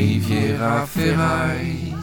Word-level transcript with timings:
Riviera 0.00 0.86
Ferraille. 0.86 1.94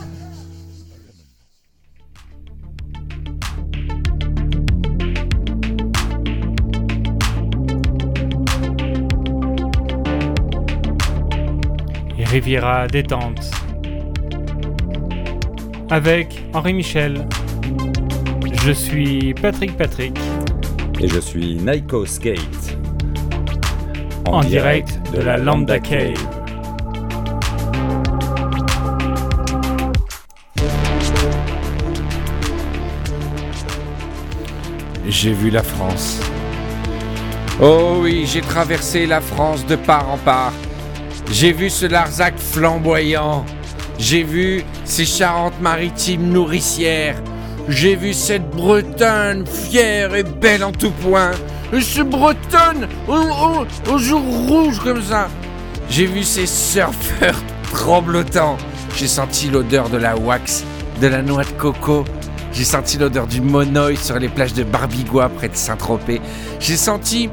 Riviera 12.19 12.85
détente. 12.87 13.49
Avec 15.89 16.43
Henri 16.53 16.73
Michel. 16.75 17.27
Je 18.63 18.71
suis 18.73 19.33
Patrick 19.33 19.75
Patrick. 19.75 20.19
Et 20.99 21.07
je 21.07 21.19
suis 21.19 21.55
Naiko 21.55 22.05
Skate. 22.05 22.77
En, 24.27 24.41
direct, 24.41 24.99
de, 25.15 25.21
la 25.21 25.37
Lambda 25.37 25.79
Cave. 25.79 26.36
J'ai 35.19 35.33
vu 35.33 35.49
la 35.49 35.63
France. 35.63 36.19
Oh 37.59 38.01
oui, 38.01 38.29
j'ai 38.31 38.41
traversé 38.41 39.07
la 39.07 39.19
France 39.19 39.65
de 39.65 39.75
part 39.75 40.07
en 40.11 40.17
part. 40.17 40.53
J'ai 41.31 41.53
vu 41.53 41.71
ce 41.71 41.87
Larzac 41.87 42.37
flamboyant. 42.37 43.43
J'ai 43.97 44.21
vu 44.21 44.63
ces 44.85 45.05
Charentes-Maritimes 45.05 46.29
nourricières. 46.29 47.15
J'ai 47.67 47.95
vu 47.95 48.13
cette 48.13 48.47
Bretonne 48.51 49.47
fière 49.47 50.13
et 50.13 50.21
belle 50.21 50.63
en 50.63 50.71
tout 50.71 50.91
point. 50.91 51.31
Ce 51.73 52.03
Bretonne 52.03 52.87
aux, 53.07 53.91
aux, 53.91 53.97
jours 53.97 54.21
rouges 54.47 54.79
comme 54.81 55.01
ça. 55.01 55.29
J'ai 55.89 56.05
vu 56.05 56.21
ces 56.21 56.45
surfeurs 56.45 57.41
tremblotants. 57.71 58.57
J'ai 58.95 59.07
senti 59.07 59.49
l'odeur 59.49 59.89
de 59.89 59.97
la 59.97 60.15
wax, 60.15 60.63
de 61.01 61.07
la 61.07 61.23
noix 61.23 61.43
de 61.43 61.49
coco. 61.53 62.05
J'ai 62.57 62.63
senti 62.63 62.97
l'odeur 62.97 63.27
du 63.27 63.39
monoï 63.39 63.95
sur 63.97 64.17
les 64.17 64.29
plages 64.29 64.53
de 64.53 64.63
Barbigois 64.63 65.29
près 65.29 65.47
de 65.47 65.55
Saint-Tropez. 65.55 66.19
J'ai 66.59 66.75
senti 66.75 67.29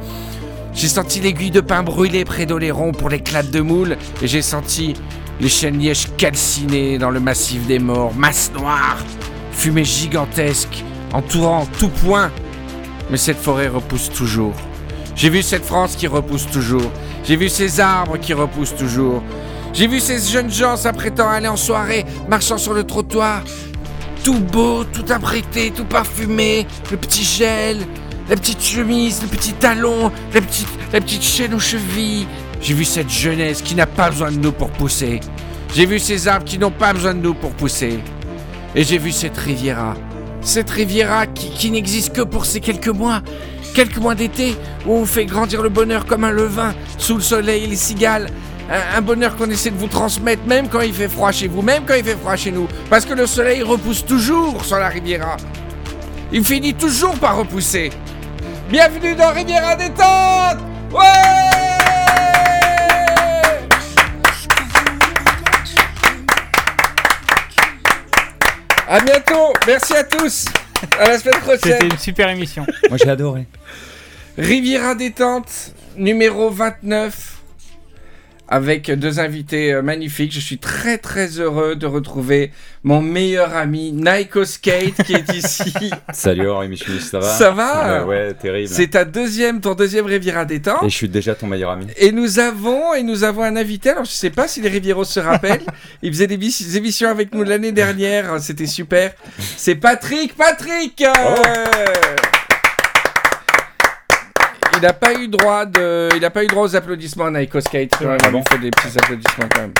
j'ai 0.74 0.86
senti 0.86 1.18
l'aiguille 1.18 1.50
de 1.50 1.62
pain 1.62 1.82
brûlée 1.82 2.26
près 2.26 2.44
d'Oléron 2.44 2.92
pour 2.92 3.08
l'éclat 3.08 3.42
de 3.42 3.60
moule, 3.62 3.96
et 4.20 4.26
j'ai 4.26 4.42
senti 4.42 4.92
les 5.40 5.48
chênes 5.48 5.78
lièges 5.78 6.08
calcinés 6.18 6.98
dans 6.98 7.08
le 7.08 7.20
massif 7.20 7.66
des 7.66 7.78
morts, 7.78 8.12
masse 8.14 8.52
noire, 8.52 8.98
fumée 9.50 9.84
gigantesque, 9.84 10.84
entourant 11.14 11.66
tout 11.78 11.88
point. 11.88 12.30
Mais 13.10 13.16
cette 13.16 13.38
forêt 13.38 13.68
repousse 13.68 14.10
toujours. 14.10 14.52
J'ai 15.16 15.30
vu 15.30 15.42
cette 15.42 15.64
France 15.64 15.96
qui 15.96 16.06
repousse 16.06 16.48
toujours. 16.52 16.90
J'ai 17.24 17.36
vu 17.36 17.48
ces 17.48 17.80
arbres 17.80 18.18
qui 18.18 18.34
repoussent 18.34 18.76
toujours. 18.76 19.22
J'ai 19.72 19.86
vu 19.86 20.00
ces 20.00 20.18
jeunes 20.18 20.50
gens 20.50 20.76
s'apprêtant 20.76 21.30
à 21.30 21.36
aller 21.36 21.48
en 21.48 21.56
soirée, 21.56 22.04
marchant 22.28 22.58
sur 22.58 22.74
le 22.74 22.84
trottoir. 22.84 23.42
Tout 24.24 24.40
beau, 24.40 24.84
tout 24.84 25.04
apprêté, 25.12 25.70
tout 25.70 25.84
parfumé, 25.84 26.66
le 26.90 26.96
petit 26.96 27.22
gel, 27.22 27.76
la 28.30 28.36
petite 28.36 28.62
chemise, 28.62 29.20
le 29.20 29.28
petit 29.28 29.52
talon, 29.52 30.10
la 30.32 30.40
petite, 30.40 30.66
la 30.94 31.02
petite 31.02 31.22
chaîne 31.22 31.52
aux 31.52 31.58
chevilles. 31.58 32.26
J'ai 32.62 32.72
vu 32.72 32.86
cette 32.86 33.10
jeunesse 33.10 33.60
qui 33.60 33.74
n'a 33.74 33.86
pas 33.86 34.08
besoin 34.08 34.32
de 34.32 34.38
nous 34.38 34.52
pour 34.52 34.70
pousser. 34.70 35.20
J'ai 35.74 35.84
vu 35.84 35.98
ces 35.98 36.26
arbres 36.26 36.46
qui 36.46 36.58
n'ont 36.58 36.70
pas 36.70 36.94
besoin 36.94 37.12
de 37.12 37.20
nous 37.20 37.34
pour 37.34 37.50
pousser. 37.50 37.98
Et 38.74 38.82
j'ai 38.82 38.96
vu 38.96 39.12
cette 39.12 39.36
Riviera. 39.36 39.94
Cette 40.40 40.70
Riviera 40.70 41.26
qui, 41.26 41.50
qui 41.50 41.70
n'existe 41.70 42.14
que 42.14 42.22
pour 42.22 42.46
ces 42.46 42.60
quelques 42.60 42.88
mois. 42.88 43.20
Quelques 43.74 43.98
mois 43.98 44.14
d'été 44.14 44.56
où 44.86 44.94
on 44.94 45.04
fait 45.04 45.26
grandir 45.26 45.60
le 45.60 45.68
bonheur 45.68 46.06
comme 46.06 46.24
un 46.24 46.30
levain 46.30 46.74
sous 46.96 47.16
le 47.16 47.22
soleil 47.22 47.66
les 47.66 47.76
cigales. 47.76 48.30
Un, 48.70 48.98
un 48.98 49.00
bonheur 49.02 49.36
qu'on 49.36 49.50
essaie 49.50 49.70
de 49.70 49.76
vous 49.76 49.88
transmettre 49.88 50.42
même 50.46 50.68
quand 50.68 50.80
il 50.80 50.94
fait 50.94 51.08
froid 51.08 51.32
chez 51.32 51.48
vous, 51.48 51.62
même 51.62 51.84
quand 51.86 51.94
il 51.94 52.04
fait 52.04 52.16
froid 52.16 52.36
chez 52.36 52.50
nous. 52.50 52.66
Parce 52.88 53.04
que 53.04 53.12
le 53.14 53.26
soleil 53.26 53.62
repousse 53.62 54.04
toujours 54.04 54.64
sur 54.64 54.78
la 54.78 54.88
Riviera. 54.88 55.36
Il 56.32 56.44
finit 56.44 56.74
toujours 56.74 57.14
par 57.18 57.36
repousser. 57.36 57.90
Bienvenue 58.70 59.14
dans 59.14 59.30
Riviera 59.30 59.76
Détente 59.76 60.58
Ouais 60.90 61.02
À 68.88 69.00
bientôt 69.00 69.52
Merci 69.66 69.94
à 69.94 70.04
tous 70.04 70.46
À 70.98 71.08
la 71.08 71.18
semaine 71.18 71.40
prochaine 71.40 71.58
C'était 71.62 71.86
une 71.86 71.98
super 71.98 72.28
émission. 72.30 72.66
Moi 72.88 72.98
j'ai 73.02 73.10
adoré. 73.10 73.46
Riviera 74.36 74.94
Détente, 74.94 75.72
numéro 75.96 76.50
29, 76.50 77.33
avec 78.48 78.90
deux 78.90 79.20
invités 79.20 79.72
euh, 79.72 79.82
magnifiques. 79.82 80.32
Je 80.32 80.40
suis 80.40 80.58
très 80.58 80.98
très 80.98 81.38
heureux 81.40 81.76
de 81.76 81.86
retrouver 81.86 82.50
mon 82.82 83.00
meilleur 83.00 83.56
ami 83.56 83.92
Naiko 83.92 84.44
Skate 84.44 85.02
qui 85.04 85.14
est 85.14 85.32
ici. 85.34 85.72
Salut 86.12 86.48
Henri 86.50 86.68
Michel, 86.68 87.00
ça 87.00 87.18
va? 87.18 87.26
Ça 87.28 87.50
va? 87.50 88.04
Ouais, 88.04 88.08
ouais, 88.26 88.34
terrible. 88.34 88.68
C'est 88.68 88.88
ta 88.88 89.04
deuxième, 89.04 89.60
ton 89.60 89.74
deuxième 89.74 90.06
Riviera 90.06 90.42
Et 90.42 90.46
Détente. 90.46 90.82
je 90.84 90.88
suis 90.88 91.08
déjà 91.08 91.34
ton 91.34 91.46
meilleur 91.46 91.70
ami. 91.70 91.86
Et 91.96 92.12
nous 92.12 92.38
avons 92.38 92.94
et 92.94 93.02
nous 93.02 93.24
avons 93.24 93.42
un 93.42 93.56
invité. 93.56 93.90
Alors 93.90 94.04
je 94.04 94.10
sais 94.10 94.30
pas 94.30 94.46
si 94.48 94.60
les 94.60 94.68
Rivieros 94.68 95.04
se 95.04 95.20
rappellent. 95.20 95.62
Il 96.02 96.12
faisait 96.12 96.26
des, 96.26 96.36
des 96.36 96.76
émissions 96.76 97.08
avec 97.08 97.34
nous 97.34 97.42
l'année 97.44 97.72
dernière. 97.72 98.38
C'était 98.40 98.66
super. 98.66 99.12
C'est 99.38 99.74
Patrick. 99.76 100.36
Patrick. 100.36 101.02
euh, 101.02 101.10
Il 104.76 104.80
n'a 104.82 104.92
pas 104.92 105.14
eu 105.14 105.28
droit 105.28 105.66
de, 105.66 106.08
il 106.14 106.20
n'a 106.20 106.30
pas 106.30 106.44
eu 106.44 106.46
droit 106.46 106.64
aux 106.64 106.76
applaudissements 106.76 107.26
à 107.26 107.30
Naiko 107.30 107.60
Skate. 107.60 107.92
Quand 107.98 108.06
même, 108.08 108.18
Ah 108.24 108.30
bon 108.30 108.42
fait 108.50 108.58
des 108.58 108.70
petits 108.70 108.96
applaudissements 108.98 109.48
quand 109.54 109.60
même. 109.60 109.72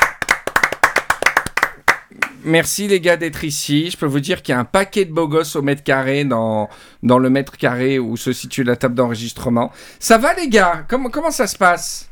Merci 2.47 2.89
les 2.89 3.01
gars 3.01 3.17
d'être 3.17 3.43
ici. 3.45 3.91
Je 3.91 3.97
peux 3.97 4.07
vous 4.07 4.21
dire 4.21 4.43
qu'il 4.43 4.53
y 4.53 4.57
a 4.57 4.61
un 4.61 4.65
paquet 4.67 5.07
de 5.07 5.13
beaux 5.13 5.27
gosses 5.29 5.57
au 5.57 5.63
mètre 5.63 5.83
carré 5.83 6.25
dans, 6.25 6.69
dans 7.03 7.19
le 7.19 7.31
mètre 7.31 7.57
carré 7.57 7.99
où 7.99 8.17
se 8.19 8.33
situe 8.33 8.65
la 8.65 8.77
table 8.77 8.95
d'enregistrement. 8.95 9.73
Ça 9.99 10.19
va 10.19 10.35
les 10.35 10.49
gars? 10.49 10.85
Comment, 10.89 11.09
comment 11.09 11.31
ça 11.31 11.47
se 11.47 11.57
passe? 11.57 12.11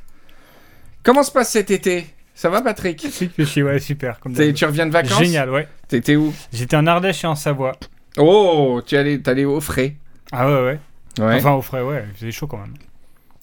Comment 1.02 1.22
se 1.22 1.30
passe 1.30 1.50
cet 1.50 1.70
été? 1.70 2.06
Ça 2.34 2.48
va 2.48 2.62
Patrick? 2.62 3.06
Si, 3.10 3.30
je 3.36 3.44
suis- 3.44 3.62
ouais, 3.62 3.78
super. 3.78 4.18
Comme. 4.20 4.32
Tu 4.34 4.64
reviens 4.64 4.86
de 4.86 4.92
vacances? 4.92 5.18
Génial, 5.18 5.50
ouais. 5.50 5.68
T'étais 5.86 6.16
où? 6.16 6.32
J'étais 6.52 6.76
en 6.76 6.86
Ardèche 6.86 7.24
et 7.24 7.26
en 7.26 7.34
Savoie. 7.34 7.72
Oh, 8.16 8.80
tu 8.86 8.94
es 8.94 8.98
allé, 8.98 9.20
t'es 9.20 9.30
allé 9.30 9.44
au 9.44 9.60
frais. 9.60 9.96
Ah 10.32 10.48
ouais, 10.48 10.64
ouais. 10.64 10.80
Ouais, 11.18 11.34
Enfin, 11.36 11.52
au 11.52 11.62
frais, 11.62 11.82
ouais. 11.82 12.04
Il 12.12 12.18
faisait 12.18 12.32
chaud 12.32 12.46
quand 12.46 12.58
même. 12.58 12.74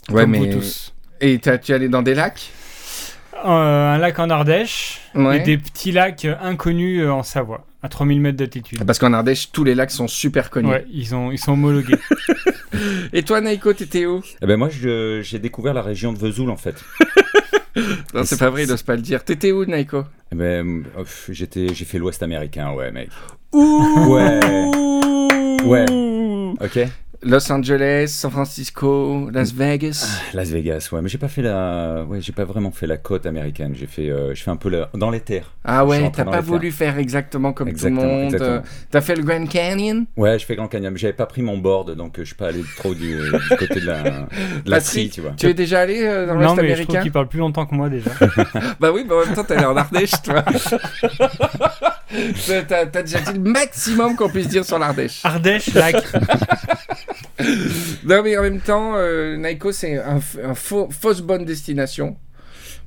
ouais 0.09 0.23
Comme 0.23 0.31
mais. 0.31 0.39
vous 0.39 0.47
tous. 0.59 0.93
Et 1.21 1.37
t'as- 1.39 1.57
tu 1.57 1.71
es 1.71 1.75
allé 1.75 1.89
dans 1.89 2.01
des 2.01 2.15
lacs? 2.15 2.49
Euh, 3.45 3.93
un 3.93 3.97
lac 3.97 4.19
en 4.19 4.29
Ardèche 4.29 4.99
Ouais. 5.15 5.37
et 5.37 5.39
des 5.41 5.57
petits 5.57 5.91
lacs 5.93 6.27
inconnus 6.41 7.01
euh, 7.03 7.09
en 7.11 7.23
Savoie, 7.23 7.65
à 7.83 7.87
3000 7.87 8.19
mètres 8.19 8.37
d'altitude. 8.37 8.83
Parce 8.85 8.99
qu'en 8.99 9.13
Ardèche, 9.13 9.51
tous 9.53 9.63
les 9.63 9.75
lacs 9.75 9.91
sont 9.91 10.07
super 10.09 10.49
connus. 10.49 10.67
Ouais, 10.69 10.85
ils, 10.91 11.15
ont, 11.15 11.31
ils 11.31 11.37
sont 11.37 11.53
homologués. 11.53 11.95
Et 13.13 13.23
toi, 13.23 13.39
Naiko, 13.39 13.71
t'étais 13.73 14.05
où? 14.05 14.21
Eh 14.41 14.45
ben 14.45 14.57
moi 14.57 14.69
j'ai 14.69 15.39
découvert 15.39 15.73
la 15.73 15.81
région 15.81 16.11
de 16.13 16.17
Vesoul 16.17 16.49
en 16.49 16.57
fait. 16.57 16.75
Non, 18.13 18.23
c'est 18.25 18.37
pas 18.39 18.49
vrai, 18.49 18.63
il 18.63 18.69
n'ose 18.69 18.81
pas 18.83 18.95
le 18.95 19.01
dire. 19.01 19.23
T'étais 19.23 19.51
où, 19.53 19.63
Naiko 19.63 20.03
Eh 20.33 20.35
ben 20.35 20.83
j'étais 21.29 21.67
j'ai 21.73 21.85
fait 21.85 21.97
l'Ouest 21.97 22.21
américain, 22.23 22.71
ouais 22.73 22.91
mec. 22.91 23.09
Ouh 23.53 23.85
Ouais. 24.09 24.39
Ouais. 25.63 25.85
Ok. 26.59 26.79
Los 27.21 27.51
Angeles, 27.51 28.07
San 28.07 28.31
Francisco, 28.31 29.29
Las 29.33 29.51
Vegas. 29.53 30.07
Las 30.33 30.49
Vegas, 30.51 30.87
ouais, 30.93 31.01
mais 31.01 31.09
j'ai 31.09 31.17
pas 31.17 31.27
fait 31.27 31.41
la, 31.41 32.05
ouais, 32.07 32.21
j'ai 32.21 32.31
pas 32.31 32.45
vraiment 32.45 32.71
fait 32.71 32.87
la 32.87 32.95
côte 32.95 33.25
américaine. 33.25 33.73
J'ai 33.77 33.87
fait, 33.87 34.09
euh, 34.09 34.33
je 34.33 34.41
fais 34.41 34.51
un 34.51 34.55
peu 34.55 34.69
la... 34.69 34.89
dans 34.93 35.09
les 35.09 35.19
terres. 35.19 35.51
Ah 35.65 35.85
ouais, 35.85 36.09
t'as 36.11 36.23
pas 36.23 36.39
voulu 36.39 36.71
faire 36.71 36.97
exactement 36.97 37.51
comme 37.51 37.67
Exactement, 37.67 38.01
tout 38.03 38.07
le 38.07 38.23
monde. 38.23 38.35
euh, 38.41 38.61
T'as 38.89 39.01
fait 39.01 39.15
le 39.15 39.23
Grand 39.23 39.45
Canyon? 39.49 40.05
Ouais, 40.15 40.39
je 40.39 40.45
fais 40.45 40.55
Grand 40.55 40.69
Canyon, 40.69 40.93
mais 40.93 40.97
j'avais 40.99 41.11
pas 41.13 41.25
pris 41.25 41.41
mon 41.41 41.57
board, 41.57 41.93
donc 41.95 42.17
euh, 42.17 42.21
je 42.21 42.27
suis 42.27 42.35
pas 42.35 42.47
allé 42.47 42.63
trop 42.77 42.93
du, 42.95 43.17
du 43.17 43.57
côté 43.57 43.81
de 43.81 43.85
la, 43.85 44.01
de 44.01 44.69
la 44.69 44.77
Patrick, 44.77 44.83
scie, 44.83 45.09
tu 45.09 45.19
vois. 45.21 45.31
Tu 45.35 45.47
es 45.47 45.53
déjà 45.53 45.81
allé 45.81 46.01
euh, 46.03 46.25
dans 46.25 46.35
non, 46.35 46.39
l'Ouest 46.55 46.55
mais 46.61 46.67
je 46.69 46.73
trouve 46.83 46.95
américain? 46.95 47.01
qu'il 47.01 47.11
parle 47.11 47.27
plus 47.27 47.39
longtemps 47.39 47.65
que 47.65 47.75
moi 47.75 47.89
déjà. 47.89 48.11
Bah 48.79 48.91
oui, 48.93 49.03
mais 49.05 49.13
en 49.13 49.25
même 49.25 49.33
temps, 49.35 49.43
t'es 49.43 49.55
allé 49.55 49.65
en 49.65 49.75
Ardèche, 49.75 50.11
toi. 50.23 50.43
T'as 52.67 52.85
t'as 52.87 53.03
déjà 53.03 53.19
dit 53.19 53.33
le 53.33 53.39
maximum 53.51 54.15
qu'on 54.15 54.29
puisse 54.29 54.47
dire 54.47 54.65
sur 54.65 54.79
l'Ardèche. 54.79 55.19
Ardèche, 55.23 55.73
lac. 55.75 55.95
Non, 58.05 58.21
mais 58.23 58.37
en 58.37 58.41
même 58.41 58.59
temps, 58.59 58.93
euh, 58.95 59.37
Naiko, 59.37 59.71
c'est 59.71 59.97
un, 59.97 60.19
un 60.43 60.53
faux- 60.55 60.89
fausse 60.91 61.21
bonne 61.21 61.45
destination. 61.45 62.17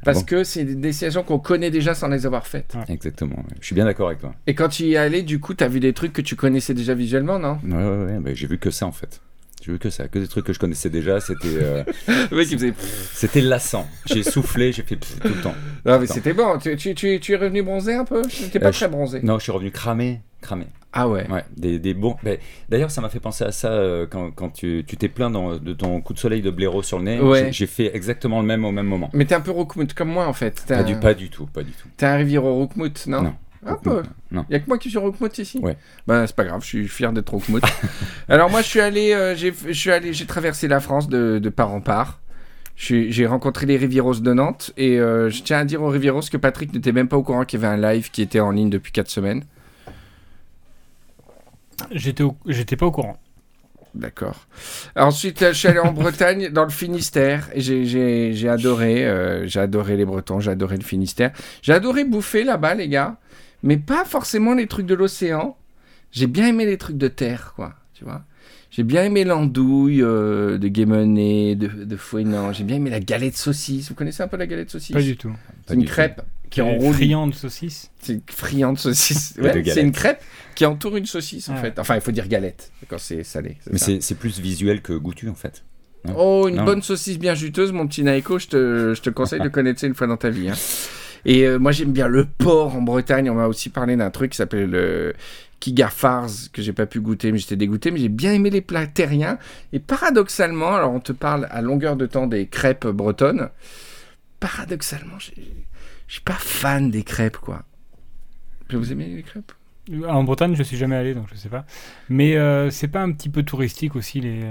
Parce 0.04 0.18
bon 0.18 0.24
que 0.24 0.44
c'est 0.44 0.64
des 0.64 0.74
destinations 0.74 1.22
qu'on 1.22 1.38
connaît 1.38 1.70
déjà 1.70 1.94
sans 1.94 2.08
les 2.08 2.26
avoir 2.26 2.46
faites. 2.46 2.74
Exactement. 2.88 3.36
ouais. 3.36 3.54
Je 3.60 3.66
suis 3.66 3.74
bien 3.76 3.84
d'accord 3.84 4.08
avec 4.08 4.18
toi. 4.20 4.34
Et 4.48 4.54
quand 4.54 4.68
tu 4.68 4.82
y 4.84 4.94
es 4.94 4.96
allé, 4.96 5.22
du 5.22 5.38
coup, 5.38 5.54
t'as 5.54 5.68
vu 5.68 5.78
des 5.78 5.92
trucs 5.92 6.12
que 6.12 6.22
tu 6.22 6.34
connaissais 6.34 6.74
déjà 6.74 6.92
visuellement, 6.94 7.38
non? 7.38 7.58
Ouais, 7.64 7.72
ouais, 7.76 8.04
ouais. 8.14 8.18
bah, 8.20 8.30
j'ai 8.34 8.48
vu 8.48 8.58
que 8.58 8.70
ça 8.72 8.86
en 8.86 8.90
fait. 8.92 9.20
J'ai 9.64 9.70
vu 9.70 9.78
que 9.78 9.90
ça, 9.90 10.08
que 10.08 10.18
des 10.18 10.26
trucs 10.26 10.44
que 10.44 10.52
je 10.52 10.58
connaissais 10.58 10.90
déjà. 10.90 11.20
C'était, 11.20 11.46
euh, 11.62 11.84
faisait. 12.30 12.74
c'était 13.14 13.40
lassant. 13.40 13.86
J'ai 14.06 14.24
soufflé, 14.24 14.72
j'ai 14.72 14.82
fait 14.82 14.96
tout 14.96 15.08
le 15.22 15.40
temps. 15.40 15.54
Non, 15.86 16.00
mais 16.00 16.08
c'était 16.08 16.32
bon. 16.32 16.58
Tu, 16.58 16.76
tu, 16.76 16.96
tu, 16.96 17.20
tu 17.20 17.32
es 17.32 17.36
revenu 17.36 17.62
bronzé 17.62 17.94
un 17.94 18.04
peu? 18.04 18.22
T'étais 18.22 18.58
pas 18.58 18.70
Euh, 18.70 18.72
très 18.72 18.88
bronzé. 18.88 19.20
Non, 19.22 19.38
je 19.38 19.44
suis 19.44 19.52
revenu 19.52 19.70
cramé, 19.70 20.20
cramé. 20.40 20.66
Ah 20.92 21.08
ouais. 21.08 21.26
Ouais, 21.30 21.42
des, 21.56 21.78
des 21.78 21.94
bons. 21.94 22.16
ben, 22.22 22.36
D'ailleurs, 22.68 22.90
ça 22.90 23.00
m'a 23.00 23.08
fait 23.08 23.20
penser 23.20 23.44
à 23.44 23.52
ça 23.52 23.70
euh, 23.72 24.06
quand, 24.10 24.30
quand 24.30 24.50
tu 24.50 24.84
t'es 24.84 25.08
plaint 25.08 25.32
dans- 25.32 25.56
de 25.56 25.72
ton 25.72 26.00
coup 26.02 26.12
de 26.12 26.18
soleil 26.18 26.42
de 26.42 26.50
blaireau 26.50 26.82
sur 26.82 26.98
le 26.98 27.04
nez. 27.04 27.20
Ouais. 27.20 27.50
J'ai- 27.52 27.66
fait 27.66 27.94
exactement 27.96 28.40
le 28.40 28.46
même 28.46 28.64
au 28.64 28.72
même 28.72 28.86
moment. 28.86 29.08
Mais 29.14 29.24
t'es 29.24 29.34
un 29.34 29.40
peu 29.40 29.50
Roukmout 29.52 29.94
comme 29.94 30.10
moi 30.10 30.26
en 30.26 30.32
fait. 30.34 30.64
Pas 30.68 30.82
du, 30.82 30.96
pas 30.96 31.14
du 31.14 31.30
tout, 31.30 31.46
pas 31.46 31.62
du 31.62 31.70
tout. 31.72 31.88
t'es 31.96 32.04
un 32.06 32.16
Riviero 32.16 32.52
Roukmout, 32.54 33.06
non? 33.06 33.22
Non. 33.22 33.34
Un 33.64 33.76
peu. 33.76 34.02
Non. 34.32 34.44
Y 34.50 34.56
a 34.56 34.58
que 34.58 34.66
moi 34.66 34.76
qui 34.76 34.90
suis 34.90 34.98
Roukmout 34.98 35.38
ici 35.38 35.60
Ouais. 35.62 35.76
Bah 36.06 36.26
c'est 36.26 36.34
pas 36.36 36.44
grave, 36.44 36.60
je 36.62 36.66
suis 36.66 36.88
fier 36.88 37.12
d'être 37.12 37.30
Roukmout. 37.30 37.62
Alors 38.28 38.50
moi 38.50 38.60
je 38.60 38.66
suis 38.66 38.80
allé, 38.80 39.12
euh, 39.14 39.34
j'ai, 39.36 39.54
je 39.68 39.72
suis 39.72 39.90
allé, 39.92 40.12
j'ai 40.12 40.26
traversé 40.26 40.66
la 40.68 40.80
France 40.80 41.08
de, 41.08 41.38
de 41.38 41.48
part 41.48 41.72
en 41.72 41.80
part. 41.80 42.18
J'ai 42.74 43.26
rencontré 43.26 43.66
les 43.66 43.76
Rivieros 43.76 44.16
de 44.16 44.32
Nantes 44.32 44.72
et 44.76 44.98
euh, 44.98 45.30
je 45.30 45.42
tiens 45.42 45.58
à 45.58 45.64
dire 45.64 45.82
aux 45.82 45.88
Rivieros 45.88 46.22
que 46.30 46.36
Patrick 46.36 46.72
n'était 46.74 46.90
même 46.90 47.06
pas 47.06 47.16
au 47.16 47.22
courant 47.22 47.44
qu'il 47.44 47.60
y 47.60 47.64
avait 47.64 47.72
un 47.72 47.92
live 47.92 48.10
qui 48.10 48.22
était 48.22 48.40
en 48.40 48.50
ligne 48.50 48.70
depuis 48.70 48.90
4 48.92 49.08
semaines. 49.08 49.44
J'étais 51.90 52.22
au- 52.22 52.36
j'étais 52.46 52.76
pas 52.76 52.86
au 52.86 52.90
courant. 52.92 53.18
D'accord. 53.94 54.46
Ensuite, 54.96 55.42
euh, 55.42 55.52
je 55.52 55.58
suis 55.58 55.68
allé 55.68 55.78
en 55.78 55.92
Bretagne, 55.92 56.48
dans 56.48 56.64
le 56.64 56.70
Finistère, 56.70 57.50
et 57.54 57.60
j'ai- 57.60 57.84
j'ai 57.84 58.32
j'ai 58.32 58.48
adoré, 58.48 59.06
euh, 59.06 59.46
j'ai 59.46 59.60
adoré 59.60 59.96
les 59.96 60.04
Bretons, 60.06 60.40
j'ai 60.40 60.50
adoré 60.50 60.76
le 60.78 60.82
Finistère. 60.84 61.32
J'ai 61.62 61.74
adoré 61.74 62.04
bouffer 62.04 62.44
là-bas, 62.44 62.74
les 62.74 62.88
gars, 62.88 63.16
mais 63.62 63.76
pas 63.76 64.04
forcément 64.06 64.54
les 64.54 64.66
trucs 64.66 64.86
de 64.86 64.94
l'océan. 64.94 65.56
J'ai 66.10 66.26
bien 66.26 66.46
aimé 66.48 66.66
les 66.66 66.78
trucs 66.78 66.98
de 66.98 67.08
terre, 67.08 67.52
quoi, 67.56 67.74
tu 67.94 68.04
vois. 68.04 68.22
J'ai 68.74 68.84
bien 68.84 69.04
aimé 69.04 69.24
l'andouille 69.24 70.02
euh, 70.02 70.56
de 70.56 70.66
Guémené, 70.68 71.54
de, 71.56 71.68
de 71.84 71.96
Fouenan. 71.96 72.52
J'ai 72.54 72.64
bien 72.64 72.76
aimé 72.76 72.88
la 72.88 73.00
galette 73.00 73.36
saucisse. 73.36 73.90
Vous 73.90 73.94
connaissez 73.94 74.22
un 74.22 74.28
peu 74.28 74.38
la 74.38 74.46
galette 74.46 74.70
saucisse? 74.70 74.96
Pas 74.96 75.02
du 75.02 75.16
tout. 75.16 75.30
C'est 75.68 75.74
une 75.74 75.82
tout. 75.84 75.88
crêpe 75.90 76.22
qui 76.48 76.62
enroule 76.62 76.94
Friand 76.94 77.26
de 77.26 77.34
saucisse. 77.34 77.90
c'est 78.00 78.14
une 78.14 78.22
friande 78.30 78.78
saucisse. 78.78 79.34
Ouais, 79.40 79.62
c'est 79.64 79.82
une 79.82 79.92
crêpe 79.92 80.22
qui 80.54 80.64
entoure 80.66 80.96
une 80.96 81.04
saucisse 81.06 81.48
en 81.50 81.54
Ah. 81.54 81.60
fait. 81.60 81.78
Enfin, 81.78 81.96
il 81.96 82.00
faut 82.00 82.12
dire 82.12 82.28
galette 82.28 82.72
quand 82.88 82.98
c'est 82.98 83.24
salé. 83.24 83.58
Mais 83.70 83.78
c'est 83.78 84.02
c'est 84.02 84.14
plus 84.14 84.38
visuel 84.40 84.80
que 84.80 84.94
goûtu 84.94 85.28
en 85.28 85.34
fait. 85.34 85.64
Non? 86.06 86.14
Oh, 86.16 86.48
une 86.48 86.56
Non. 86.56 86.64
bonne 86.64 86.82
saucisse 86.82 87.18
bien 87.18 87.34
juteuse, 87.34 87.72
mon 87.72 87.86
petit 87.86 88.02
Naiko, 88.02 88.38
je 88.38 88.48
te, 88.48 88.92
je 88.94 89.00
te 89.02 89.10
conseille 89.10 89.40
de 89.40 89.48
connaître 89.48 89.80
ça 89.80 89.86
une 89.86 89.94
fois 89.94 90.06
dans 90.06 90.16
ta 90.16 90.30
vie. 90.30 90.48
hein. 90.48 90.54
Et 91.24 91.46
euh, 91.46 91.58
moi, 91.58 91.70
j'aime 91.70 91.92
bien 91.92 92.08
le 92.08 92.24
porc 92.26 92.74
en 92.74 92.82
Bretagne. 92.82 93.30
On 93.30 93.34
m'a 93.34 93.46
aussi 93.46 93.68
parlé 93.68 93.94
d'un 93.96 94.10
truc 94.10 94.32
qui 94.32 94.36
s'appelle 94.38 94.68
le 94.68 95.14
Kigafars, 95.62 96.50
que 96.52 96.60
j'ai 96.60 96.72
pas 96.72 96.86
pu 96.86 97.00
goûter, 97.00 97.30
mais 97.30 97.38
j'étais 97.38 97.54
dégoûté. 97.54 97.92
Mais 97.92 98.00
j'ai 98.00 98.08
bien 98.08 98.32
aimé 98.32 98.50
les 98.50 98.62
plats 98.62 98.88
terriens. 98.88 99.38
Et 99.72 99.78
paradoxalement, 99.78 100.74
alors 100.74 100.92
on 100.92 100.98
te 100.98 101.12
parle 101.12 101.46
à 101.52 101.62
longueur 101.62 101.94
de 101.94 102.06
temps 102.06 102.26
des 102.26 102.48
crêpes 102.48 102.88
bretonnes. 102.88 103.48
Paradoxalement, 104.40 105.20
je 105.20 105.30
suis 106.08 106.20
pas 106.20 106.32
fan 106.34 106.90
des 106.90 107.04
crêpes, 107.04 107.36
quoi. 107.36 107.62
Vous 108.70 108.90
aimez 108.90 109.06
les 109.06 109.22
crêpes? 109.22 109.52
En 110.08 110.24
Bretagne, 110.24 110.56
je 110.56 110.64
suis 110.64 110.76
jamais 110.76 110.96
allé, 110.96 111.14
donc 111.14 111.26
je 111.32 111.36
sais 111.36 111.48
pas. 111.48 111.64
Mais 112.08 112.36
euh, 112.36 112.70
c'est 112.70 112.88
pas 112.88 113.02
un 113.02 113.12
petit 113.12 113.28
peu 113.28 113.44
touristique 113.44 113.94
aussi 113.94 114.20
les. 114.20 114.42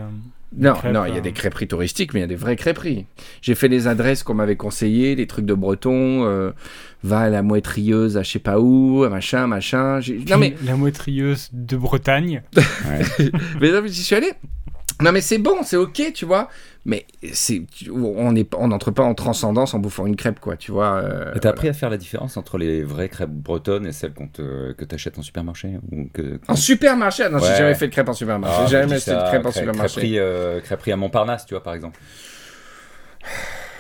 Non, 0.57 0.73
crêpes, 0.73 0.93
non, 0.93 1.05
il 1.05 1.11
y 1.11 1.13
a 1.13 1.17
euh. 1.17 1.21
des 1.21 1.31
crêperies 1.31 1.67
touristiques, 1.67 2.13
mais 2.13 2.19
il 2.19 2.23
y 2.23 2.25
a 2.25 2.27
des 2.27 2.35
vraies 2.35 2.55
crêperies. 2.55 3.05
J'ai 3.41 3.55
fait 3.55 3.67
les 3.67 3.87
adresses 3.87 4.23
qu'on 4.23 4.33
m'avait 4.33 4.57
conseillées, 4.57 5.15
les 5.15 5.27
trucs 5.27 5.45
de 5.45 5.53
breton, 5.53 6.25
euh, 6.25 6.51
va 7.03 7.19
à 7.19 7.29
la 7.29 7.41
moitrieuse 7.41 8.17
à 8.17 8.23
je 8.23 8.31
sais 8.31 8.39
pas 8.39 8.59
où, 8.59 9.07
machin, 9.09 9.47
machin. 9.47 9.99
Non 10.29 10.37
mais, 10.37 10.55
La 10.65 10.75
moitrieuse 10.75 11.49
de 11.53 11.77
Bretagne. 11.77 12.43
mais, 13.61 13.71
non, 13.71 13.81
mais 13.81 13.87
j'y 13.87 14.03
suis 14.03 14.15
allé. 14.15 14.33
Non 15.01 15.11
mais 15.11 15.21
c'est 15.21 15.37
bon, 15.37 15.63
c'est 15.63 15.77
ok, 15.77 16.11
tu 16.13 16.25
vois. 16.25 16.49
Mais 16.83 17.05
c'est, 17.33 17.61
on 17.91 18.33
n'entre 18.67 18.89
pas 18.89 19.03
en 19.03 19.13
transcendance 19.13 19.73
en 19.75 19.79
bouffant 19.79 20.07
une 20.07 20.15
crêpe, 20.15 20.39
quoi, 20.39 20.57
tu 20.57 20.71
vois. 20.71 20.95
euh, 21.03 21.31
Et 21.35 21.39
T'as 21.39 21.49
appris 21.49 21.67
à 21.69 21.73
faire 21.73 21.91
la 21.91 21.97
différence 21.97 22.37
entre 22.37 22.57
les 22.57 22.83
vraies 22.83 23.09
crêpes 23.09 23.29
bretonnes 23.29 23.85
et 23.85 23.91
celles 23.91 24.13
qu'on 24.13 24.27
te- 24.27 24.71
que 24.71 24.83
t'achètes 24.85 25.19
en 25.19 25.21
supermarché 25.21 25.77
ou 25.91 26.05
que... 26.11 26.39
En 26.47 26.55
supermarché, 26.55 27.23
ah 27.25 27.29
non, 27.29 27.37
j'ai 27.39 27.51
Ouais. 27.51 27.55
jamais 27.57 27.75
fait 27.75 27.87
de 27.87 27.91
crêpe 27.91 28.09
en 28.09 28.13
supermarché. 28.13 28.55
Ah, 28.57 28.61
j'ai 28.65 28.67
je 28.67 28.71
jamais 28.81 28.95
acheté 28.95 29.11
de 29.11 29.15
ça, 29.17 29.25
crêpe 29.27 29.45
en 29.45 29.51
supermarché. 29.51 29.93
Crêperie, 30.01 30.19
euh, 30.19 30.59
crêperie 30.61 30.91
à 30.91 30.97
Montparnasse, 30.97 31.45
tu 31.45 31.53
vois, 31.53 31.61
par 31.61 31.75
exemple. 31.75 31.99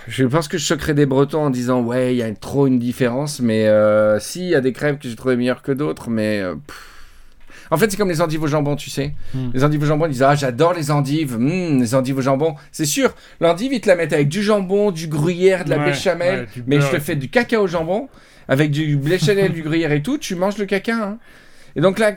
Je 0.07 0.25
pense 0.25 0.47
que 0.47 0.57
je 0.57 0.65
choquerais 0.65 0.93
des 0.93 1.05
Bretons 1.05 1.45
en 1.45 1.49
disant 1.49 1.81
ouais, 1.81 2.13
il 2.13 2.17
y 2.17 2.23
a 2.23 2.31
trop 2.33 2.67
une 2.67 2.79
différence, 2.79 3.39
mais 3.39 3.67
euh, 3.67 4.19
si, 4.19 4.41
il 4.41 4.49
y 4.49 4.55
a 4.55 4.61
des 4.61 4.73
crêpes 4.73 4.99
que 4.99 5.07
j'ai 5.09 5.15
trouvées 5.15 5.35
meilleures 5.37 5.61
que 5.61 5.71
d'autres, 5.71 6.09
mais. 6.09 6.39
euh, 6.41 6.55
pff. 6.55 6.87
En 7.71 7.77
fait, 7.77 7.89
c'est 7.89 7.97
comme 7.97 8.09
les 8.09 8.21
endives 8.21 8.43
au 8.43 8.47
jambon, 8.47 8.75
tu 8.75 8.89
sais. 8.89 9.13
Hmm. 9.33 9.49
Les 9.53 9.63
endives 9.63 9.81
au 9.81 9.85
jambon, 9.85 10.05
ils 10.05 10.11
disent 10.11 10.23
Ah, 10.23 10.35
j'adore 10.35 10.73
les 10.73 10.91
endives, 10.91 11.37
Hmm, 11.37 11.79
les 11.79 11.95
endives 11.95 12.17
au 12.17 12.21
jambon. 12.21 12.55
C'est 12.71 12.85
sûr, 12.85 13.15
l'endive, 13.39 13.71
ils 13.73 13.81
te 13.81 13.87
la 13.87 13.95
mettent 13.95 14.13
avec 14.13 14.27
du 14.27 14.43
jambon, 14.43 14.91
du 14.91 15.07
gruyère, 15.07 15.63
de 15.65 15.69
la 15.71 15.77
Ouais, 15.79 15.85
béchamel, 15.85 16.39
ouais, 16.41 16.63
mais 16.67 16.81
je 16.81 16.87
te 16.91 16.99
fais 16.99 17.15
du 17.15 17.29
caca 17.29 17.59
au 17.61 17.67
jambon, 17.67 18.09
avec 18.47 18.71
du 18.71 18.97
béchamel, 18.97 19.53
du 19.53 19.63
gruyère 19.63 19.91
et 19.93 20.03
tout, 20.03 20.17
tu 20.17 20.35
manges 20.35 20.57
le 20.57 20.65
caca. 20.65 20.95
hein. 20.95 21.17
Et 21.75 21.81
donc, 21.81 21.97
la, 21.99 22.13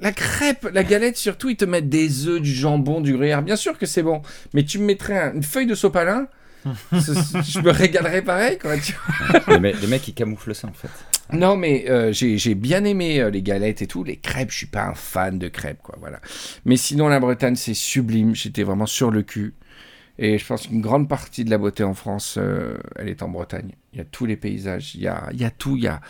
la 0.00 0.10
crêpe, 0.12 0.68
la 0.72 0.82
galette, 0.82 1.16
surtout, 1.16 1.48
ils 1.50 1.56
te 1.56 1.64
mettent 1.64 1.88
des 1.88 2.26
œufs, 2.26 2.40
du 2.40 2.52
jambon, 2.52 3.00
du 3.00 3.12
gruyère. 3.12 3.42
Bien 3.42 3.54
sûr 3.56 3.78
que 3.78 3.86
c'est 3.86 4.02
bon, 4.02 4.22
mais 4.54 4.64
tu 4.64 4.78
me 4.80 4.86
mettrais 4.86 5.16
un- 5.18 5.34
une 5.34 5.42
feuille 5.44 5.66
de 5.66 5.74
sopalin. 5.76 6.26
je 6.92 7.60
me 7.60 7.70
régalerais 7.70 8.22
pareil, 8.22 8.58
quoi. 8.58 8.76
tu 8.76 8.94
vois. 9.28 9.40
les, 9.54 9.60
me- 9.60 9.72
les 9.80 9.86
mecs, 9.86 10.06
ils 10.08 10.14
camouflent 10.14 10.54
ça, 10.54 10.66
en 10.68 10.72
fait. 10.72 10.88
Non, 11.32 11.56
mais 11.56 11.88
euh, 11.88 12.12
j'ai 12.12 12.54
bien 12.54 12.84
aimé 12.84 13.20
euh, 13.20 13.30
les 13.30 13.42
galettes 13.42 13.82
et 13.82 13.86
tout. 13.86 14.04
Les 14.04 14.16
crêpes, 14.16 14.50
je 14.50 14.58
suis 14.58 14.66
pas 14.66 14.84
un 14.84 14.94
fan 14.94 15.38
de 15.38 15.48
crêpes, 15.48 15.82
quoi. 15.82 15.96
Voilà. 16.00 16.20
Mais 16.64 16.76
sinon, 16.76 17.08
la 17.08 17.20
Bretagne, 17.20 17.56
c'est 17.56 17.74
sublime. 17.74 18.34
J'étais 18.34 18.62
vraiment 18.62 18.86
sur 18.86 19.10
le 19.10 19.22
cul. 19.22 19.54
Et 20.18 20.36
je 20.36 20.44
pense 20.44 20.66
qu'une 20.66 20.82
grande 20.82 21.08
partie 21.08 21.44
de 21.44 21.50
la 21.50 21.56
beauté 21.56 21.82
en 21.82 21.94
France, 21.94 22.36
euh, 22.38 22.76
elle 22.96 23.08
est 23.08 23.22
en 23.22 23.28
Bretagne. 23.28 23.72
Il 23.92 23.98
y 23.98 24.02
a 24.02 24.04
tous 24.04 24.26
les 24.26 24.36
paysages, 24.36 24.94
il 24.94 25.00
y 25.00 25.08
a, 25.08 25.28
il 25.32 25.40
y 25.40 25.44
a 25.44 25.50
tout. 25.50 25.76
Il 25.76 25.84
y 25.84 25.88
a, 25.88 26.00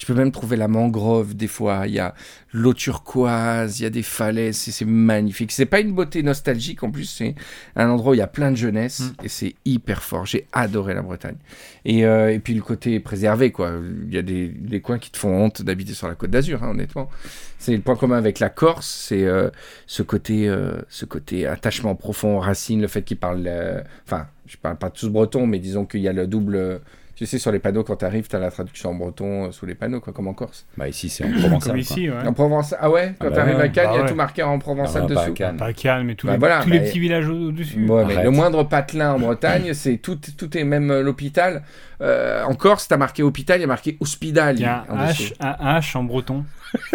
tu 0.00 0.06
peux 0.06 0.14
même 0.14 0.32
trouver 0.32 0.56
la 0.56 0.66
mangrove 0.66 1.36
des 1.36 1.46
fois. 1.46 1.86
Il 1.86 1.92
y 1.92 1.98
a 1.98 2.14
l'eau 2.54 2.72
turquoise, 2.72 3.80
il 3.80 3.82
y 3.82 3.86
a 3.86 3.90
des 3.90 4.02
falaises. 4.02 4.56
C'est 4.56 4.70
c'est 4.70 4.86
magnifique. 4.86 5.52
C'est 5.52 5.66
pas 5.66 5.80
une 5.80 5.92
beauté 5.92 6.22
nostalgique 6.22 6.82
en 6.82 6.90
plus. 6.90 7.04
C'est 7.04 7.34
un 7.76 7.90
endroit 7.90 8.12
où 8.12 8.14
il 8.14 8.18
y 8.18 8.22
a 8.22 8.26
plein 8.26 8.50
de 8.50 8.56
jeunesse 8.56 9.00
Mm. 9.00 9.24
et 9.24 9.28
c'est 9.28 9.54
hyper 9.66 10.02
fort. 10.02 10.24
J'ai 10.24 10.46
adoré 10.52 10.94
la 10.94 11.02
Bretagne. 11.02 11.36
Et, 11.84 12.06
euh, 12.06 12.32
et 12.32 12.38
puis 12.38 12.54
le 12.54 12.62
côté 12.62 12.98
préservé, 12.98 13.52
quoi. 13.52 13.74
Il 14.08 14.14
y 14.14 14.16
a 14.16 14.22
des, 14.22 14.48
des 14.48 14.80
coins 14.80 14.98
qui 14.98 15.10
te 15.10 15.18
font 15.18 15.34
honte 15.44 15.60
d'habiter 15.60 15.92
sur 15.92 16.08
la 16.08 16.14
côte 16.14 16.30
d'Azur, 16.30 16.64
hein, 16.64 16.70
honnêtement. 16.70 17.10
C'est 17.58 17.76
le 17.76 17.82
point 17.82 17.94
commun 17.94 18.16
avec 18.16 18.38
la 18.38 18.48
Corse, 18.48 18.88
c'est 18.88 19.24
euh, 19.26 19.50
ce 19.86 20.02
côté, 20.02 20.48
euh, 20.48 20.80
ce 20.88 21.04
côté 21.04 21.46
attachement 21.46 21.94
profond 21.94 22.38
aux 22.38 22.40
racines, 22.40 22.80
le 22.80 22.88
fait 22.88 23.02
qu'ils 23.02 23.18
parlent, 23.18 23.84
enfin, 24.06 24.28
je 24.46 24.56
parle 24.56 24.78
pas 24.78 24.88
tous 24.88 25.10
breton, 25.10 25.46
mais 25.46 25.58
disons 25.58 25.84
qu'il 25.84 26.00
y 26.00 26.08
a 26.08 26.14
le 26.14 26.26
double. 26.26 26.80
Tu 27.20 27.26
sais, 27.26 27.38
sur 27.38 27.52
les 27.52 27.58
panneaux, 27.58 27.84
quand 27.84 27.96
tu 27.96 28.06
arrives, 28.06 28.28
tu 28.28 28.34
as 28.34 28.38
la 28.38 28.50
traduction 28.50 28.88
en 28.92 28.94
breton 28.94 29.44
euh, 29.48 29.50
sous 29.52 29.66
les 29.66 29.74
panneaux, 29.74 30.00
quoi, 30.00 30.10
comme 30.10 30.26
en 30.28 30.32
Corse. 30.32 30.64
Bah, 30.78 30.88
ici, 30.88 31.10
c'est 31.10 31.22
en 31.22 31.28
provençal. 31.30 31.60
Comme 31.60 31.72
quoi. 31.72 31.78
ici, 31.78 32.08
ouais. 32.08 32.26
En 32.26 32.32
Provence, 32.32 32.74
ah 32.80 32.88
ouais, 32.88 33.12
quand 33.18 33.26
Ah 33.26 33.28
bah 33.28 33.34
tu 33.34 33.40
arrives 33.42 33.56
ouais. 33.58 33.62
à 33.64 33.68
Cannes, 33.68 33.88
il 33.92 33.96
y 33.96 33.98
a 33.98 34.02
ouais. 34.04 34.08
tout 34.08 34.14
marqué 34.14 34.42
en 34.42 34.58
provençal 34.58 35.02
Ah 35.04 35.06
bah, 35.06 35.14
pas 35.16 35.20
à 35.20 35.24
dessous. 35.24 35.34
Cannes. 35.34 35.56
Pas 35.58 35.72
calme, 35.74 36.06
mais 36.06 36.14
tous, 36.14 36.26
Bah 36.28 36.32
les, 36.32 36.38
voilà, 36.38 36.62
tous 36.62 36.70
les 36.70 36.78
bah, 36.78 36.86
petits 36.86 36.98
villages 36.98 37.28
au- 37.28 37.48
au-dessus. 37.48 37.84
Ouais, 37.86 38.04
mais 38.06 38.14
Arrête. 38.14 38.24
le 38.24 38.30
moindre 38.30 38.64
patelin 38.64 39.12
en 39.12 39.18
Bretagne, 39.18 39.74
c'est 39.74 39.98
tout, 39.98 40.18
tout 40.38 40.56
est 40.56 40.64
même 40.64 40.90
euh, 40.90 41.02
l'hôpital. 41.02 41.62
Euh, 42.00 42.42
en 42.44 42.54
Corse, 42.54 42.88
t'as 42.88 42.96
marqué 42.96 43.22
hôpital, 43.22 43.58
il 43.58 43.60
y 43.60 43.64
a 43.64 43.66
marqué 43.66 43.98
hospital. 44.00 44.56
Il 44.56 44.62
y 44.62 44.64
a 44.64 44.86
en 44.88 44.96
un 44.98 45.08
dessous. 45.08 45.34
H, 45.38 45.56
un 45.60 45.78
H 45.78 45.96
en 45.98 46.04
breton. 46.04 46.46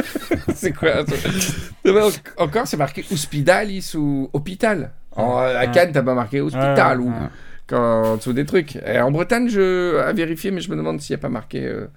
c'est 0.56 0.72
quoi 0.74 1.06
ça? 1.06 1.30
En- 1.88 2.44
Encore, 2.46 2.66
c'est 2.66 2.78
marqué 2.78 3.06
hospitalis 3.12 3.94
ou 3.96 4.28
hôpital. 4.34 4.90
En, 5.16 5.38
à. 5.38 5.68
Cannes, 5.68 5.92
t'as 5.94 6.02
pas 6.02 6.16
marqué 6.16 6.42
hospital 6.42 7.00
Ouais, 7.00 7.06
ou 7.06 7.10
ouais. 7.10 7.28
Quand, 7.68 8.18
dessous 8.18 8.34
des 8.34 8.46
trucs. 8.46 8.76
Et 8.78 9.00
en 9.00 9.12
Bretagne, 9.12 9.48
je 9.50 9.98
à 10.00 10.14
vérifier, 10.14 10.52
mais 10.52 10.62
je 10.62 10.70
me 10.70 10.76
demande 10.76 11.02
s'il 11.02 11.16
n'y 11.16 11.20
a 11.20 11.22
pas 11.22 11.30
marqué 11.30 11.64
euh, 11.66 11.88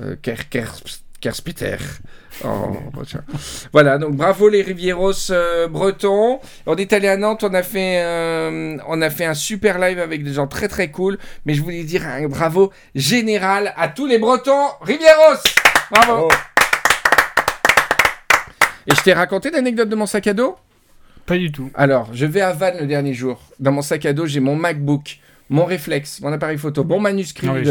euh, 0.00 0.16
Ker- 0.22 0.48
Ker- 0.50 1.00
Kerspiter. 1.20 1.78
en 2.44 2.76
voilà, 3.72 3.96
donc 3.96 4.14
bravo 4.16 4.50
les 4.50 4.60
Rivieros 4.60 5.30
euh, 5.30 5.66
bretons. 5.66 6.40
On 6.66 6.76
est 6.76 6.92
allé 6.92 7.08
à 7.08 7.16
Nantes, 7.16 7.42
on 7.42 7.54
a 7.54 7.62
fait 7.62 8.02
euh, 8.02 8.76
on 8.86 9.00
a 9.00 9.08
fait 9.08 9.24
un 9.24 9.32
super 9.32 9.78
live 9.78 9.98
avec 9.98 10.22
des 10.22 10.34
gens 10.34 10.46
très 10.46 10.68
très 10.68 10.90
cool. 10.90 11.16
Mais 11.46 11.54
je 11.54 11.62
voulais 11.62 11.84
dire 11.84 12.06
un 12.06 12.28
bravo 12.28 12.70
général 12.94 13.72
à 13.78 13.88
tous 13.88 14.06
les 14.06 14.18
Bretons 14.18 14.68
Rivieros. 14.82 15.40
Bravo. 15.90 16.28
Oh. 16.30 16.34
Et 18.86 18.94
je 18.94 19.02
t'ai 19.02 19.14
raconté 19.14 19.50
l'anecdote 19.50 19.88
de 19.88 19.96
mon 19.96 20.06
sac 20.06 20.26
à 20.26 20.34
dos? 20.34 20.56
Pas 21.26 21.38
du 21.38 21.50
tout. 21.50 21.70
Alors, 21.74 22.10
je 22.12 22.24
vais 22.24 22.40
à 22.40 22.52
Vannes 22.52 22.76
le 22.80 22.86
dernier 22.86 23.14
jour. 23.14 23.40
Dans 23.58 23.72
mon 23.72 23.82
sac 23.82 24.06
à 24.06 24.12
dos, 24.12 24.26
j'ai 24.26 24.40
mon 24.40 24.56
MacBook, 24.56 25.18
mon 25.50 25.64
réflexe, 25.64 26.20
mon 26.20 26.32
appareil 26.32 26.58
photo, 26.58 26.84
mon 26.84 27.00
manuscrit 27.00 27.48
Ah 27.50 27.54
oui, 27.54 27.62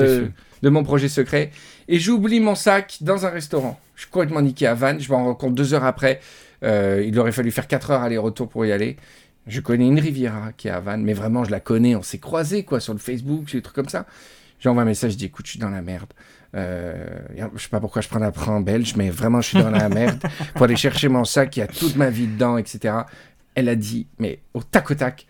de 0.61 0.69
mon 0.69 0.83
projet 0.83 1.07
secret. 1.07 1.51
Et 1.87 1.99
j'oublie 1.99 2.39
mon 2.39 2.55
sac 2.55 2.97
dans 3.01 3.25
un 3.25 3.29
restaurant. 3.29 3.79
Je 3.95 4.01
suis 4.01 4.09
complètement 4.11 4.41
niqué 4.41 4.67
à 4.67 4.73
Vannes. 4.73 4.99
Je 4.99 5.09
m'en 5.11 5.23
rends 5.23 5.35
compte 5.35 5.55
deux 5.55 5.73
heures 5.73 5.85
après. 5.85 6.19
Euh, 6.63 7.03
il 7.05 7.17
aurait 7.19 7.31
fallu 7.31 7.51
faire 7.51 7.67
quatre 7.67 7.91
heures 7.91 8.01
aller-retour 8.01 8.49
pour 8.49 8.65
y 8.65 8.71
aller. 8.71 8.97
Je 9.47 9.61
connais 9.61 9.87
une 9.87 9.99
Riviera 9.99 10.51
qui 10.57 10.67
est 10.67 10.71
à 10.71 10.79
Vannes, 10.79 11.03
mais 11.03 11.13
vraiment, 11.13 11.43
je 11.43 11.51
la 11.51 11.59
connais. 11.59 11.95
On 11.95 12.01
s'est 12.01 12.17
croisés, 12.17 12.63
quoi, 12.63 12.79
sur 12.79 12.93
le 12.93 12.99
Facebook, 12.99 13.51
des 13.51 13.61
trucs 13.61 13.75
comme 13.75 13.89
ça. 13.89 14.05
J'envoie 14.59 14.81
un 14.81 14.85
message, 14.85 15.11
je 15.11 15.17
dis, 15.17 15.25
écoute, 15.25 15.45
je 15.45 15.51
suis 15.51 15.59
dans 15.59 15.69
la 15.69 15.81
merde. 15.81 16.11
Euh, 16.55 17.05
je 17.55 17.61
sais 17.61 17.69
pas 17.69 17.79
pourquoi 17.79 18.01
je 18.01 18.07
prends 18.07 18.19
la 18.19 18.31
prend 18.31 18.59
belge, 18.61 18.95
mais 18.95 19.09
vraiment, 19.09 19.41
je 19.41 19.49
suis 19.49 19.59
dans 19.59 19.69
la 19.69 19.89
merde. 20.01 20.19
Pour 20.55 20.63
aller 20.63 20.75
chercher 20.75 21.09
mon 21.09 21.25
sac, 21.25 21.55
il 21.57 21.59
y 21.59 21.63
a 21.63 21.67
toute 21.67 21.95
ma 21.95 22.09
vie 22.09 22.27
dedans, 22.27 22.57
etc. 22.57 22.95
Elle 23.55 23.69
a 23.69 23.75
dit, 23.75 24.07
mais 24.19 24.39
au 24.53 24.61
tac 24.61 24.91
au 24.91 24.95
tac, 24.95 25.25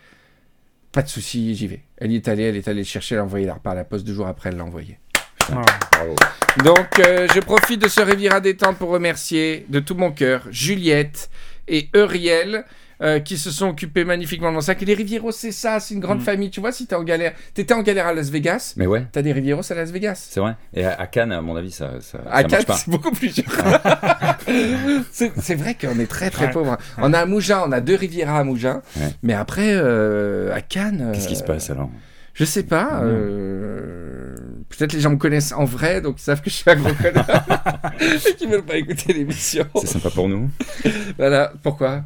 pas 0.91 1.01
de 1.01 1.08
souci, 1.08 1.55
j'y 1.55 1.67
vais. 1.67 1.84
Elle 1.98 2.12
y 2.12 2.15
est 2.15 2.27
allée, 2.27 2.44
elle 2.44 2.55
est 2.55 2.67
allée 2.67 2.79
le 2.79 2.86
chercher, 2.86 3.15
elle 3.15 3.22
a 3.22 3.24
envoyé 3.25 3.46
la 3.46 3.55
par 3.55 3.75
la 3.75 3.84
poste 3.84 4.05
deux 4.05 4.13
jours 4.13 4.27
après, 4.27 4.50
elle 4.50 4.58
l'a 4.58 4.65
envoyé. 4.65 5.00
putain. 5.38 5.62
Bravo. 5.91 6.15
Donc, 6.63 7.00
euh, 7.00 7.27
je 7.34 7.39
profite 7.39 7.82
de 7.82 7.88
ce 7.88 8.01
Riviera 8.01 8.39
détente 8.39 8.77
pour 8.77 8.89
remercier 8.89 9.65
de 9.70 9.79
tout 9.79 9.96
mon 9.96 10.12
cœur 10.12 10.44
Juliette 10.50 11.29
et 11.67 11.89
Euriel. 11.96 12.65
Euh, 13.02 13.20
qui 13.20 13.38
se 13.38 13.52
sont 13.52 13.70
occupés 13.70 14.06
magnifiquement 14.06 14.52
dans 14.52 14.62
ça. 14.62 14.75
Que 14.75 14.86
les 14.86 14.94
Rivieros, 14.94 15.32
c'est 15.32 15.52
ça, 15.52 15.80
c'est 15.80 15.94
une 15.94 16.00
grande 16.00 16.20
Mm. 16.20 16.24
famille. 16.25 16.50
Tu 16.50 16.60
vois, 16.62 16.72
si 16.72 16.88
t'es 16.88 16.96
en 16.96 17.04
galère, 17.04 17.34
t'étais 17.54 17.74
en 17.74 17.82
galère 17.82 18.08
à 18.08 18.14
Las 18.14 18.30
Vegas, 18.30 18.74
Mais 18.78 18.88
ouais, 18.88 19.06
t'as 19.12 19.22
des 19.22 19.32
Rivieros 19.34 19.70
à 19.72 19.75
Las 19.75 19.92
Vegas. 19.92 20.28
c'est 20.32 20.40
vrai. 20.40 20.56
Et 20.74 20.86
à, 20.86 20.94
à 21.00 21.08
Cannes, 21.08 21.32
à 21.32 21.42
mon 21.42 21.56
avis, 21.56 21.72
ça, 21.72 21.92
ça, 22.02 22.20
À 22.30 22.42
ça 22.42 22.48
Cannes, 22.48 22.66
c'est 22.75 22.90
beaucoup 22.90 23.12
plus 23.12 23.34
dur. 23.34 23.46
c'est 25.12 25.32
c'est 25.42 25.56
vrai 25.56 25.75
qu'on 25.80 26.00
est 26.00 26.08
très 26.08 26.30
très 26.30 26.46
Ouais. 26.46 26.52
pauvre. 26.52 26.78
On 26.98 27.14
a 27.14 27.20
à 27.20 27.25
Mougins, 27.25 27.64
on 27.66 27.72
a 27.72 27.82
deux 27.82 27.96
Rivieras 27.96 28.40
à 28.40 28.44
Mougins. 28.44 28.82
Ouais. 28.98 29.10
Mais 29.24 29.34
après, 29.34 29.72
euh, 29.74 30.54
à 30.54 30.62
Cannes. 30.62 31.12
Qu'est-ce 31.14 31.28
qui 31.28 31.36
euh, 31.36 31.38
se 31.40 31.44
passe 31.44 31.70
alors? 31.70 31.90
Je 32.34 32.44
sais 32.46 32.64
pas. 32.64 33.02
Euh, 33.04 34.36
Peut-être 34.70 34.94
les 34.94 35.00
gens 35.00 35.12
me 35.12 35.16
connaissent 35.18 35.54
en 35.54 35.64
vrai, 35.64 36.02
donc 36.02 36.16
ils 36.20 36.24
savent 36.24 36.42
que 36.42 36.50
je 36.50 36.56
suis 36.56 36.70
un 36.70 36.75
gros 36.75 36.94
connard. 36.94 37.25
et 38.02 38.36
qu'ils 38.36 38.50
veulent 38.50 38.64
pas 38.66 38.75
écouter 38.75 39.14
l'émission. 39.14 39.66
C'est 39.80 39.88
sympa 39.88 40.10
pour 40.10 40.28
nous. 40.28 40.50
Voilà, 41.18 41.54
pourquoi? 41.64 42.04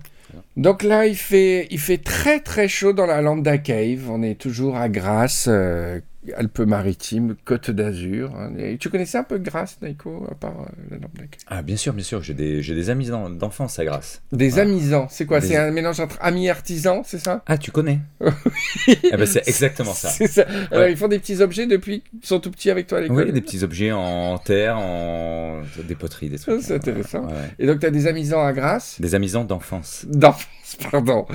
Donc 0.59 0.83
là, 0.83 1.05
il 1.05 1.15
fait, 1.15 1.67
il 1.71 1.79
fait 1.79 1.99
très 1.99 2.41
très 2.41 2.67
chaud 2.67 2.91
dans 2.91 3.05
la 3.05 3.21
Lambda 3.21 3.57
Cave. 3.57 4.09
On 4.09 4.21
est 4.21 4.35
toujours 4.35 4.75
à 4.75 4.89
Grasse, 4.89 5.45
euh, 5.47 6.01
Alpes-Maritimes, 6.33 7.35
Côte 7.45 7.71
d'Azur. 7.71 8.33
hein. 8.35 8.51
Et 8.57 8.77
Tu 8.77 8.89
connaissais 8.89 9.17
un 9.17 9.23
peu 9.23 9.37
Grasse, 9.37 9.77
Naiko, 9.81 10.27
à 10.31 10.35
part 10.35 10.61
euh, 10.61 10.87
la 10.91 10.97
Cave 10.97 11.39
Ah, 11.47 11.61
bien 11.61 11.75
sûr, 11.77 11.93
bien 11.93 12.03
sûr. 12.03 12.21
J'ai 12.23 12.33
des, 12.33 12.61
j'ai 12.61 12.75
des 12.75 12.89
amis 12.89 13.07
d'en- 13.07 13.29
d'enfance 13.29 13.79
à 13.79 13.85
Grasse. 13.85 14.21
Des 14.31 14.53
Ouais. 14.55 14.61
amusants, 14.61 15.07
c'est 15.09 15.25
quoi? 15.25 15.39
Des- 15.39 15.47
C'est 15.47 15.57
un 15.57 15.71
mélange 15.71 15.99
entre 15.99 16.17
amis 16.21 16.47
et 16.47 16.49
artisans, 16.49 17.01
c'est 17.05 17.19
ça? 17.19 17.43
Ah, 17.47 17.57
tu 17.57 17.71
connais? 17.71 17.99
Eh 18.87 19.17
ben, 19.17 19.25
c'est 19.25 19.47
exactement 19.47 19.93
ça. 19.93 20.09
C'est 20.09 20.27
ça. 20.27 20.45
Alors, 20.71 20.83
Ouais. 20.83 20.91
ils 20.91 20.97
font 20.97 21.07
des 21.07 21.19
petits 21.19 21.41
objets 21.41 21.65
depuis 21.67 22.01
qu'ils 22.01 22.25
sont 22.25 22.39
tout 22.39 22.51
petits 22.51 22.69
avec 22.69 22.87
toi 22.87 22.97
à 22.99 23.01
l'école? 23.01 23.17
Oui, 23.25 23.31
des 23.31 23.41
petits 23.41 23.63
objets 23.63 23.91
en 23.91 24.37
terre, 24.37 24.77
en 24.77 25.61
des 25.87 25.95
poteries, 25.95 26.29
des 26.29 26.39
trucs. 26.39 26.55
Ah, 26.59 26.61
c'est 26.63 26.75
intéressant. 26.75 27.25
Ouais. 27.27 27.33
Et 27.59 27.65
donc, 27.67 27.79
tu 27.79 27.85
as 27.85 27.91
des 27.91 28.07
amusants 28.07 28.43
à 28.45 28.53
Grasse? 28.53 28.97
Des 28.99 29.15
amusants 29.15 29.43
d'enfance. 29.43 30.05
D'enfance, 30.07 30.77
pardon. 30.91 31.25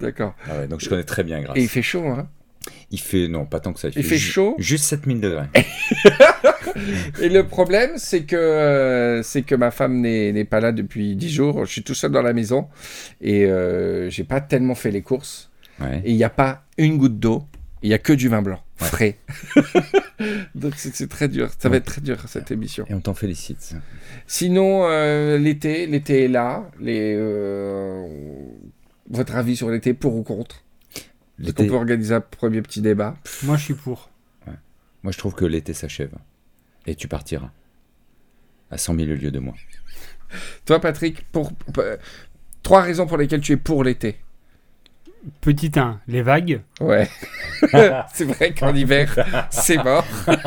D'accord. 0.00 0.34
Ah 0.48 0.58
ouais, 0.60 0.66
donc 0.68 0.80
je 0.80 0.88
connais 0.88 1.04
très 1.04 1.22
bien 1.24 1.42
Grasse. 1.42 1.56
Et 1.58 1.62
il 1.62 1.68
fait 1.68 1.82
chaud, 1.82 2.06
hein? 2.06 2.26
Il 2.90 3.00
fait, 3.00 3.28
non, 3.28 3.46
pas 3.46 3.60
tant 3.60 3.72
que 3.72 3.80
ça. 3.80 3.88
Il 3.94 4.02
fait 4.02 4.18
chaud 4.18 4.54
Juste 4.58 4.84
7000 4.84 5.20
degrés. 5.20 5.46
Et 7.22 7.28
le 7.28 7.46
problème, 7.46 7.92
c'est 7.96 8.24
que, 8.24 8.36
euh, 8.36 9.22
c'est 9.22 9.42
que 9.42 9.54
ma 9.54 9.70
femme 9.70 10.00
n'est 10.00 10.44
pas 10.44 10.60
là 10.60 10.72
depuis 10.72 11.16
10 11.16 11.30
jours. 11.30 11.64
Je 11.64 11.72
suis 11.72 11.82
tout 11.82 11.94
seul 11.94 12.10
dans 12.12 12.22
la 12.22 12.32
maison 12.32 12.68
et 13.20 13.44
euh, 13.46 14.10
j'ai 14.10 14.24
pas 14.24 14.40
tellement 14.40 14.74
fait 14.74 14.90
les 14.90 15.02
courses. 15.02 15.50
Ouais. 15.80 16.02
Et 16.04 16.10
il 16.10 16.16
n'y 16.16 16.24
a 16.24 16.30
pas 16.30 16.64
une 16.78 16.98
goutte 16.98 17.18
d'eau. 17.18 17.44
Il 17.82 17.88
n'y 17.88 17.94
a 17.94 17.98
que 17.98 18.12
du 18.12 18.28
vin 18.28 18.42
blanc, 18.42 18.60
Ouais. 18.82 18.86
frais. 18.88 19.18
Donc 20.54 20.74
c'est 20.76 21.08
très 21.08 21.28
dur. 21.28 21.48
Ça 21.58 21.70
va 21.70 21.76
être 21.76 21.86
très 21.86 22.02
dur 22.02 22.18
cette 22.28 22.50
émission. 22.50 22.84
Et 22.90 22.94
on 22.94 23.00
t'en 23.00 23.14
félicite. 23.14 23.74
Sinon, 24.26 24.82
euh, 24.84 25.38
l'été, 25.38 25.86
l'été 25.86 26.24
est 26.24 26.28
là. 26.28 26.68
Les, 26.78 27.14
euh, 27.16 28.06
votre 29.08 29.34
avis 29.34 29.56
sur 29.56 29.70
l'été, 29.70 29.94
pour 29.94 30.14
ou 30.14 30.22
contre? 30.22 30.62
Est-ce 31.42 31.52
qu'on 31.52 31.66
peut 31.66 31.74
organiser 31.74 32.14
un 32.14 32.20
premier 32.20 32.62
petit 32.62 32.80
débat? 32.80 33.16
Moi, 33.42 33.56
je 33.56 33.64
suis 33.64 33.74
pour. 33.74 34.10
moi 35.02 35.12
je 35.12 35.18
trouve 35.18 35.34
que 35.34 35.44
l'été 35.44 35.72
s'achève. 35.74 36.12
Et 36.86 36.94
tu 36.94 37.08
partiras. 37.08 37.50
À 38.70 38.78
100 38.78 38.94
000 38.96 39.06
lieues 39.08 39.30
de 39.30 39.38
moi. 39.38 39.54
Toi, 40.64 40.80
Patrick, 40.80 41.24
pour, 41.32 41.52
pour- 41.52 41.82
trois 42.62 42.82
raisons 42.82 43.06
pour 43.06 43.16
lesquelles 43.16 43.40
tu 43.40 43.52
es 43.52 43.56
pour 43.56 43.82
l'été. 43.84 44.16
Petit 45.40 45.70
1, 45.78 46.00
les 46.08 46.22
vagues. 46.22 46.62
Ouais. 46.80 47.08
c'est 48.14 48.24
vrai 48.24 48.54
qu'en 48.54 48.74
hiver, 48.74 49.18
c'est 49.50 49.76
mort. 49.82 50.06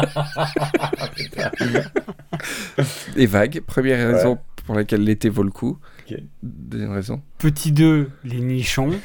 Les 3.16 3.28
vagues, 3.28 3.62
première 3.62 4.14
raison 4.16 4.40
pour 4.66 4.76
laquelle 4.76 5.04
l'été 5.04 5.30
vaut 5.30 5.44
le 5.44 5.52
coup. 5.52 5.78
Ok. 6.10 6.18
Deuxième 6.42 6.92
raison. 6.92 7.22
Petit 7.38 7.72
2, 7.72 8.10
les 8.24 8.40
nichons. 8.40 9.00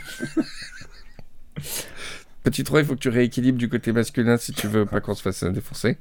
Petit 2.44 2.64
3, 2.64 2.80
il 2.80 2.86
faut 2.86 2.94
que 2.94 3.00
tu 3.00 3.08
rééquilibres 3.08 3.58
du 3.58 3.68
côté 3.68 3.92
masculin 3.92 4.36
si 4.36 4.52
tu 4.52 4.68
veux 4.68 4.86
pas 4.86 5.00
qu'on 5.00 5.14
se 5.14 5.22
fasse 5.22 5.44
défoncer. 5.44 5.98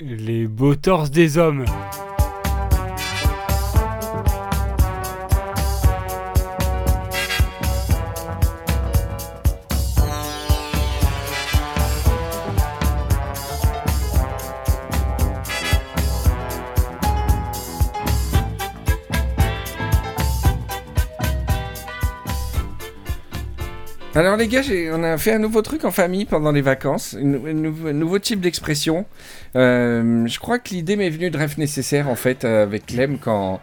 Les 0.00 0.46
beaux 0.46 0.74
torses 0.74 1.10
des 1.10 1.38
hommes. 1.38 1.64
Alors 24.16 24.36
les 24.36 24.46
gars, 24.46 24.62
on 24.92 25.02
a 25.02 25.18
fait 25.18 25.32
un 25.32 25.40
nouveau 25.40 25.60
truc 25.60 25.84
en 25.84 25.90
famille 25.90 26.24
pendant 26.24 26.52
les 26.52 26.62
vacances, 26.62 27.16
un 27.20 27.24
nouveau, 27.24 28.18
type 28.20 28.40
d'expression. 28.40 29.06
Euh, 29.56 30.24
je 30.28 30.38
crois 30.38 30.60
que 30.60 30.68
l'idée 30.70 30.94
m'est 30.94 31.10
venue 31.10 31.30
de 31.30 31.36
rêve 31.36 31.58
nécessaire 31.58 32.08
en 32.08 32.14
fait 32.14 32.44
euh, 32.44 32.62
avec 32.62 32.86
Clem 32.86 33.18
quand 33.18 33.60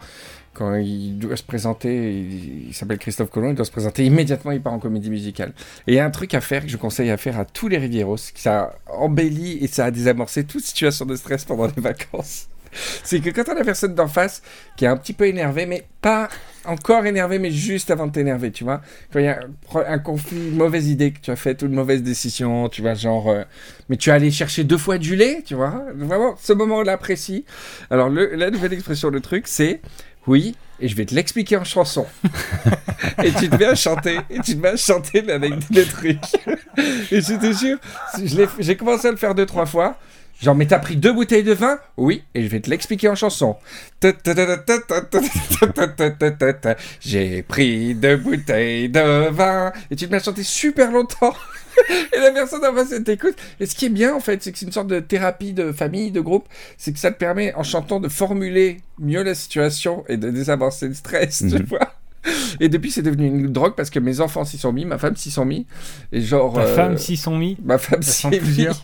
quand 0.52 0.74
il 0.74 1.18
doit 1.18 1.38
se 1.38 1.42
présenter, 1.42 2.20
il, 2.68 2.74
s'appelle 2.74 2.98
Christophe 2.98 3.30
Colomb, 3.30 3.48
il 3.48 3.54
doit 3.54 3.64
se 3.64 3.70
présenter 3.70 4.04
immédiatement, 4.04 4.50
il 4.52 4.60
part 4.60 4.74
en 4.74 4.78
comédie 4.78 5.08
musicale. 5.08 5.54
Et 5.86 5.92
il 5.92 5.94
y 5.94 5.98
a 5.98 6.04
un 6.04 6.10
truc 6.10 6.34
à 6.34 6.42
faire 6.42 6.62
que 6.62 6.68
je 6.68 6.76
conseille 6.76 7.10
à 7.10 7.16
faire 7.16 7.38
à 7.38 7.46
tous 7.46 7.68
les 7.68 7.78
Rivieros, 7.78 8.18
ça 8.18 8.74
embellit 8.86 9.56
et 9.64 9.66
ça 9.66 9.86
a 9.86 9.90
désamorcé 9.90 10.44
toute 10.44 10.62
situation 10.62 11.06
de 11.06 11.16
stress 11.16 11.46
pendant 11.46 11.68
les 11.74 11.80
vacances. 11.80 12.48
C'est 13.04 13.20
que 13.20 13.30
quand 13.30 13.48
a 13.48 13.54
la 13.54 13.64
personne 13.64 13.94
d'en 13.94 14.08
face 14.08 14.42
qui 14.76 14.84
est 14.84 14.88
un 14.88 14.96
petit 14.96 15.12
peu 15.12 15.26
énervée, 15.26 15.66
mais 15.66 15.84
pas 16.00 16.28
encore 16.64 17.06
énervée, 17.06 17.38
mais 17.38 17.50
juste 17.50 17.90
avant 17.90 18.06
de 18.06 18.12
t'énerver, 18.12 18.50
tu 18.50 18.64
vois. 18.64 18.80
Quand 19.12 19.18
il 19.18 19.24
y 19.24 19.28
a 19.28 19.40
un, 19.74 19.98
conflit, 19.98 20.48
une 20.48 20.56
mauvaise 20.56 20.88
idée 20.88 21.12
que 21.12 21.20
tu 21.20 21.30
as 21.30 21.36
faite 21.36 21.62
ou 21.62 21.66
une 21.66 21.74
mauvaise 21.74 22.02
décision, 22.02 22.68
tu 22.68 22.82
vois, 22.82 22.94
genre, 22.94 23.30
euh, 23.30 23.42
mais 23.88 23.96
tu 23.96 24.10
es 24.10 24.12
allé 24.12 24.30
chercher 24.30 24.64
deux 24.64 24.78
fois 24.78 24.98
du 24.98 25.16
lait, 25.16 25.42
tu 25.44 25.54
vois. 25.54 25.84
Vraiment, 25.94 26.36
ce 26.40 26.52
moment-là 26.52 26.96
précis. 26.98 27.44
Alors, 27.90 28.08
le, 28.08 28.34
la 28.34 28.50
nouvelle 28.50 28.72
expression, 28.72 29.10
le 29.10 29.20
truc, 29.20 29.48
c'est 29.48 29.80
oui, 30.26 30.54
et 30.80 30.88
je 30.88 30.94
vais 30.94 31.04
te 31.04 31.14
l'expliquer 31.14 31.56
en 31.56 31.64
chanson. 31.64 32.06
et 33.24 33.32
tu 33.32 33.48
te 33.48 33.56
mets 33.56 33.66
à 33.66 33.74
chanter, 33.74 34.18
et 34.30 34.38
tu 34.40 34.56
te 34.56 34.60
mets 34.60 34.70
à 34.70 34.76
chanter 34.76 35.28
avec 35.30 35.70
des 35.70 35.84
trucs. 35.84 36.18
et 37.10 37.20
je 37.20 37.38
te 37.38 37.52
jure, 37.52 37.78
j'ai 38.58 38.76
commencé 38.76 39.08
à 39.08 39.10
le 39.10 39.16
faire 39.16 39.34
deux, 39.34 39.46
trois 39.46 39.66
fois. 39.66 39.96
Genre, 40.42 40.54
mais 40.56 40.66
t'as 40.66 40.80
pris 40.80 40.96
deux 40.96 41.12
bouteilles 41.12 41.44
de 41.44 41.52
vin? 41.52 41.78
Oui, 41.96 42.24
et 42.34 42.42
je 42.42 42.48
vais 42.48 42.58
te 42.60 42.68
l'expliquer 42.68 43.08
en 43.08 43.14
chanson. 43.14 43.56
J'ai 47.00 47.42
pris 47.42 47.94
deux 47.94 48.16
bouteilles 48.16 48.88
de 48.88 49.28
vin. 49.30 49.72
Et 49.90 49.96
tu 49.96 50.06
te 50.06 50.10
mets 50.10 50.16
à 50.18 50.22
chanter 50.22 50.42
super 50.42 50.90
longtemps. 50.90 51.34
Et 52.12 52.18
la 52.18 52.32
personne 52.32 52.64
en 52.66 52.74
face, 52.74 52.92
t'écoute. 53.04 53.36
Et 53.60 53.66
ce 53.66 53.74
qui 53.74 53.86
est 53.86 53.90
bien, 53.90 54.14
en 54.14 54.20
fait, 54.20 54.42
c'est 54.42 54.52
que 54.52 54.58
c'est 54.58 54.66
une 54.66 54.72
sorte 54.72 54.88
de 54.88 55.00
thérapie 55.00 55.52
de 55.54 55.72
famille, 55.72 56.10
de 56.10 56.20
groupe. 56.20 56.46
C'est 56.76 56.92
que 56.92 56.98
ça 56.98 57.10
te 57.12 57.18
permet, 57.18 57.54
en 57.54 57.62
chantant, 57.62 57.98
de 58.00 58.08
formuler 58.08 58.78
mieux 58.98 59.22
la 59.22 59.34
situation 59.34 60.04
et 60.08 60.16
de 60.18 60.30
désamorcer 60.30 60.88
le 60.88 60.94
stress, 60.94 61.38
tu 61.38 61.44
Mhm. 61.54 61.62
vois. 61.64 61.94
Et 62.60 62.68
depuis, 62.68 62.90
c'est 62.90 63.02
devenu 63.02 63.26
une 63.26 63.52
drogue 63.52 63.74
parce 63.76 63.90
que 63.90 63.98
mes 63.98 64.20
enfants 64.20 64.44
s'y 64.44 64.58
sont 64.58 64.72
mis, 64.72 64.84
ma 64.84 64.98
femme 64.98 65.16
s'y 65.16 65.30
sont 65.30 65.44
mis. 65.44 65.66
Et 66.12 66.20
genre. 66.20 66.58
Euh, 66.58 66.74
femme 66.74 66.96
s'y 66.96 67.16
sont 67.16 67.36
mis? 67.36 67.56
Ma 67.64 67.78
femme 67.78 68.02
s'y 68.02 68.26
est 68.28 68.40
mis. 68.40 68.66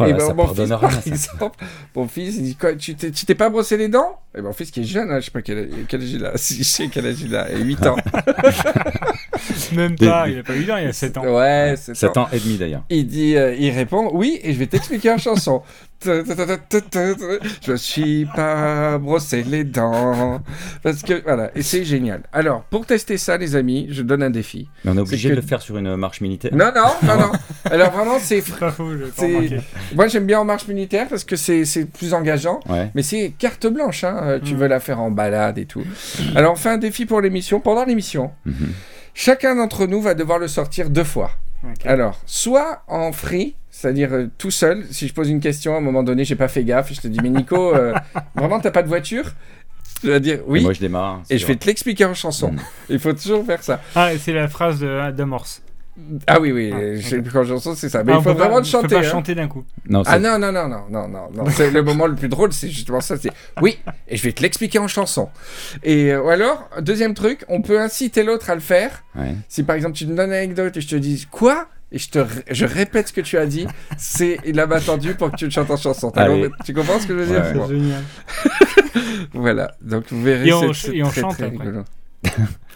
Oh 0.00 0.04
et 0.04 0.12
là, 0.12 0.18
ben, 0.18 0.34
mon 0.34 0.54
fils, 0.54 0.68
par 0.68 0.92
ça. 0.92 1.10
exemple, 1.10 1.64
mon 1.96 2.06
fils, 2.06 2.36
il 2.36 2.42
dit 2.42 2.54
quoi, 2.54 2.74
tu 2.74 2.94
t'es 2.94 3.10
tu 3.10 3.26
t'es 3.26 3.34
pas 3.34 3.48
brossé 3.50 3.76
les 3.76 3.88
dents? 3.88 4.20
Et 4.36 4.40
mon 4.40 4.52
fils 4.52 4.70
qui 4.70 4.80
est 4.80 4.84
jeune, 4.84 5.10
hein, 5.10 5.18
je 5.18 5.24
sais 5.26 5.30
pas 5.32 5.42
quel, 5.42 5.68
quel 5.88 6.02
âge 6.02 6.10
il 6.10 6.24
a, 6.24 6.36
si 6.36 6.58
je 6.58 6.62
sais 6.62 6.88
quel 6.88 7.06
âge 7.06 7.20
il 7.20 7.34
a, 7.34 7.50
8 7.56 7.86
ans. 7.86 7.96
Même 9.72 9.96
pas, 9.96 10.28
il 10.28 10.38
a 10.38 10.42
pas 10.42 10.54
eu 10.54 10.64
d'un, 10.64 10.78
il 10.78 10.84
y 10.84 10.88
a 10.88 10.92
7 10.92 11.16
ans. 11.18 11.34
ouais, 11.36 11.74
c'est 11.76 11.94
ça. 11.94 12.08
7 12.08 12.16
ans 12.18 12.28
et 12.32 12.38
demi 12.38 12.56
d'ailleurs. 12.58 12.84
Il 12.90 13.06
dit, 13.06 13.36
euh, 13.36 13.54
il 13.54 13.70
répond, 13.70 14.10
oui, 14.12 14.38
et 14.42 14.52
je 14.52 14.58
vais 14.58 14.66
t'expliquer 14.66 15.10
en 15.10 15.18
chanson. 15.18 15.62
Je 16.04 17.74
suis 17.76 18.26
pas 18.34 18.98
brossé 18.98 19.42
les 19.42 19.64
dents. 19.64 20.40
Parce 20.82 21.02
que, 21.02 21.22
voilà, 21.24 21.50
et 21.54 21.62
c'est 21.62 21.84
génial. 21.84 22.22
Alors, 22.32 22.62
pour 22.64 22.86
tester 22.86 23.18
ça, 23.18 23.36
les 23.36 23.56
amis, 23.56 23.88
je 23.90 24.02
donne 24.02 24.22
un 24.22 24.30
défi. 24.30 24.68
Mais 24.84 24.92
on 24.92 24.96
est 24.96 25.00
obligé 25.00 25.28
que- 25.30 25.34
de 25.34 25.40
le 25.40 25.46
faire 25.46 25.60
sur 25.62 25.76
une 25.78 25.96
marche 25.96 26.20
militaire. 26.20 26.52
Non, 26.54 26.70
non, 26.74 26.86
non, 27.02 27.16
non. 27.20 27.32
Alors, 27.70 27.90
vraiment, 27.90 28.18
c'est. 28.20 28.42
Moi, 29.94 30.06
j'aime 30.08 30.26
bien 30.26 30.40
en 30.40 30.44
marche 30.44 30.66
militaire 30.68 31.08
parce 31.08 31.24
que 31.24 31.36
c'est 31.36 31.64
c'est 31.64 31.84
plus 31.86 32.14
engageant. 32.14 32.60
Ouais. 32.68 32.90
Mais 32.94 33.02
c'est 33.02 33.32
carte 33.38 33.66
blanche, 33.66 34.04
hein. 34.04 34.18
euh, 34.22 34.38
tu 34.42 34.54
Mm. 34.54 34.58
veux 34.58 34.66
la 34.68 34.80
faire 34.80 35.00
en 35.00 35.10
balade 35.10 35.58
et 35.58 35.66
tout. 35.66 35.82
Alors 36.34 36.52
on 36.52 36.56
fait 36.56 36.68
un 36.70 36.78
défi 36.78 37.06
pour 37.06 37.20
l'émission. 37.20 37.60
Pendant 37.60 37.84
l'émission, 37.84 38.30
Mhm. 38.46 38.72
chacun 39.14 39.56
d'entre 39.56 39.86
nous 39.86 40.00
va 40.00 40.14
devoir 40.14 40.38
le 40.38 40.48
sortir 40.48 40.90
deux 40.90 41.04
fois. 41.04 41.30
Alors, 41.84 42.20
soit 42.24 42.82
en 42.86 43.10
free, 43.12 43.54
c'est-à-dire 43.78 44.12
euh, 44.12 44.26
tout 44.38 44.50
seul, 44.50 44.84
si 44.90 45.06
je 45.06 45.14
pose 45.14 45.28
une 45.30 45.38
question, 45.38 45.76
à 45.76 45.78
un 45.78 45.80
moment 45.80 46.02
donné, 46.02 46.24
j'ai 46.24 46.34
pas 46.34 46.48
fait 46.48 46.64
gaffe, 46.64 46.92
je 46.92 47.00
te 47.00 47.06
dis, 47.06 47.20
mais 47.22 47.28
Nico, 47.28 47.72
euh, 47.76 47.94
vraiment, 48.34 48.58
t'as 48.58 48.72
pas 48.72 48.82
de 48.82 48.88
voiture? 48.88 49.34
Je 50.02 50.10
vais 50.10 50.18
dire 50.18 50.34
Et 50.38 50.42
oui, 50.48 50.62
moi 50.64 50.72
je 50.72 50.80
démarre. 50.80 51.20
et 51.30 51.34
c'est 51.34 51.38
je 51.38 51.46
vais 51.46 51.54
te 51.54 51.64
l'expliquer 51.64 52.04
en 52.04 52.12
chanson. 52.14 52.50
Mm. 52.50 52.58
Il 52.90 52.98
faut 52.98 53.12
toujours 53.12 53.46
faire 53.46 53.62
ça. 53.62 53.80
Ah, 53.94 54.10
c'est 54.18 54.32
la 54.32 54.48
phrase 54.48 54.80
de- 54.80 55.12
d'Amorce. 55.12 55.62
Ah 56.26 56.40
oui, 56.40 56.50
oui, 56.50 56.72
j'ai 57.00 57.20
le 57.20 57.36
en 57.38 57.44
chanson, 57.44 57.74
c'est 57.76 57.88
ça. 57.88 58.02
Mais 58.02 58.12
Ah, 58.12 58.16
il 58.18 58.22
faut 58.24 58.30
pas- 58.30 58.34
vraiment 58.34 58.56
on 58.56 58.58
peut 58.58 58.64
chanter. 58.64 58.88
pas 58.96 58.98
hein. 59.00 59.02
chanter 59.10 59.34
d'un 59.36 59.46
coup. 59.46 59.64
Non, 59.88 60.02
Ah 60.06 60.18
non, 60.18 60.40
non, 60.40 60.50
non, 60.50 60.66
non, 60.68 60.84
non, 60.90 61.06
non, 61.08 61.28
non. 61.32 61.44
C'est 61.50 61.70
le 61.70 61.82
moment 61.84 62.06
le 62.08 62.16
plus 62.16 62.28
drôle, 62.28 62.52
c'est 62.52 62.68
justement 62.68 63.00
ça. 63.00 63.16
C'est 63.16 63.30
oui, 63.62 63.78
et 64.08 64.16
je 64.16 64.22
vais 64.24 64.32
te 64.32 64.42
l'expliquer 64.42 64.80
en 64.80 64.88
chanson. 64.88 65.28
Et 65.84 66.12
euh, 66.12 66.22
ou 66.22 66.28
alors, 66.30 66.68
deuxième 66.80 67.14
truc, 67.14 67.44
on 67.48 67.62
peut 67.62 67.80
inciter 67.80 68.24
l'autre 68.24 68.50
à 68.50 68.54
le 68.56 68.60
faire. 68.60 69.04
ouais. 69.16 69.34
Si 69.48 69.62
par 69.62 69.74
exemple 69.76 69.94
tu 69.96 70.06
me 70.06 70.16
donnes 70.16 70.30
une 70.30 70.34
anecdote 70.34 70.76
et 70.76 70.80
je 70.80 70.88
te 70.88 70.96
dis 70.96 71.26
quoi? 71.30 71.68
Et 71.92 71.98
je 71.98 72.08
te 72.10 72.18
je 72.50 72.66
répète 72.66 73.08
ce 73.08 73.12
que 73.12 73.20
tu 73.20 73.38
as 73.38 73.46
dit, 73.46 73.66
c'est 73.96 74.38
il 74.44 74.58
a 74.60 74.64
attendu 74.64 75.14
pour 75.14 75.30
que 75.30 75.36
tu 75.36 75.44
le 75.46 75.50
chantes 75.50 75.70
en 75.70 75.76
chanson. 75.76 76.12
Tu 76.64 76.74
comprends 76.74 76.98
ce 77.00 77.06
que 77.06 77.14
je 77.14 77.18
veux 77.20 77.26
dire? 77.26 77.44
Ouais, 77.44 77.52
Bon, 77.54 77.68
génial. 77.68 78.02
Voilà. 79.34 79.72
Donc 79.82 80.04
vous 80.10 80.22
verrez. 80.22 80.48
Et 80.48 80.52
on 80.52 80.60
c'est- 80.60 80.66
ch- 80.66 80.86
c'est 80.86 80.96
et 80.96 81.02
on 81.02 81.08
très, 81.08 81.20
chante 81.20 81.34
très 81.34 81.44
après. 81.46 81.58
rigolo. 81.66 81.84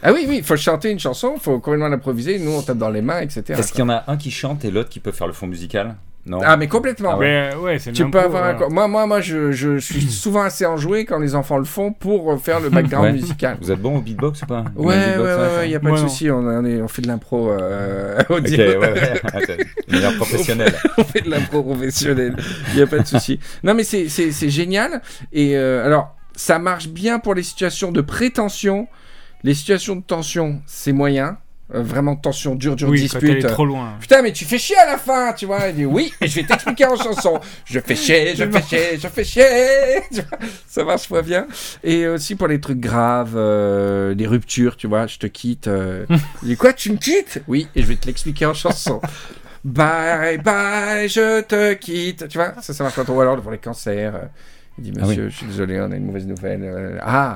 ah 0.03 0.13
oui, 0.13 0.25
oui, 0.29 0.37
il 0.39 0.45
faut 0.45 0.57
chanter 0.57 0.91
une 0.91 0.99
chanson, 1.01 1.33
il 1.37 1.41
faut 1.41 1.59
complètement 1.59 1.89
l'improviser. 1.89 2.39
Nous, 2.39 2.53
on 2.53 2.63
tape 2.63 2.79
dans 2.79 2.91
les 2.91 3.03
mains, 3.03 3.21
etc. 3.21 3.59
Est-ce 3.59 3.73
qu'il 3.73 3.81
y 3.81 3.83
en 3.83 3.89
a 3.91 4.05
un 4.07 4.17
qui 4.17 4.31
chante 4.31 4.65
et 4.65 4.71
l'autre 4.71 4.89
qui 4.89 5.01
peut 5.01 5.13
faire 5.13 5.27
le 5.27 5.33
fond 5.33 5.47
musical 5.47 5.97
Non. 6.25 6.39
Ah, 6.45 6.57
mais 6.57 6.69
complètement. 6.69 7.13
Ah 7.15 7.19
ouais. 7.19 7.51
Ouais, 7.57 7.61
ouais, 7.63 7.79
c'est 7.81 7.91
Tu 7.91 8.09
peux 8.09 8.21
avoir 8.21 8.45
un... 8.45 8.53
voilà. 8.53 8.69
Moi, 8.69 8.87
moi, 8.87 9.07
moi 9.07 9.21
je, 9.21 9.51
je 9.51 9.79
suis 9.79 10.03
souvent 10.11 10.43
assez 10.43 10.65
enjoué 10.65 11.05
quand 11.05 11.19
les 11.19 11.35
enfants 11.35 11.59
le 11.59 11.65
font 11.65 11.93
pour 11.93 12.33
euh, 12.33 12.37
faire 12.37 12.61
le 12.61 12.69
background 12.71 13.07
Ouais. 13.07 13.13
musical. 13.13 13.57
Vous 13.61 13.73
êtes 13.73 13.81
bon 13.81 13.97
au 13.99 14.01
beatbox 14.01 14.43
ou 14.43 14.47
pas 14.47 14.65
Ouais, 14.77 14.95
ouais, 14.95 15.17
ouais, 15.19 15.25
ça 15.27 15.57
ouais, 15.59 15.71
y 15.71 15.75
a 15.75 15.81
pas 15.81 15.91
de 15.91 15.97
souci, 15.97 16.31
on, 16.31 16.47
on 16.47 16.89
fait 16.89 17.03
de 17.03 17.09
l'impro 17.09 17.51
euh, 17.51 18.21
Ok, 18.29 18.37
audio. 18.39 18.57
ouais, 18.57 18.79
ouais. 18.79 19.21
Attends, 19.25 19.53
meilleur 19.89 20.15
professionnel. 20.17 20.73
on 20.99 21.03
fait 21.05 21.23
de 21.23 21.31
l'impro 21.31 21.63
professionnelle, 21.65 22.37
il 22.71 22.77
n'y 22.77 22.83
a 22.83 22.87
pas 22.87 22.99
de 23.01 23.07
souci. 23.07 23.41
Non, 23.65 23.75
mais 23.75 23.83
c'est- 23.83 24.09
c'est 24.09 24.31
c'est 24.31 24.49
génial. 24.51 25.03
Et 25.33 25.57
euh, 25.57 25.85
alors, 25.85 26.15
ça 26.37 26.61
marche 26.61 26.87
bien 26.89 27.19
pour 27.19 27.35
les 27.35 27.43
situations 27.43 27.91
de 27.91 28.01
prétention. 28.01 28.87
Les 29.45 29.55
situations 29.55 29.97
de 29.97 30.03
tension, 30.03 30.63
c'est 30.67 30.93
moyen. 30.93 31.37
Euh, 31.75 31.83
vraiment 31.83 32.17
tension, 32.17 32.55
dure, 32.55 32.77
dure 32.77 32.89
Oui, 32.89 33.01
dispute. 33.01 33.45
est 33.45 33.49
trop 33.49 33.65
loin. 33.65 33.95
Putain, 34.01 34.21
mais 34.21 34.33
tu 34.33 34.45
fais 34.45 34.59
chier 34.59 34.77
à 34.77 34.85
la 34.85 34.99
fin, 34.99 35.33
tu 35.33 35.47
vois. 35.47 35.69
Il 35.69 35.77
dit 35.77 35.87
oui, 35.87 36.13
et 36.21 36.27
je 36.27 36.41
vais 36.41 36.47
t'expliquer 36.47 36.85
en 36.85 36.97
chanson. 36.97 37.41
Je 37.65 37.81
fais 37.81 37.97
chier, 37.97 38.35
je 38.37 38.45
fais 38.45 38.63
chier, 38.63 38.99
je 38.99 39.09
fais 39.09 39.25
chier. 39.25 40.03
Ça 40.67 40.85
marche 40.85 41.09
pas 41.09 41.23
bien. 41.23 41.47
Et 41.83 42.07
aussi 42.07 42.35
pour 42.35 42.49
les 42.49 42.61
trucs 42.61 42.81
graves, 42.81 43.35
euh, 43.37 44.15
les 44.15 44.27
ruptures, 44.27 44.77
tu 44.77 44.87
vois. 44.87 45.07
Je 45.07 45.19
te 45.19 45.27
quitte. 45.27 45.69
Euh... 45.69 46.05
Il 46.43 46.49
dit 46.49 46.57
quoi, 46.57 46.73
tu 46.75 46.93
me 46.93 46.99
quittes? 46.99 47.43
Oui, 47.49 47.69
et 47.75 47.83
je 47.83 47.87
vais 47.87 47.97
te 47.97 48.07
l'expliquer 48.07 48.47
en 48.47 48.55
chanson. 48.55 49.01
Bye 49.65 50.39
bye, 50.39 51.09
je 51.09 51.41
te 51.43 51.75
quitte. 51.75 52.29
Tu 52.29 52.37
vois, 52.37 52.55
ça, 52.61 52.75
ça 52.75 52.83
marche 52.85 52.97
pas 52.97 53.05
trop. 53.05 53.15
Ou 53.15 53.21
alors 53.21 53.41
pour 53.41 53.53
les 53.53 53.59
cancers. 53.59 54.29
il 54.77 54.85
dit, 54.85 54.93
Ah 55.01 55.07
monsieur, 55.07 55.29
je 55.31 55.37
suis 55.37 55.47
désolé, 55.47 55.81
on 55.81 55.91
a 55.91 55.97
une 55.97 56.07
mauvaise 56.07 56.27
nouvelle. 56.27 56.63
Euh, 56.65 56.99
ah, 57.01 57.35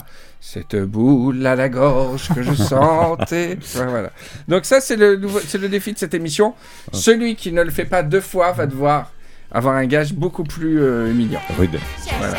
cette 0.49 0.77
boule 0.77 1.45
à 1.45 1.57
la 1.57 1.69
gorge 1.69 2.29
que 2.33 2.41
je 2.41 2.55
sentais. 2.71 3.59
Ouais, 3.75 3.87
voilà. 3.87 4.11
Donc 4.47 4.65
ça, 4.65 4.81
c'est 4.81 4.95
le, 4.95 5.17
nouveau- 5.17 5.41
c'est 5.45 5.59
le 5.59 5.69
défi 5.69 5.93
de 5.93 5.99
cette 5.99 6.15
émission. 6.15 6.55
Celui 6.93 7.35
qui 7.35 7.51
ne 7.51 7.63
le 7.63 7.71
fait 7.71 7.85
pas 7.85 8.05
deux 8.05 8.21
fois 8.21 8.53
va 8.53 8.67
devoir 8.67 9.11
avoir 9.51 9.75
un 9.75 9.87
gage 9.87 10.13
beaucoup 10.15 10.45
plus 10.45 10.81
euh, 10.81 11.11
humiliant. 11.11 11.41
Rude. 11.59 11.79
Voilà. 12.19 12.37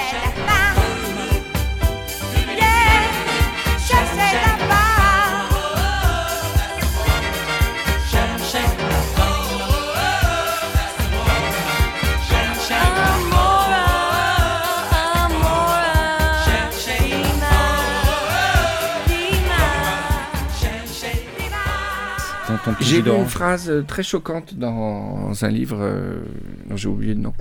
Ton, 22.68 22.74
ton 22.74 22.78
petit 22.78 22.90
J'ai 22.90 23.02
lu 23.02 23.12
une 23.12 23.26
phrase 23.28 23.70
euh, 23.70 23.82
très 23.82 24.04
choquante 24.04 24.54
dans 24.56 25.32
un 25.44 25.50
livre 25.50 25.78
euh, 25.80 26.22
dont 26.68 26.76
j'ai 26.76 26.88
oublié 26.90 27.14
le 27.14 27.22
nom. 27.22 27.34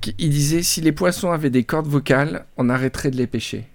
Qui- 0.00 0.14
Il 0.18 0.30
disait 0.30 0.62
si 0.62 0.80
les 0.80 0.92
poissons 0.92 1.32
avaient 1.32 1.50
des 1.50 1.64
cordes 1.64 1.88
vocales, 1.88 2.46
on 2.56 2.68
arrêterait 2.68 3.10
de 3.10 3.16
les 3.16 3.26
pêcher. 3.26 3.66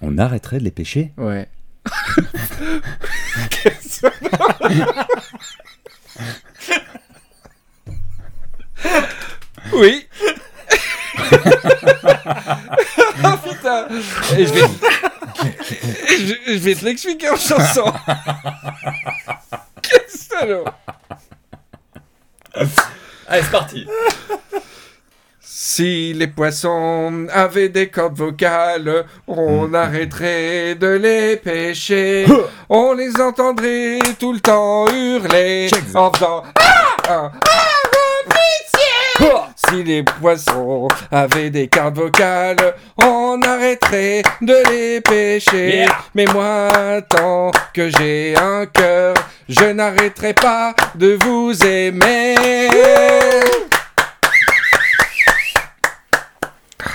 On 0.00 0.18
arrêterait 0.18 0.58
de 0.58 0.64
les 0.64 0.70
pêcher? 0.70 1.12
Ouais. 1.16 1.48
oui. 9.72 10.06
oh 13.24 13.36
putain. 13.48 13.86
Et 14.36 14.46
je 14.46 14.52
vais, 14.52 14.60
je, 16.18 16.34
je 16.46 16.58
vais 16.58 16.74
te 16.74 16.84
l'expliquer 16.84 17.30
en 17.30 17.36
chanson. 17.36 17.92
Quel 19.82 20.00
salaud. 20.08 20.64
Allez, 23.28 23.42
c'est 23.42 23.50
parti 23.50 23.86
Si 25.40 26.11
les 26.22 26.28
poissons 26.28 27.26
avaient 27.32 27.68
des 27.68 27.88
cordes 27.88 28.16
vocales, 28.16 29.06
on 29.26 29.74
arrêterait 29.74 30.76
de 30.76 30.86
les 30.86 31.36
pêcher. 31.36 32.26
on 32.68 32.92
les 32.92 33.20
entendrait 33.20 33.98
tout 34.20 34.32
le 34.32 34.38
temps 34.38 34.86
hurler 34.86 35.68
en 35.96 36.12
faisant 36.12 36.44
Ah 36.54 36.96
Ah, 37.08 37.32
ah, 39.20 39.48
Si 39.68 39.82
les 39.82 40.04
poissons 40.04 40.86
avaient 41.10 41.50
des 41.50 41.66
cordes 41.66 41.96
vocales, 41.96 42.74
on 42.98 43.40
arrêterait 43.42 44.22
de 44.42 44.54
les 44.70 45.00
pêcher. 45.00 45.78
Yeah. 45.78 45.98
Mais 46.14 46.26
moi, 46.26 47.00
tant 47.08 47.50
que 47.74 47.90
j'ai 47.98 48.36
un 48.36 48.66
cœur, 48.66 49.14
je 49.48 49.64
n'arrêterai 49.64 50.34
pas 50.34 50.72
de 50.94 51.18
vous 51.20 51.52
aimer. 51.64 52.36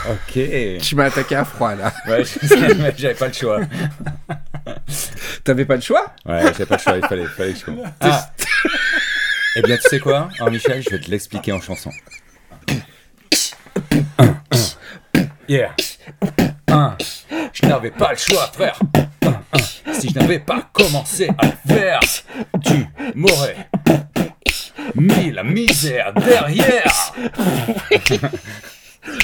Ok. 0.10 0.36
Ouais, 0.36 0.78
Tu 0.82 0.95
m'as 0.95 1.06
attaqué 1.06 1.36
à 1.36 1.45
froid 1.45 1.76
là. 1.76 1.93
mais 2.08 2.23
j'avais 2.97 3.13
pas 3.13 3.28
le 3.28 3.34
choix. 3.34 3.60
T'avais 5.43 5.65
pas 5.65 5.76
le 5.76 5.82
choix 5.82 6.13
Ouais, 6.26 6.41
j'avais 6.41 6.65
pas 6.65 6.76
le 6.76 6.82
choix, 6.82 6.97
il 6.97 7.06
fallait, 7.08 7.26
fallait 7.26 7.54
que 7.54 7.60
je. 7.60 7.65
Ah. 8.02 8.30
Eh 9.56 9.62
bien, 9.62 9.78
tu 9.78 9.84
sais 9.89 10.00
quoi 10.00 10.30
Alors, 10.38 10.52
Michel, 10.52 10.82
je 10.84 10.89
vais 10.89 11.00
te 11.00 11.10
l'expliquer 11.10 11.52
en 11.52 11.62
chanson. 11.62 11.91
Yeah. 15.50 15.73
Un. 16.67 16.97
Je 17.54 17.65
n'avais 17.65 17.91
pas 17.91 18.12
le 18.12 18.17
choix, 18.17 18.52
frère. 18.54 18.78
Un, 19.23 19.30
un. 19.54 19.93
Si 19.93 20.10
je 20.10 20.19
n'avais 20.19 20.39
pas 20.39 20.69
commencé 20.73 21.30
à 21.38 21.45
le 21.45 21.73
faire, 21.73 22.00
tu 22.65 22.86
m'aurais 23.15 23.69
mis 24.95 25.32
la 25.32 25.43
misère 25.43 26.12
derrière. 26.13 27.13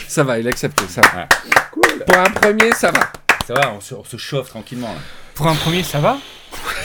Ça 0.07 0.23
va, 0.23 0.39
il 0.39 0.47
a 0.47 0.49
accepté 0.49 0.87
ça. 0.87 1.01
va. 1.01 1.21
Ouais. 1.21 1.27
Cool. 1.71 2.05
Pour 2.05 2.17
un 2.17 2.29
premier, 2.29 2.71
ça 2.73 2.91
va. 2.91 3.11
Ça 3.47 3.53
va, 3.53 3.71
on 3.71 3.81
se, 3.81 3.93
on 3.93 4.03
se 4.03 4.17
chauffe 4.17 4.49
tranquillement. 4.49 4.93
Là. 4.93 4.99
Pour 5.35 5.47
un 5.47 5.55
premier, 5.55 5.83
ça 5.83 5.99
va 5.99 6.17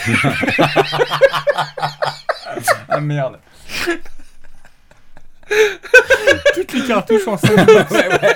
Ah 2.88 3.00
merde. 3.00 3.38
Toutes 6.54 6.72
les 6.72 6.82
cartouches 6.86 7.26
en 7.28 7.36
cinq 7.36 7.56
Ouais, 7.56 7.64
ouais. 7.66 8.34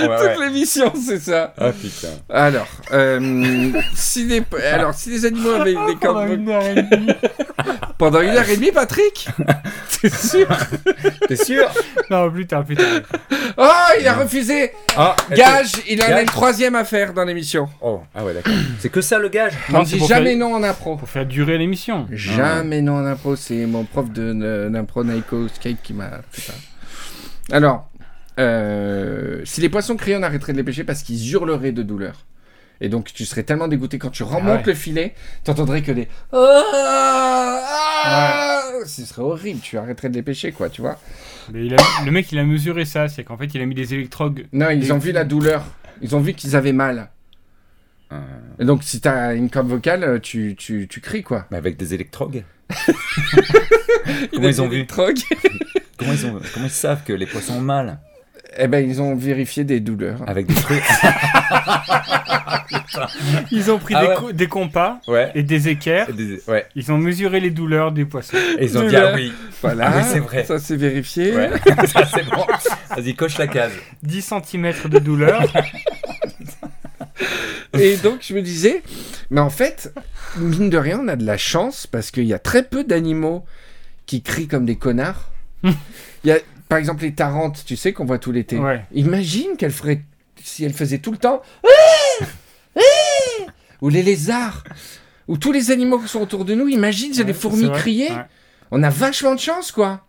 Ouais, 0.00 0.08
ouais. 0.08 0.34
Toute 0.34 0.44
l'émission, 0.44 0.92
c'est 0.94 1.18
ça. 1.18 1.54
Ah 1.58 1.70
putain. 1.72 2.08
Alors, 2.28 2.66
euh, 2.92 3.70
si 3.94 4.24
les, 4.26 4.42
alors, 4.72 4.94
si 4.94 5.10
les 5.10 5.24
animaux 5.26 5.52
avaient 5.52 5.70
des 5.72 5.96
pendant 6.00 6.14
cordes 6.14 6.28
une 6.30 6.48
heure 6.48 6.62
et 6.62 6.74
demie. 6.82 7.06
pendant 7.98 8.20
une 8.20 8.30
heure 8.30 8.48
et 8.48 8.56
demie, 8.56 8.72
Patrick 8.72 9.28
T'es 10.02 10.10
sûr 10.10 10.46
T'es 11.28 11.36
sûr 11.36 11.68
Non, 12.10 12.30
plus 12.30 12.46
tard, 12.46 12.64
plus 12.64 12.76
tard. 12.76 12.86
Oh, 13.56 13.70
il 13.98 14.06
a 14.06 14.14
refusé 14.14 14.72
Ah, 14.96 15.16
Gage, 15.30 15.72
il 15.88 16.02
en 16.02 16.06
a 16.12 16.20
une 16.20 16.26
troisième 16.26 16.74
à 16.74 16.84
faire 16.84 17.14
dans 17.14 17.24
l'émission. 17.24 17.68
Oh, 17.80 18.02
ah 18.14 18.24
ouais, 18.24 18.34
d'accord. 18.34 18.52
C'est 18.80 18.90
que 18.90 19.00
ça 19.00 19.18
le 19.18 19.28
gage 19.28 19.54
On 19.72 19.82
dit 19.82 19.98
jamais 20.06 20.30
faire- 20.30 20.38
non 20.38 20.54
en 20.54 20.62
impro. 20.62 20.96
Pour 20.96 21.08
faire 21.08 21.24
durer 21.26 21.56
l'émission. 21.58 22.06
Jamais 22.12 22.82
non 22.82 22.96
en 22.96 23.06
impro, 23.06 23.34
c'est 23.36 23.64
mon 23.66 23.84
prof 23.84 24.10
de 24.10 24.32
de- 24.34 24.68
d'impro 24.70 25.04
Naiko 25.04 25.48
Skype 25.48 25.82
qui 25.82 25.94
m'a 25.94 26.10
Alors, 27.52 27.88
euh, 28.38 29.40
si 29.44 29.60
les 29.60 29.68
poissons 29.68 29.96
criaient, 29.96 30.16
on 30.16 30.22
arrêterait 30.22 30.52
de 30.52 30.58
les 30.58 30.64
pêcher 30.64 30.84
parce 30.84 31.02
qu'ils 31.02 31.30
hurleraient 31.32 31.72
de 31.72 31.82
douleur. 31.82 32.24
Et 32.80 32.88
donc 32.90 33.10
tu 33.14 33.24
serais 33.24 33.42
tellement 33.42 33.68
dégoûté 33.68 33.98
quand 33.98 34.10
tu 34.10 34.22
remontes 34.22 34.58
ouais. 34.60 34.62
le 34.66 34.74
filet, 34.74 35.14
t'entendrais 35.44 35.80
que 35.80 35.92
des 35.92 36.08
Ah 36.32 37.62
Ah 38.04 38.62
Ce 38.84 39.04
serait 39.06 39.22
horrible, 39.22 39.60
tu 39.60 39.78
arrêterais 39.78 40.10
de 40.10 40.14
les 40.14 40.22
pêcher 40.22 40.52
quoi, 40.52 40.68
tu 40.68 40.82
vois. 40.82 40.98
Mais 41.52 41.64
il 41.66 41.74
a- 41.74 41.78
le 42.04 42.10
mec, 42.10 42.30
il 42.32 42.38
a 42.38 42.44
mesuré 42.44 42.84
ça. 42.84 43.08
C'est 43.08 43.24
qu'en 43.24 43.38
fait, 43.38 43.46
il 43.54 43.60
a 43.62 43.66
mis 43.66 43.74
des 43.74 43.94
électrodes. 43.94 44.42
Non, 44.52 44.68
ils 44.70 44.92
ont 44.92 44.98
vu 44.98 45.12
la 45.12 45.24
douleur. 45.24 45.64
Ils 46.02 46.14
ont 46.14 46.20
vu 46.20 46.34
qu'ils 46.34 46.54
avaient 46.54 46.72
mal. 46.74 47.08
Euh, 48.12 48.16
Et 48.58 48.64
donc 48.66 48.82
si 48.84 49.00
t'as 49.00 49.34
une 49.34 49.48
corde 49.48 49.68
vocale, 49.68 50.20
tu, 50.20 50.54
tu, 50.56 50.86
tu 50.88 51.00
cries 51.00 51.22
quoi. 51.22 51.46
mais 51.50 51.56
avec 51.56 51.76
des 51.78 51.94
Comment 54.32 54.46
a 54.46 54.50
ils 54.50 54.60
ont 54.62 54.68
vu. 54.68 54.86
comment 55.98 56.12
ils, 56.12 56.26
ont, 56.26 56.40
comment 56.54 56.66
ils 56.66 56.70
savent 56.70 57.02
que 57.04 57.12
les 57.12 57.26
poissons 57.26 57.54
ont 57.54 57.60
mal 57.60 57.98
Eh 58.58 58.68
ben, 58.68 58.88
ils 58.88 59.00
ont 59.02 59.14
vérifié 59.16 59.64
des 59.64 59.80
douleurs. 59.80 60.20
Avec 60.26 60.46
des 60.46 60.54
trucs. 60.54 60.82
Ils 63.50 63.70
ont 63.70 63.78
pris 63.78 63.94
Ah 63.96 64.02
des, 64.02 64.08
ouais. 64.08 64.14
co- 64.16 64.32
des 64.32 64.46
compas 64.48 65.00
Ouais. 65.06 65.30
et 65.34 65.42
des 65.42 65.68
équerres. 65.68 66.08
Et 66.10 66.12
des- 66.12 66.40
Ouais. 66.48 66.66
Ils 66.74 66.90
ont 66.92 66.98
mesuré 66.98 67.40
les 67.40 67.50
douleurs 67.50 67.92
des 67.92 68.04
poissons. 68.04 68.36
Et 68.58 68.64
ils 68.64 68.78
ont 68.78 68.86
dit 68.86 68.96
ah 68.96 69.12
oui. 69.14 69.32
Voilà, 69.62 69.88
Ah 69.92 69.96
oui, 69.98 70.02
c'est 70.10 70.18
vrai. 70.20 70.44
Ça, 70.44 70.58
c'est 70.58 70.76
vérifié. 70.76 71.32
Ça 71.86 72.04
c'est 72.12 72.24
bon. 72.28 72.44
Vas-y, 72.96 73.14
coche 73.14 73.38
la 73.38 73.46
case. 73.46 73.72
10 74.02 74.22
cm 74.44 74.72
de 74.88 74.98
douleur. 74.98 75.42
Et 77.78 77.96
donc, 77.96 78.20
je 78.22 78.34
me 78.34 78.42
disais, 78.42 78.82
mais 79.30 79.40
en 79.40 79.50
fait, 79.50 79.92
mine 80.38 80.70
de 80.70 80.78
rien, 80.78 81.00
on 81.02 81.08
a 81.08 81.16
de 81.16 81.24
la 81.26 81.36
chance 81.36 81.86
parce 81.86 82.10
qu'il 82.10 82.24
y 82.24 82.34
a 82.34 82.38
très 82.38 82.62
peu 82.62 82.84
d'animaux 82.84 83.44
qui 84.06 84.22
crient 84.22 84.48
comme 84.48 84.64
des 84.64 84.76
connards. 84.76 85.30
Il 86.24 86.28
y 86.28 86.30
a, 86.30 86.38
par 86.68 86.78
exemple, 86.78 87.02
les 87.02 87.14
tarantes, 87.14 87.62
tu 87.66 87.76
sais, 87.76 87.92
qu'on 87.92 88.04
voit 88.04 88.18
tout 88.18 88.32
l'été. 88.32 88.58
Ouais. 88.58 88.84
Imagine 88.92 89.56
qu'elle 89.56 89.70
ferait, 89.72 90.02
si 90.42 90.64
elle 90.64 90.72
faisait 90.72 90.98
tout 90.98 91.12
le 91.12 91.18
temps, 91.18 91.42
ou 93.82 93.88
les 93.88 94.02
lézards, 94.02 94.64
ou 95.28 95.36
tous 95.38 95.52
les 95.52 95.70
animaux 95.70 95.98
qui 95.98 96.08
sont 96.08 96.20
autour 96.20 96.44
de 96.44 96.54
nous. 96.54 96.68
Imagine, 96.68 97.12
c'est 97.12 97.20
Ouais, 97.22 97.26
les 97.28 97.34
fourmis 97.34 97.70
crier. 97.72 98.10
Ouais. 98.10 98.24
On 98.70 98.82
a 98.82 98.90
vachement 98.90 99.34
de 99.34 99.40
chance, 99.40 99.70
quoi. 99.70 100.02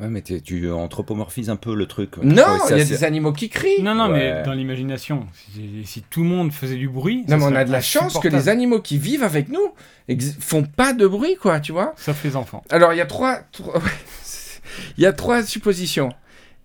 Ouais, 0.00 0.08
mais 0.08 0.22
tu 0.22 0.68
anthropomorphises 0.72 1.50
un 1.50 1.54
peu 1.56 1.72
le 1.76 1.86
truc. 1.86 2.16
Non, 2.16 2.58
il 2.70 2.78
y 2.78 2.80
a 2.80 2.84
des 2.84 3.04
animaux 3.04 3.32
qui 3.32 3.48
crient. 3.48 3.80
Non, 3.80 3.94
non, 3.94 4.10
Ouais. 4.10 4.38
mais 4.38 4.42
dans 4.42 4.52
l'imagination, 4.52 5.26
si, 5.54 5.82
si 5.84 6.02
tout 6.02 6.24
le 6.24 6.28
monde 6.28 6.52
faisait 6.52 6.74
du 6.74 6.88
bruit. 6.88 7.24
Non, 7.28 7.36
mais 7.36 7.44
on 7.44 7.54
a 7.54 7.64
de 7.64 7.70
la 7.70 7.80
chance 7.80 8.18
que 8.18 8.26
les 8.26 8.48
animaux 8.48 8.80
qui 8.80 8.98
vivent 8.98 9.22
avec 9.22 9.48
nous 9.50 9.72
ex- 10.08 10.34
font 10.40 10.64
pas 10.64 10.92
de 10.94 11.06
bruit, 11.06 11.36
quoi, 11.40 11.60
tu 11.60 11.70
vois. 11.70 11.94
Sauf 11.96 12.24
les 12.24 12.34
enfants. 12.34 12.64
Alors, 12.70 12.92
il 12.92 12.96
y 12.96 13.00
a 13.00 13.06
trois, 13.06 13.38
trois- 13.52 13.80
il 14.98 15.04
y 15.04 15.06
a 15.06 15.12
trois 15.12 15.42
suppositions. 15.42 16.10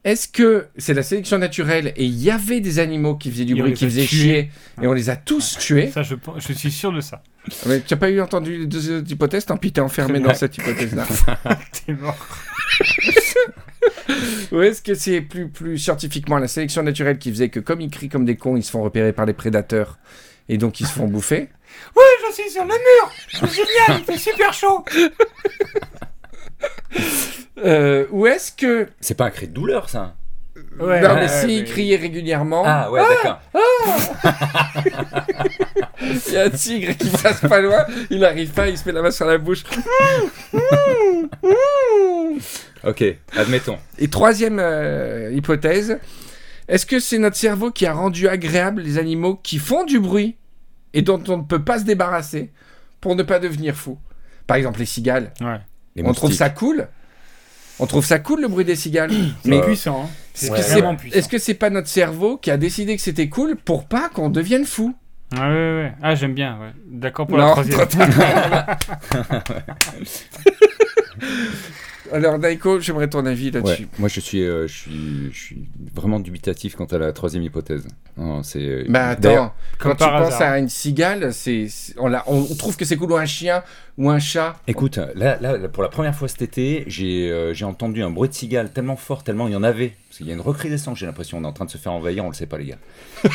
Est-ce 0.05 0.29
que 0.29 0.67
c'est 0.77 0.93
la 0.93 1.03
sélection 1.03 1.37
naturelle 1.37 1.91
et 1.97 2.05
il 2.05 2.21
y 2.21 2.31
avait 2.31 2.61
des 2.61 2.79
animaux 2.79 3.15
qui 3.15 3.29
faisaient 3.29 3.43
du 3.43 3.57
Et 3.57 3.59
bruit, 3.59 3.73
qui 3.73 3.83
faisaient 3.83 4.07
chier 4.07 4.49
et 4.81 4.87
on 4.87 4.93
les 4.93 5.09
a 5.09 5.17
tous 5.17 5.57
tués? 5.59 5.91
Ça, 5.91 6.03
je, 6.03 6.15
je 6.37 6.53
suis 6.53 6.71
sûr 6.71 6.93
de 6.93 7.01
ça. 7.01 7.21
Mais 7.65 7.81
Tu 7.81 7.93
n'as 7.93 7.99
pas 7.99 8.09
eu 8.09 8.21
entendu 8.21 8.59
les 8.59 8.65
deux 8.65 9.03
hypothèses? 9.11 9.45
Tant 9.45 9.57
pis, 9.57 9.73
t'es 9.73 9.81
enfermé 9.81 10.21
dans 10.21 10.33
cette 10.33 10.57
hypothèse-là. 10.57 11.05
T'es 11.85 11.93
mort. 11.93 12.15
Ou 14.53 14.61
est-ce 14.61 14.81
que 14.81 14.93
c'est 14.93 15.19
plus, 15.21 15.49
plus 15.49 15.77
scientifiquement 15.77 16.37
la 16.37 16.47
sélection 16.47 16.81
naturelle 16.81 17.17
qui 17.17 17.29
faisait 17.29 17.49
que 17.49 17.59
comme 17.59 17.81
ils 17.81 17.89
crient 17.89 18.09
comme 18.09 18.25
des 18.25 18.37
cons, 18.37 18.55
ils 18.55 18.63
se 18.63 18.71
font 18.71 18.81
repérer 18.81 19.11
par 19.11 19.25
les 19.25 19.33
prédateurs 19.33 19.99
et 20.47 20.57
donc 20.57 20.79
ils 20.79 20.87
se 20.87 20.93
font 20.93 21.07
bouffer? 21.07 21.49
Oui, 21.95 22.03
je 22.27 22.33
suis 22.33 22.49
sur 22.49 22.63
le 22.63 22.69
mur. 22.69 23.11
C'est 23.31 23.47
génial, 23.53 23.99
il 23.99 24.03
fait 24.03 24.17
super 24.17 24.51
chaud. 24.51 24.83
Euh, 27.65 28.05
Ou 28.11 28.27
est-ce 28.27 28.51
que... 28.51 28.87
C'est 28.99 29.15
pas 29.15 29.25
un 29.25 29.29
cri 29.31 29.47
de 29.47 29.53
douleur, 29.53 29.89
ça. 29.89 30.15
Ouais, 30.79 31.01
non, 31.01 31.15
mais 31.15 31.21
ouais, 31.21 31.27
s'ils 31.27 31.61
mais- 31.63 31.69
criaient 31.69 31.95
régulièrement, 31.97 32.63
Ah 32.65 32.91
ouais, 32.91 33.01
d'accord. 33.01 33.39
il 36.01 36.33
y 36.33 36.37
a 36.37 36.43
un 36.45 36.49
tigre 36.49 36.95
qui 36.97 37.09
passe 37.09 37.41
pas 37.41 37.61
loin, 37.61 37.85
il 38.09 38.23
arrive 38.25 38.51
pas, 38.51 38.67
il 38.67 38.77
se 38.77 38.85
met 38.85 38.91
la 38.91 39.01
main 39.01 39.11
sur 39.11 39.25
la 39.25 39.37
bouche. 39.37 39.63
Ok, 42.85 43.03
admettons. 43.35 43.77
Et 43.97 44.07
troisième 44.09 44.59
euh, 44.59 45.31
hypothèse, 45.33 45.99
est-ce 46.67 46.85
que 46.85 46.99
c'est 46.99 47.17
notre 47.17 47.35
cerveau 47.35 47.71
qui 47.71 47.85
a 47.85 47.93
rendu 47.93 48.27
agréable 48.27 48.81
les 48.81 48.97
animaux 48.97 49.35
qui 49.41 49.57
font 49.59 49.83
du 49.85 49.99
bruit 49.99 50.37
et 50.93 51.01
dont 51.01 51.21
on 51.27 51.37
ne 51.37 51.43
peut 51.43 51.63
pas 51.63 51.79
se 51.79 51.83
débarrasser 51.83 52.51
pour 53.01 53.15
ne 53.15 53.23
pas 53.23 53.39
devenir 53.39 53.75
fou? 53.75 53.97
Par 54.47 54.57
exemple, 54.57 54.79
les 54.79 54.85
cigales. 54.85 55.31
Ouais. 55.41 55.59
Les 55.95 56.03
on 56.03 56.13
trouve 56.13 56.31
ça 56.33 56.49
cool 56.49 56.87
On 57.79 57.85
trouve 57.85 58.05
ça 58.05 58.19
cool 58.19 58.41
le 58.41 58.47
bruit 58.47 58.65
des 58.65 58.75
cigales 58.75 59.11
C'est 59.43 59.49
Mais 59.49 59.61
puissant. 59.61 60.03
hein. 60.03 60.09
est-ce 60.35 60.45
C'est 60.47 60.51
que 60.51 60.61
c'est 60.61 60.71
vraiment 60.73 60.95
puissant. 60.95 61.17
est-ce 61.17 61.29
que 61.29 61.37
c'est 61.37 61.53
pas 61.53 61.69
notre 61.69 61.87
cerveau 61.87 62.37
qui 62.37 62.51
a 62.51 62.57
décidé 62.57 62.95
que 62.95 63.01
c'était 63.01 63.29
cool 63.29 63.55
pour 63.55 63.85
pas 63.85 64.09
qu'on 64.09 64.29
devienne 64.29 64.65
fou 64.65 64.93
Ah, 65.35 65.47
ouais, 65.49 65.53
ouais, 65.55 65.81
ouais. 65.83 65.93
Ah, 66.01 66.15
j'aime 66.15 66.33
bien. 66.33 66.57
Ouais. 66.59 66.71
D'accord 66.87 67.27
pour 67.27 67.37
Non, 67.37 67.45
la 67.45 67.51
troisième. 67.51 67.79
Alors 72.11 72.39
Daiko, 72.39 72.79
j'aimerais 72.79 73.07
ton 73.09 73.25
avis 73.25 73.45
Ouais, 73.51 73.61
là-dessus. 73.61 73.87
moi 73.99 74.09
je 74.09 74.19
suis, 74.19 74.43
euh, 74.43 74.67
je 74.67 74.73
suis, 74.77 75.29
je 75.31 75.37
suis 75.37 75.67
vraiment 75.93 76.19
dubitatif 76.19 76.75
quant 76.75 76.85
à 76.85 76.97
la 76.97 77.11
troisième 77.13 77.43
hypothèse. 77.43 77.87
Non, 78.17 78.43
c'est. 78.43 78.59
euh, 78.63 78.85
Bah 78.89 79.09
attends, 79.09 79.53
quand 79.77 79.91
tu 79.91 79.97
par 79.97 80.17
penses 80.23 80.33
hasard. 80.35 80.51
à 80.53 80.59
une 80.59 80.69
cigale, 80.69 81.33
c'est 81.33 81.67
c'est- 81.69 81.93
on, 81.97 82.07
l'a- 82.07 82.23
on, 82.27 82.39
on 82.49 82.55
trouve 82.55 82.75
que 82.77 82.85
c'est 82.85 82.97
cool 82.97 83.11
ou 83.11 83.17
un 83.17 83.25
chien 83.25 83.63
ou 83.97 84.09
un 84.09 84.19
chat. 84.19 84.57
Écoute, 84.67 84.99
là, 85.15 85.37
là, 85.39 85.67
pour 85.69 85.83
la 85.83 85.89
première 85.89 86.15
fois 86.15 86.27
cet 86.27 86.41
été, 86.41 86.83
j'ai 86.87 87.29
euh, 87.31 87.53
j'ai 87.53 87.65
entendu 87.65 88.01
un 88.03 88.09
bruit 88.09 88.29
de 88.29 88.33
cigale 88.33 88.71
tellement 88.71 88.95
fort, 88.95 89.23
tellement 89.23 89.47
il 89.47 89.53
y 89.53 89.55
en 89.55 89.63
avait. 89.63 89.93
Parce 90.09 90.17
qu'il 90.17 90.27
y 90.27 90.31
a 90.31 90.33
une 90.33 90.41
recrudescence, 90.41 90.97
j'ai 90.97 91.05
l'impression. 91.05 91.37
On 91.37 91.43
est 91.43 91.47
en 91.47 91.53
train 91.53 91.65
de 91.65 91.69
se 91.69 91.77
faire 91.77 91.91
envahir, 91.93 92.25
on 92.25 92.29
le 92.29 92.33
sait 92.33 92.47
pas, 92.47 92.57
les 92.57 92.65
gars. 92.65 92.79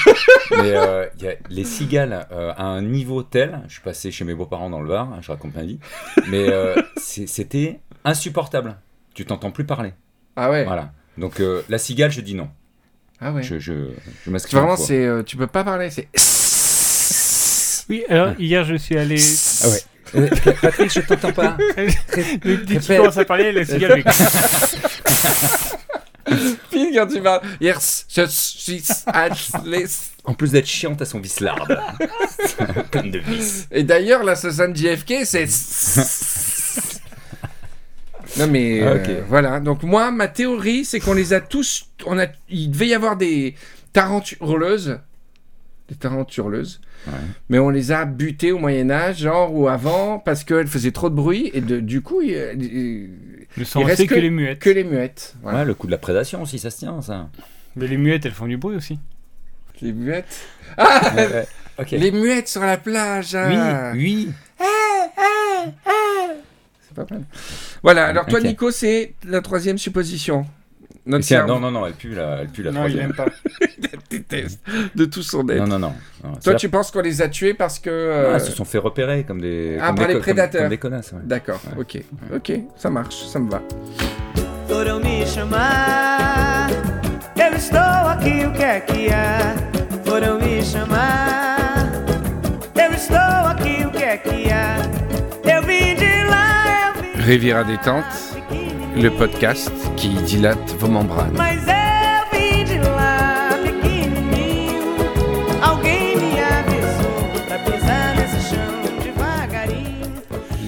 Mais 0.51 0.73
euh, 0.73 1.07
il 1.19 1.25
y 1.25 1.29
a 1.29 1.35
les 1.49 1.65
cigales 1.65 2.27
euh, 2.33 2.53
à 2.57 2.65
un 2.65 2.83
niveau 2.83 3.23
tel. 3.23 3.61
Je 3.69 3.75
suis 3.75 3.83
passé 3.83 4.11
chez 4.11 4.25
mes 4.25 4.35
beaux-parents 4.35 4.71
dans 4.71 4.81
le 4.81 4.89
Var, 4.89 5.09
hein, 5.13 5.19
je 5.23 5.31
raconte 5.31 5.55
ma 5.55 5.63
vie. 5.63 5.79
Mais 6.29 6.49
euh, 6.51 6.75
c'était 6.97 7.81
insupportable. 8.05 8.77
Tu 9.15 9.25
t'entends 9.25 9.51
plus 9.51 9.65
parler. 9.65 9.93
Ah 10.37 10.51
ouais. 10.51 10.65
Voilà. 10.65 10.93
Donc 11.19 11.41
euh, 11.41 11.63
la 11.69 11.79
cigale, 11.79 12.11
je 12.11 12.21
dis 12.21 12.35
non. 12.35 12.49
Ah 13.21 13.33
ouais. 13.33 13.43
Je, 13.43 13.59
je, 13.59 13.91
je 14.25 14.31
m'inscris 14.31 14.57
vraiment, 14.57 14.77
c'est 14.77 15.05
euh, 15.05 15.23
tu 15.23 15.37
peux 15.37 15.47
pas 15.47 15.63
parler. 15.65 15.91
C'est 15.91 16.09
Oui, 17.89 18.03
alors 18.09 18.33
hier 18.39 18.65
je 18.65 18.75
suis 18.77 18.97
allé. 18.97 19.17
Ah 19.63 19.69
ouais. 19.69 19.81
Euh, 20.17 20.29
Patrick, 20.63 20.93
je 20.93 21.01
t'entends 21.01 21.33
pas. 21.33 21.57
Le 21.59 22.57
petit 22.57 22.65
qui 22.67 22.79
Répète. 22.79 22.97
commence 22.99 23.17
à 23.19 23.25
parler, 23.25 23.53
la 23.53 23.65
cigale. 23.65 24.05
Pile 26.71 26.91
quand 26.95 27.07
tu 27.07 27.21
parles. 27.21 27.43
Yes, 27.61 28.07
je 28.09 28.25
suis 28.27 28.83
Atlas. 29.07 30.11
En 30.25 30.33
plus 30.35 30.53
d'être 30.53 30.67
chiante 30.67 31.03
à 31.03 31.05
son 31.05 31.21
vis 31.21 31.41
larde. 31.41 31.79
Comme 32.91 33.11
de 33.11 33.19
vis. 33.19 33.67
Et 33.71 33.83
d'ailleurs, 33.83 34.23
l'assassin 34.25 34.69
de 34.69 34.77
JFK, 34.77 35.25
c'est. 35.25 35.47
Non 38.39 38.47
mais 38.49 38.83
Ah, 38.83 38.87
euh, 38.89 39.23
voilà. 39.29 39.61
Donc 39.61 39.83
moi, 39.83 40.11
ma 40.11 40.29
théorie, 40.29 40.85
c'est 40.85 41.01
qu'on 41.01 41.15
les 41.15 41.33
a 41.33 41.41
tous. 41.41 41.87
On 42.07 42.19
a. 42.19 42.27
Il 42.49 42.71
devait 42.71 42.89
y 42.89 42.95
avoir 42.95 43.17
des 43.17 43.55
tarenturleuses, 43.93 44.99
des 45.89 45.95
tarenturleuses, 45.95 46.81
Ouais. 47.07 47.13
mais 47.49 47.59
on 47.59 47.69
les 47.71 47.93
a 47.93 48.05
butées 48.07 48.51
au 48.53 48.59
Moyen 48.59 48.91
Âge, 48.91 49.19
genre 49.19 49.55
ou 49.55 49.69
avant, 49.69 50.19
parce 50.19 50.43
qu'elles 50.45 50.67
faisaient 50.67 50.91
trop 50.93 51.11
de 51.11 51.15
bruit 51.15 51.51
et 51.55 51.61
de, 51.61 51.79
du 51.81 52.01
coup, 52.01 52.23
il, 52.23 52.31
il- 52.61 53.11
Le 53.57 53.65
sang 53.65 53.85
reste 53.85 53.99
sait 53.99 54.07
que 54.07 54.15
que- 54.15 54.21
les 54.21 54.31
muettes. 54.31 54.59
que 54.59 54.71
les 54.71 54.85
muettes. 54.85 55.35
Voilà. 55.43 55.59
Ouais, 55.61 55.65
le 55.65 55.75
coup 55.75 55.87
de 55.87 55.93
la 55.93 55.99
prédation 55.99 56.43
aussi, 56.43 56.59
ça 56.59 56.71
se 56.71 56.79
tient, 56.79 57.01
ça. 57.03 57.29
Mais 57.77 57.87
les 57.87 57.99
muettes, 57.99 58.25
elles 58.27 58.33
font 58.33 58.47
du 58.47 58.57
bruit 58.57 58.77
aussi. 58.77 58.99
Les 59.83 59.93
muettes? 59.93 60.41
Ah, 60.77 61.13
Ouais, 61.15 61.27
ouais. 61.27 61.47
Ok. 61.79 61.91
les 61.93 62.11
muettes 62.11 62.49
sur 62.49 62.63
la 62.63 62.77
plage. 62.79 63.35
ah. 63.35 63.93
Oui, 63.95 63.99
oui. 64.03 64.33
C'est 64.59 66.44
pas 66.95 67.07
mal. 67.11 67.23
Voilà. 67.83 68.07
Alors 68.07 68.27
toi. 68.27 68.41
Nico, 68.41 68.71
c'est 68.71 69.15
la 69.27 69.41
troisième 69.41 69.79
supposition. 69.79 70.47
Notre 71.07 71.25
Tiens, 71.27 71.39
cerveau 71.41 71.55
non, 71.55 71.61
non, 71.71 71.81
non, 71.81 71.87
elle 71.87 71.93
pue 71.93 72.15
la, 72.15 72.39
elle 72.41 72.49
pue 72.49 72.63
la 72.63 72.71
non, 72.73 72.87
il 72.87 72.93
troisième. 72.97 73.11
aime 73.11 73.15
pas. 73.15 73.27
déteste 74.11 74.61
de 74.95 75.05
tout 75.05 75.23
son 75.23 75.47
être. 75.49 75.59
Non, 75.59 75.67
non, 75.67 75.79
non. 75.79 75.93
Toi, 76.43 76.53
la- 76.55 76.59
tu 76.59 76.69
penses 76.71 76.91
qu'on 76.91 77.03
les 77.03 77.21
a 77.21 77.29
tués 77.29 77.53
parce 77.53 77.79
que. 77.79 77.91
Ah, 77.91 77.93
euh, 77.93 78.35
elles 78.37 78.41
se 78.41 78.53
sont 78.53 78.65
fait 78.65 78.79
repérer 78.79 79.25
comme 79.25 79.41
des. 79.41 79.77
Ah, 79.81 79.89
comme 79.89 79.97
par 79.97 80.07
des 80.07 80.13
les 80.15 80.15
comme- 80.15 80.23
prédateurs. 80.23 80.61
Comme 80.63 80.71
des 80.71 80.79
connasses, 80.79 81.13
ouais. 81.13 81.19
D'accord, 81.25 81.61
ok. 81.77 81.99
Ok, 82.35 82.53
ça 82.77 82.89
marche, 82.89 83.17
ça 83.27 83.39
me 83.39 83.51
va. 83.51 83.61
foram 84.69 85.01
me 85.03 85.27
chamar. 85.27 86.71
Eu 87.37 87.55
estou 87.57 87.79
aqui, 88.09 88.47
o 88.47 88.53
que 88.53 88.63
é 88.63 88.81
que 88.81 89.11
há? 89.13 89.55
Foram 90.07 90.39
me 90.41 90.63
chamar. 90.63 91.44
Riviera 97.25 97.65
détente, 97.65 98.05
le 98.97 99.09
podcast 99.09 99.73
qui 99.97 100.11
dilate 100.11 100.75
vos 100.79 100.89
membranes. 100.89 101.39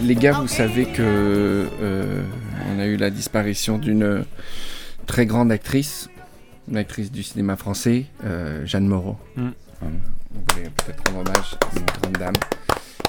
Les 0.02 0.14
gars, 0.14 0.32
vous 0.32 0.48
savez 0.48 0.86
que 0.86 1.02
euh, 1.02 2.22
on 2.74 2.78
a 2.78 2.86
eu 2.86 2.96
la 2.96 3.10
disparition 3.10 3.76
d'une 3.76 4.24
très 5.06 5.26
grande 5.26 5.52
actrice, 5.52 6.08
une 6.70 6.78
actrice 6.78 7.12
du 7.12 7.22
cinéma 7.22 7.56
français, 7.56 8.06
euh, 8.24 8.64
Jeanne 8.64 8.86
Moreau. 8.86 9.18
Mm. 9.36 9.48
On 9.82 10.54
voulait 10.54 10.70
peut-être 10.70 11.12
rendre 11.12 11.28
hommage 11.28 11.58
à 11.60 11.78
une 11.78 12.00
grande 12.00 12.16
dame. 12.18 12.55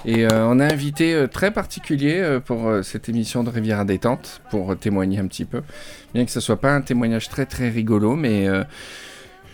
Et 0.10 0.26
euh, 0.26 0.48
on 0.48 0.60
a 0.62 0.66
un 0.66 0.70
invité 0.72 1.14
euh, 1.14 1.28
très 1.28 1.52
particulier 1.52 2.16
euh, 2.22 2.40
pour 2.40 2.68
euh, 2.70 2.82
cette 2.82 3.10
émission 3.10 3.44
de 3.44 3.50
Riviera 3.50 3.84
détente 3.84 4.42
pour 4.50 4.72
euh, 4.72 4.76
témoigner 4.76 5.20
un 5.20 5.28
petit 5.28 5.44
peu, 5.44 5.62
bien 6.14 6.24
que 6.24 6.32
ce 6.32 6.40
soit 6.40 6.62
pas 6.62 6.74
un 6.74 6.80
témoignage 6.82 7.28
très 7.28 7.46
très 7.46 7.68
rigolo, 7.70 8.16
mais 8.16 8.48
euh, 8.48 8.64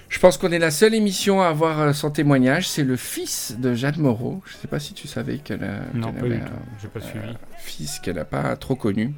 je 0.10 0.20
pense 0.20 0.38
qu'on 0.38 0.52
est 0.52 0.60
la 0.60 0.70
seule 0.70 0.94
émission 0.94 1.42
à 1.42 1.48
avoir 1.48 1.80
euh, 1.80 1.94
son 1.94 2.12
témoignage. 2.12 2.70
C'est 2.70 2.84
le 2.84 2.98
fils 2.98 3.56
de 3.58 3.74
Jeanne 3.74 3.98
Moreau. 3.98 4.44
Je 4.46 4.54
sais 4.54 4.68
pas 4.68 4.80
si 4.80 4.94
tu 4.94 5.08
savais 5.08 5.40
qu'elle 5.40 5.64
a 5.64 5.80
Non, 5.96 6.12
qu'elle 6.12 6.22
pas 6.22 6.28
du 6.28 6.34
avait 6.36 6.46
tout. 6.46 6.88
pas 6.90 7.02
suivi. 7.02 7.34
fils 7.58 7.98
qu'elle 8.00 8.18
n'a 8.18 8.26
pas 8.26 8.56
trop 8.56 8.76
connu. 8.76 9.12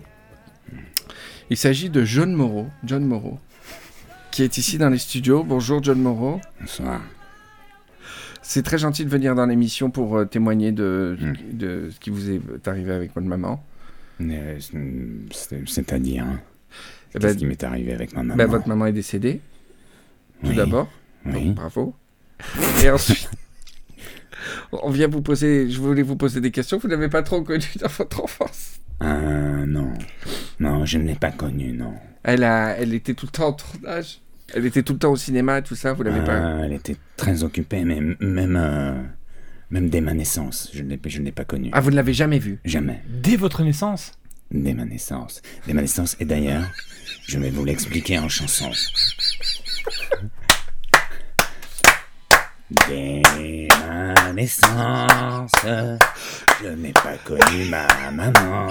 Il 1.50 1.58
s'agit 1.58 1.90
de 1.90 2.06
John 2.06 2.32
Moreau, 2.34 2.68
John 2.86 3.04
Moreau, 3.04 3.40
qui 4.32 4.42
est 4.42 4.58
ici 4.58 4.78
dans 4.78 4.90
les 4.90 4.98
studios. 5.00 5.44
Bonjour 5.44 5.84
John 5.84 6.00
Moreau. 6.02 6.40
Bonsoir. 6.62 7.02
C'est 8.48 8.62
très 8.64 8.78
gentil 8.78 9.06
de 9.06 9.10
venir 9.10 9.34
dans 9.34 9.48
l'émission 9.48 9.90
pour 9.90 10.18
euh, 10.18 10.26
témoigner 10.26 10.72
de, 10.72 11.18
Mm. 11.20 11.34
de 11.58 11.90
ce 11.92 12.00
qui 12.00 12.12
vous 12.12 12.30
est 12.30 12.68
arrivé 12.68 12.92
avec 12.94 13.14
votre 13.16 13.26
maman. 13.28 13.64
Euh, 14.22 14.58
c'est- 15.32 15.68
C'est-à-dire, 15.68 16.24
hein, 16.26 16.40
Eh 17.16 17.20
qu'est-ce 17.20 17.34
ben, 17.34 17.38
qui 17.40 17.46
m'est 17.48 17.64
arrivé 17.64 17.94
avec 17.94 18.14
ma 18.14 18.22
maman? 18.22 18.36
ben, 18.36 18.46
votre 18.48 18.68
maman 18.68 18.86
est 18.86 18.94
décédée, 18.94 19.42
tout 20.44 20.50
Oui, 20.50 20.56
d'abord. 20.56 20.88
Oui. 21.26 21.52
bravo. 21.52 21.96
Et 22.84 22.90
ensuite, 22.92 23.30
on 24.72 24.92
vient 24.92 25.08
vous 25.08 25.22
poser. 25.24 25.70
Je 25.72 25.80
voulais 25.80 26.04
vous 26.04 26.16
poser 26.16 26.40
des 26.40 26.52
questions 26.52 26.78
que 26.78 26.84
vous 26.84 26.90
n'avez 26.94 27.10
pas 27.10 27.24
trop 27.24 27.42
connues 27.42 27.64
dans 27.82 27.88
votre 27.88 28.24
enfance. 28.24 28.80
Ah, 29.00 29.66
non. 29.66 29.92
Non, 30.60 30.86
je 30.86 30.98
ne 31.00 31.04
l'ai 31.08 31.16
pas 31.16 31.32
connue, 31.32 31.74
non. 31.74 31.96
Elle, 32.24 32.44
a, 32.44 32.78
elle 32.78 32.94
était 32.94 33.14
tout 33.16 33.26
le 33.26 33.32
temps 33.32 33.48
en 33.48 33.54
tournage. 33.54 34.22
Elle 34.54 34.66
était 34.66 34.84
tout 34.84 34.94
le 34.94 35.00
temps 35.00 35.12
au 35.12 35.16
cinéma 35.16 35.60
et 35.60 35.64
tout 35.64 35.76
ça. 35.76 35.94
Vous 35.94 36.04
l'avez 36.04 36.24
pas. 36.24 36.38
Ah, 36.38 36.60
elle 36.64 36.74
était 36.74 36.98
très 37.18 37.44
occupée, 37.44 37.84
mais 37.84 38.00
même, 38.20 38.58
euh, 38.58 38.94
même 39.72 39.90
dès 39.90 40.02
ma 40.02 40.14
naissance, 40.14 40.70
je 40.74 40.84
ne 40.84 40.90
l'ai 40.90 41.32
pas 41.32 41.46
connue. 41.46 41.70
Ah, 41.74 41.82
vous 41.82 41.90
ne 41.92 41.96
l'avez 41.96 42.14
jamais 42.14 42.40
vue. 42.40 42.60
Jamais. 42.64 43.02
Dès 43.08 43.36
votre 43.36 43.64
naissance? 43.64 44.14
Dès 44.52 44.74
ma 44.74 44.86
naissance. 44.86 45.42
Dès 45.66 45.74
ma 45.74 45.82
naissance. 45.82 46.16
Et 46.20 46.26
d'ailleurs, 46.26 46.72
je 47.28 47.40
vais 47.40 47.50
vous 47.50 47.66
l'expliquer 47.66 48.20
en 48.20 48.30
chanson. 48.30 48.70
Dès 52.88 53.22
ma 53.88 54.34
naissance, 54.34 55.52
je 56.62 56.68
n'ai 56.70 56.94
pas 56.94 57.18
connu 57.24 57.66
ma 57.70 57.88
maman. 58.12 58.68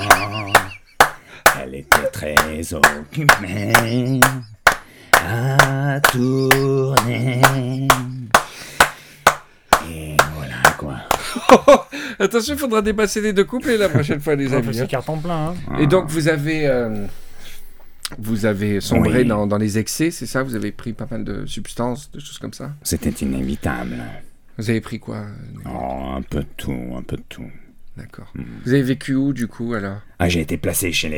Elle 1.61 1.75
était 1.75 2.11
très 2.13 2.35
occupée 2.75 4.21
à 5.27 6.01
tourner. 6.01 7.41
Et 9.91 10.17
voilà 10.35 10.73
quoi. 10.79 10.97
Attention, 12.19 12.55
il 12.55 12.59
faudra 12.61 12.83
dépasser 12.83 13.21
les 13.21 13.33
deux 13.33 13.45
couplets 13.45 13.77
la 13.77 13.89
prochaine 13.89 14.21
fois, 14.21 14.35
les 14.35 14.53
amis. 14.53 14.65
fait 14.65 14.71
hein. 14.71 14.83
ses 14.83 14.87
cartons 14.87 15.19
pleins. 15.19 15.55
Hein. 15.69 15.79
Et 15.79 15.87
donc, 15.87 16.09
vous 16.09 16.29
avez. 16.29 16.67
euh, 16.67 17.07
vous 18.19 18.45
avez 18.47 18.81
sombré 18.81 19.21
Oui. 19.23 19.25
dans, 19.25 19.47
dans 19.47 19.57
les 19.59 19.79
excès, 19.79 20.11
c'est 20.11 20.27
ça? 20.27 20.43
Vous 20.43 20.55
avez 20.55 20.73
pris 20.73 20.93
pas 20.93 21.07
mal 21.11 21.25
de 21.25 21.47
substances, 21.47 22.11
de 22.13 22.21
choses 22.21 22.39
comme 22.39 22.53
ça? 22.53 22.73
C'était 22.83 23.11
inévitable. 23.11 23.97
Vous 24.59 24.71
avez 24.71 24.81
pris 24.81 25.01
quoi 25.01 25.25
Oh, 25.67 26.13
un 26.17 26.23
peu 26.23 26.41
de 26.41 26.47
tout, 26.57 26.95
un 26.97 27.03
peu 27.03 27.17
de 27.17 27.25
tout. 27.29 27.51
D'accord. 27.97 28.33
Vous 28.65 28.73
avez 28.73 28.83
vécu 28.83 29.15
où, 29.15 29.33
du 29.33 29.47
coup, 29.49 29.75
alors? 29.75 29.99
Ah, 30.19 30.29
j'ai 30.29 30.41
été 30.41 30.57
placé 30.59 30.93
chez 30.93 31.09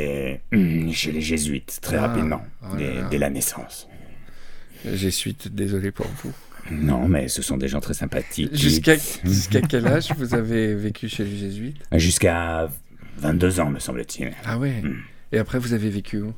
les, 0.52 0.92
chez 0.92 1.10
les 1.12 1.20
jésuites 1.20 1.78
très 1.82 1.96
Ah, 1.96 2.02
rapidement, 2.08 2.42
oh 2.62 2.66
là 2.72 2.76
dès, 2.78 2.94
là. 2.94 3.08
dès 3.10 3.18
la 3.18 3.30
naissance. 3.30 3.88
J'ai 4.84 5.10
suite, 5.10 5.54
désolé 5.54 5.90
pour 5.90 6.06
vous. 6.22 6.32
Non, 6.70 7.06
mais 7.08 7.28
ce 7.28 7.42
sont 7.42 7.56
des 7.56 7.68
gens 7.68 7.80
très 7.80 7.94
sympathiques. 7.94 8.54
Jusqu'à 8.56 8.96
quel 9.68 9.86
âge 9.86 10.08
vous 10.18 10.34
avez 10.34 10.74
vécu 10.74 11.08
chez 11.08 11.24
les 11.24 11.36
jésuites? 11.36 11.76
Jusqu'à 11.92 12.68
22 13.18 13.60
ans, 13.60 13.70
me 13.70 13.78
semble-t-il. 13.78 14.32
Ah 14.44 14.58
ouais. 14.58 14.80
Hmm. 14.82 14.96
Et 15.32 15.38
après, 15.38 15.58
vous 15.58 15.72
avez 15.74 15.88
vécu 15.90 16.18
où? 16.20 16.32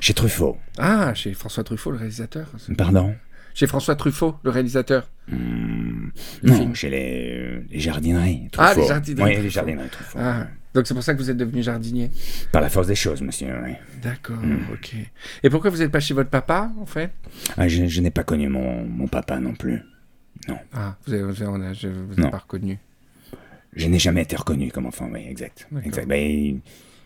Chez 0.00 0.14
Truffaut. 0.14 0.58
Ah, 0.78 1.14
chez 1.14 1.32
François 1.34 1.64
Truffaut, 1.64 1.90
le 1.90 1.98
réalisateur. 1.98 2.46
Pardon? 2.76 3.14
Chez 3.54 3.66
François 3.66 3.96
Truffaut, 3.96 4.36
le 4.44 4.50
réalisateur. 4.50 5.10
Le 5.28 6.10
Non, 6.42 6.54
film. 6.56 6.74
chez 6.74 6.90
les, 6.90 7.60
les 7.70 7.80
jardineries. 7.80 8.48
Ah, 8.56 8.66
Truffaut. 8.72 8.80
les 8.82 8.88
jardineries 8.88 9.36
Oui, 9.36 9.42
les 9.42 9.50
jardineries 9.50 9.88
Truffaut. 9.88 10.18
Ah, 10.20 10.46
donc 10.74 10.86
c'est 10.86 10.94
pour 10.94 11.02
ça 11.02 11.14
que 11.14 11.18
vous 11.18 11.30
êtes 11.30 11.36
devenu 11.36 11.62
jardinier. 11.62 12.10
Par 12.52 12.60
la 12.62 12.68
force 12.68 12.86
des 12.86 12.94
choses, 12.94 13.22
monsieur. 13.22 13.48
oui. 13.64 13.72
D'accord, 14.02 14.36
Hmm. 14.38 14.58
ok. 14.72 14.94
Et 15.42 15.50
pourquoi 15.50 15.70
vous 15.70 15.78
n'êtes 15.78 15.90
pas 15.90 16.00
chez 16.00 16.14
votre 16.14 16.30
papa, 16.30 16.70
en 16.80 16.86
fait? 16.86 17.10
Ah, 17.56 17.68
je 17.68 17.86
je 17.86 18.00
n'ai 18.00 18.10
pas 18.10 18.22
connu 18.24 18.48
mon, 18.48 18.84
mon 18.84 19.06
papa 19.08 19.38
non 19.40 19.54
plus. 19.54 19.80
Ah, 20.72 20.96
vous 21.06 21.12
avez, 21.14 21.22
vous 21.22 21.42
avez- 21.42 21.46
on 21.50 21.60
a- 21.60 21.72
je 21.72 21.88
vous 21.88 22.14
ai 22.18 22.20
Non. 22.22 22.30
pas 22.30 22.38
reconnu. 22.38 22.78
Je 23.76 23.86
n'ai 23.86 23.98
jamais 23.98 24.22
été 24.22 24.34
reconnu 24.36 24.70
comme 24.70 24.86
enfant, 24.86 25.08
oui, 25.12 25.20
exact. 25.28 25.68
Exact. 25.84 26.06
Ben, 26.08 26.18
ils 26.20 26.60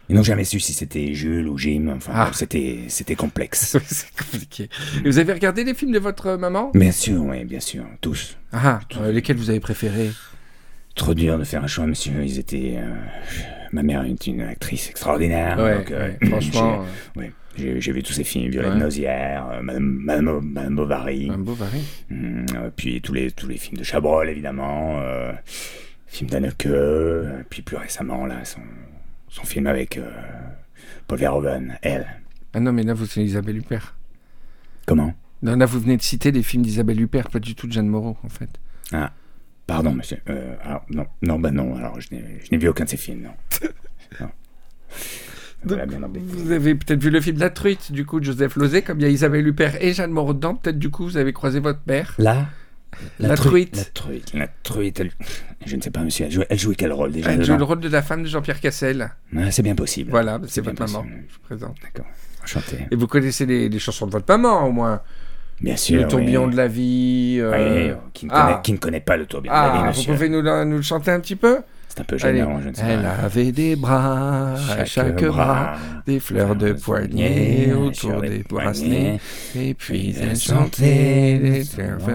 ils 0.09 0.17
n'ont 0.17 0.23
jamais 0.23 0.45
su 0.45 0.61
si 0.61 0.75
c'était 0.75 1.15
Jules 1.15 1.49
ou 1.49 1.57
Jim. 1.57 1.91
Enfin, 1.97 2.13
Ah. 2.15 2.31
c'était, 2.35 2.85
c'était 2.89 3.15
complexe. 3.15 3.79
c'est 3.87 4.11
compliqué. 4.17 4.69
Et 5.05 5.09
vous 5.09 5.19
avez 5.19 5.33
regardé 5.33 5.65
les 5.65 5.75
films 5.75 5.93
de 5.93 5.99
votre 5.99 6.37
maman? 6.37 6.71
Bien 6.75 6.93
sûr, 6.93 7.23
oui, 7.23 7.45
bien 7.45 7.61
sûr, 7.61 7.85
tous. 8.01 8.37
Ah, 8.53 8.81
euh, 8.99 9.11
lesquels 9.13 9.37
vous 9.37 9.49
avez 9.49 9.61
préférés? 9.61 10.11
Trop 10.95 11.15
dur 11.15 11.39
de 11.39 11.45
faire 11.45 11.65
un 11.65 11.67
choix, 11.67 11.87
monsieur. 11.87 12.13
Ils 12.23 12.39
étaient. 12.39 12.75
euh, 12.77 12.95
Ma 13.73 13.83
mère 13.83 14.03
est 14.05 14.27
une 14.27 14.43
actrice 14.43 14.91
extraordinaire. 14.91 15.59
Ouais, 15.59 15.79
donc, 15.79 15.91
euh, 15.91 16.09
ouais, 16.21 16.29
franchement, 16.29 16.85
j'ai, 17.15 17.21
ouais, 17.21 17.33
j'ai, 17.57 17.81
j'ai 17.81 17.93
vu 17.93 18.03
tous 18.03 18.13
ces 18.13 18.25
films, 18.25 18.51
Violette. 18.51 18.75
Nozière, 18.75 19.49
euh, 19.51 19.63
Madame, 19.63 19.85
Madame, 19.85 20.41
Madame 20.43 20.77
Bovary, 20.77 21.29
vari. 21.29 21.83
hum, 22.11 22.45
euh, 22.55 22.71
puis 22.77 23.01
tous 23.01 23.15
les, 23.15 23.31
tous 23.31 23.49
les 23.49 23.57
films 23.57 23.79
de 23.79 23.83
Chabrol, 23.85 24.29
évidemment, 24.29 24.99
euh, 25.01 25.33
film 26.07 26.29
d'Anneke, 26.29 26.67
euh, 26.67 27.43
puis 27.49 27.63
plus 27.63 27.77
récemment, 27.79 28.27
là, 28.27 28.45
son, 28.45 28.61
son 29.31 29.45
film 29.45 29.67
avec 29.67 29.97
euh, 29.97 30.11
Paul 31.09 31.19
Verhoeven, 31.19 31.79
Elle. 31.81 32.07
Ah 32.53 32.61
non, 32.61 32.73
mais 32.75 32.83
là, 32.83 32.93
vous 32.93 33.07
c'est 33.07 33.25
Isabelle 33.25 33.57
Huppert. 33.57 33.97
Comment? 34.85 35.15
Non, 35.43 35.57
là, 35.57 35.65
vous 35.65 35.81
venez 35.81 35.97
de 35.97 36.03
citer 36.03 36.31
des 36.31 36.43
films 36.43 36.63
d'Isabelle 36.63 37.01
Huppert, 37.01 37.31
pas 37.31 37.39
du 37.39 37.55
tout 37.55 37.67
de 37.67 37.73
Jeanne 37.73 37.89
Moreau, 37.89 38.19
en 38.23 38.29
fait. 38.29 38.51
Pardon, 39.67 39.93
monsieur. 39.93 40.19
Euh, 40.29 40.55
alors, 40.63 40.85
non, 40.91 41.07
non, 41.23 41.39
bah 41.39 41.51
non, 41.51 41.77
alors 41.77 42.01
je 42.01 42.09
n'ai, 42.13 42.59
vu 42.59 42.69
aucun 42.69 42.85
de 42.85 42.91
ces 42.91 42.97
films, 42.97 43.23
non. 43.23 43.69
non. 44.21 44.29
Voilà, 45.65 45.87
bien 45.87 46.03
embêté. 46.03 46.25
Vous 46.27 46.51
avez 46.51 46.75
peut-être 46.75 47.01
vu 47.01 47.11
le 47.11 47.21
film 47.21 47.39
La 47.39 47.51
Truite, 47.51 47.93
du 47.93 48.05
coup, 48.05 48.19
de 48.19 48.25
Joseph 48.25 48.57
Lozé, 48.57 48.83
comme 48.83 48.99
il 48.99 49.03
y 49.03 49.07
a 49.07 49.09
Isabelle 49.09 49.47
Huppert 49.47 49.81
et 49.81 49.93
Jeanne 49.93 50.11
Moreau 50.11 50.35
dedans. 50.35 50.57
Peut-être, 50.57 50.79
du 50.79 50.91
coup, 50.91 51.05
vous 51.05 51.17
avez 51.17 51.33
croisé 51.33 51.61
votre 51.61 51.81
mère. 51.87 52.15
Là 52.19 52.49
La 53.21 53.37
truite. 53.37 53.77
La 53.77 53.85
truite. 53.85 54.33
La 54.35 54.49
truite, 54.49 54.99
elle... 54.99 55.13
Je 55.65 55.77
ne 55.77 55.81
sais 55.81 55.93
pas, 55.93 56.03
monsieur. 56.03 56.27
Elle 56.27 56.33
jouait, 56.33 56.47
elle 56.51 56.59
jouait 56.59 56.75
quel 56.75 56.93
rôle 56.93 57.13
déjà 57.13 57.33
Elle 57.33 57.45
joue 57.45 57.57
le 57.57 57.63
rôle 57.63 57.79
de 57.79 57.89
la 57.89 58.03
femme 58.03 58.25
de 58.25 58.29
Jean-Pierre 58.29 58.61
Cassel. 58.61 59.13
Ah, 59.37 59.51
C'est 59.53 59.63
bien 59.63 59.77
possible. 59.77 60.11
Voilà, 60.11 60.41
c'est 60.49 60.61
votre 60.61 60.85
maman. 60.85 61.07
Je 61.29 61.35
vous 61.35 61.41
présente. 61.43 61.77
D'accord. 61.81 62.11
Enchanté. 62.43 62.89
Et 62.91 62.97
vous 62.97 63.07
connaissez 63.07 63.47
les, 63.47 63.69
les 63.69 63.79
chansons 63.79 64.07
de 64.07 64.11
votre 64.11 64.27
maman, 64.29 64.67
au 64.67 64.73
moins 64.73 65.01
Bien 65.63 65.77
sûr. 65.77 66.03
Le 66.03 66.09
tourbillon 66.09 66.45
oui. 66.47 66.53
de 66.53 66.57
la 66.57 66.67
vie. 66.69 67.39
euh, 67.41 67.95
Oui, 67.95 67.97
qui, 68.13 68.27
ne 68.27 68.31
ah. 68.35 68.43
connaît, 68.47 68.63
qui 68.63 68.73
ne 68.73 68.79
connaît 68.79 69.01
pas 69.01 69.17
le 69.17 69.27
tourbillon 69.27 69.53
de 69.55 69.59
la 69.59 69.65
vie, 69.65 69.71
Ah, 69.75 69.81
vous 69.83 69.87
monsieur 69.89 70.13
pouvez 70.13 70.29
nous, 70.29 70.43
le- 70.43 70.65
nous 70.65 70.77
le 70.77 70.83
chanter 70.83 71.11
un 71.13 71.21
petit 71.21 71.37
peu? 71.37 71.59
C'est 71.89 72.01
un 72.01 72.05
peu 72.05 72.17
Allez. 72.23 72.39
gênant, 72.39 72.59
je 72.63 72.71
ne 72.71 72.75
sais 72.75 72.83
Elle 72.89 73.03
pas. 73.03 73.11
avait 73.27 73.53
des 73.53 73.77
bras, 73.77 74.55
à 74.79 74.85
chaque 74.87 75.23
bras, 75.25 75.75
des 76.07 76.21
fleurs 76.21 76.57
de 76.57 76.73
poignée 76.73 77.71
autour 77.75 78.23
des 78.23 78.43
bracelets. 78.49 79.19
Et 79.55 79.75
puis 79.75 80.15
elle 80.19 80.35
chantait 80.35 81.39
les 81.43 81.65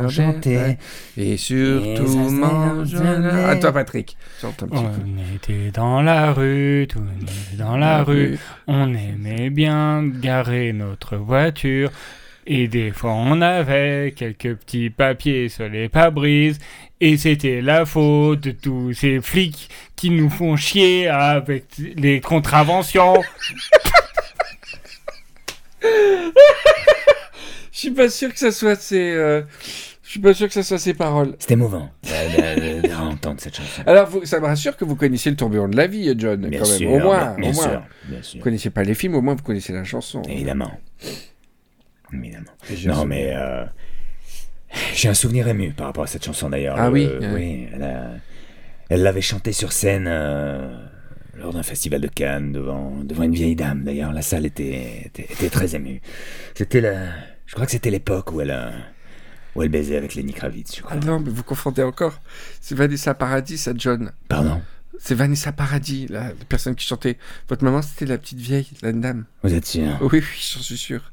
chantait 0.10 0.79
et 1.15 1.38
surtout 1.38 2.31
mange 2.31 2.95
la... 2.95 3.49
Attends 3.49 3.71
Patrick, 3.71 4.17
chante 4.41 4.63
un 4.63 4.67
petit 4.67 4.83
peu. 4.83 4.89
On 5.05 5.36
était 5.36 5.69
dans 5.71 6.01
la 6.01 6.33
rue, 6.33 6.88
tout 6.89 6.99
dans 7.60 7.77
la 7.77 8.03
rue. 8.03 8.39
On 8.65 8.91
aimait 8.95 9.51
bien 9.51 10.03
garer 10.07 10.73
notre 10.73 11.17
voiture. 11.17 11.91
Et 12.49 12.69
des 12.69 12.91
fois, 12.91 13.12
on 13.12 13.41
avait 13.41 14.13
quelques 14.15 14.55
petits 14.55 14.89
papiers 14.89 15.49
sur 15.49 15.67
les 15.67 15.89
pare-brises. 15.89 16.57
Et 17.01 17.17
c'était 17.17 17.62
la 17.62 17.86
faute 17.86 18.39
de 18.39 18.51
tous 18.51 18.93
ces 18.93 19.19
flics 19.21 19.69
qui 19.97 20.10
nous 20.10 20.29
font 20.29 20.55
chier 20.55 21.07
avec 21.10 21.65
les 21.97 22.21
contraventions. 22.21 23.21
Je 27.71 27.79
suis 27.79 27.91
pas 27.91 28.10
sûr 28.10 28.31
que 28.33 28.39
ça 28.39 28.51
soit 28.51 28.75
ses... 28.75 29.12
euh, 29.12 29.41
Je 30.03 30.10
suis 30.12 30.19
pas 30.19 30.33
sûr 30.33 30.47
que 30.47 30.53
ça 30.53 30.63
soit 30.63 30.79
ses 30.79 30.93
paroles. 30.93 31.36
C'est 31.39 31.51
émouvant 31.51 31.91
de, 32.03 32.81
de- 32.81 32.88
de 32.88 32.93
entendre 32.95 33.39
cette 33.39 33.55
chanson. 33.55 33.83
Alors, 33.86 34.07
vous, 34.10 34.25
ça 34.25 34.39
me 34.39 34.45
rassure 34.45 34.75
que 34.77 34.86
vous 34.86 34.95
connaissiez 34.95 35.29
le 35.31 35.38
tourbillon 35.38 35.67
de 35.67 35.77
la 35.77 35.86
vie, 35.88 36.13
John, 36.17 36.47
Bien 36.47 36.60
quand 36.60 36.65
sûr, 36.65 36.89
même. 36.89 37.01
Au 37.01 37.03
moins, 37.03 37.36
bien 37.38 37.49
au 37.51 37.53
moins. 37.53 37.63
sûr, 37.63 37.83
bien 38.05 38.21
sûr. 38.23 38.38
Vous 38.39 38.43
connaissez 38.43 38.69
pas 38.71 38.83
les 38.83 38.95
films, 38.95 39.15
au 39.15 39.21
moins 39.21 39.36
vous 39.36 39.43
connaissez 39.43 39.73
la 39.73 39.83
chanson. 39.83 40.21
Évidemment. 40.23 40.71
Évidemment. 42.13 42.95
Non, 42.95 43.05
mais 43.05 43.31
euh, 43.33 43.65
j'ai 44.93 45.09
un 45.09 45.13
souvenir 45.13 45.47
ému 45.47 45.71
par 45.71 45.87
rapport 45.87 46.03
à 46.03 46.07
cette 46.07 46.25
chanson 46.25 46.49
d'ailleurs. 46.49 46.75
Ah 46.77 46.89
oui, 46.91 47.05
euh. 47.09 47.33
Oui, 47.35 47.67
elle 48.89 49.01
l'avait 49.03 49.21
chantée 49.21 49.51
sur 49.51 49.71
scène 49.73 50.05
euh, 50.07 50.77
lors 51.35 51.53
d'un 51.53 51.63
festival 51.63 52.01
de 52.01 52.07
Cannes 52.07 52.51
devant, 52.53 52.91
devant 53.03 53.23
une 53.23 53.33
vieille 53.33 53.55
dame. 53.55 53.83
D'ailleurs, 53.83 54.13
la 54.13 54.21
salle 54.21 54.45
était, 54.45 55.03
était, 55.05 55.23
était 55.23 55.49
très 55.49 55.75
émue. 55.75 56.01
C'était 56.55 56.81
la, 56.81 57.07
je 57.45 57.53
crois 57.53 57.65
que 57.65 57.71
c'était 57.71 57.91
l'époque 57.91 58.31
où 58.31 58.39
elle, 58.41 58.51
euh, 58.51 58.71
où 59.55 59.63
elle 59.63 59.69
baisait 59.69 59.97
avec 59.97 60.15
Lenny 60.15 60.33
Kravitz. 60.33 60.75
Je 60.77 60.81
Ah 60.85 60.95
crois. 60.95 60.99
non, 61.05 61.19
mais 61.19 61.29
vous 61.29 61.43
confondez 61.43 61.83
encore. 61.83 62.19
C'est 62.61 62.75
Vanessa 62.75 63.13
Paradis, 63.13 63.57
ça, 63.57 63.73
John. 63.75 64.11
Pardon? 64.29 64.61
C'est 64.99 65.15
Vanessa 65.15 65.51
Paradis, 65.51 66.07
la, 66.09 66.31
personne 66.49 66.73
qui 66.75 66.85
chantait. 66.85 67.17
Votre 67.49 67.63
maman, 67.65 67.81
c'était 67.81 68.05
la 68.05 68.17
petite 68.17 68.39
vieille, 68.39 68.67
la 68.81 68.93
dame. 68.93 69.25
Vous 69.43 69.53
êtes 69.53 69.65
sûr? 69.65 69.97
Oui, 70.01 70.07
oui, 70.13 70.23
j'en 70.53 70.61
suis 70.61 70.77
sûr. 70.77 71.11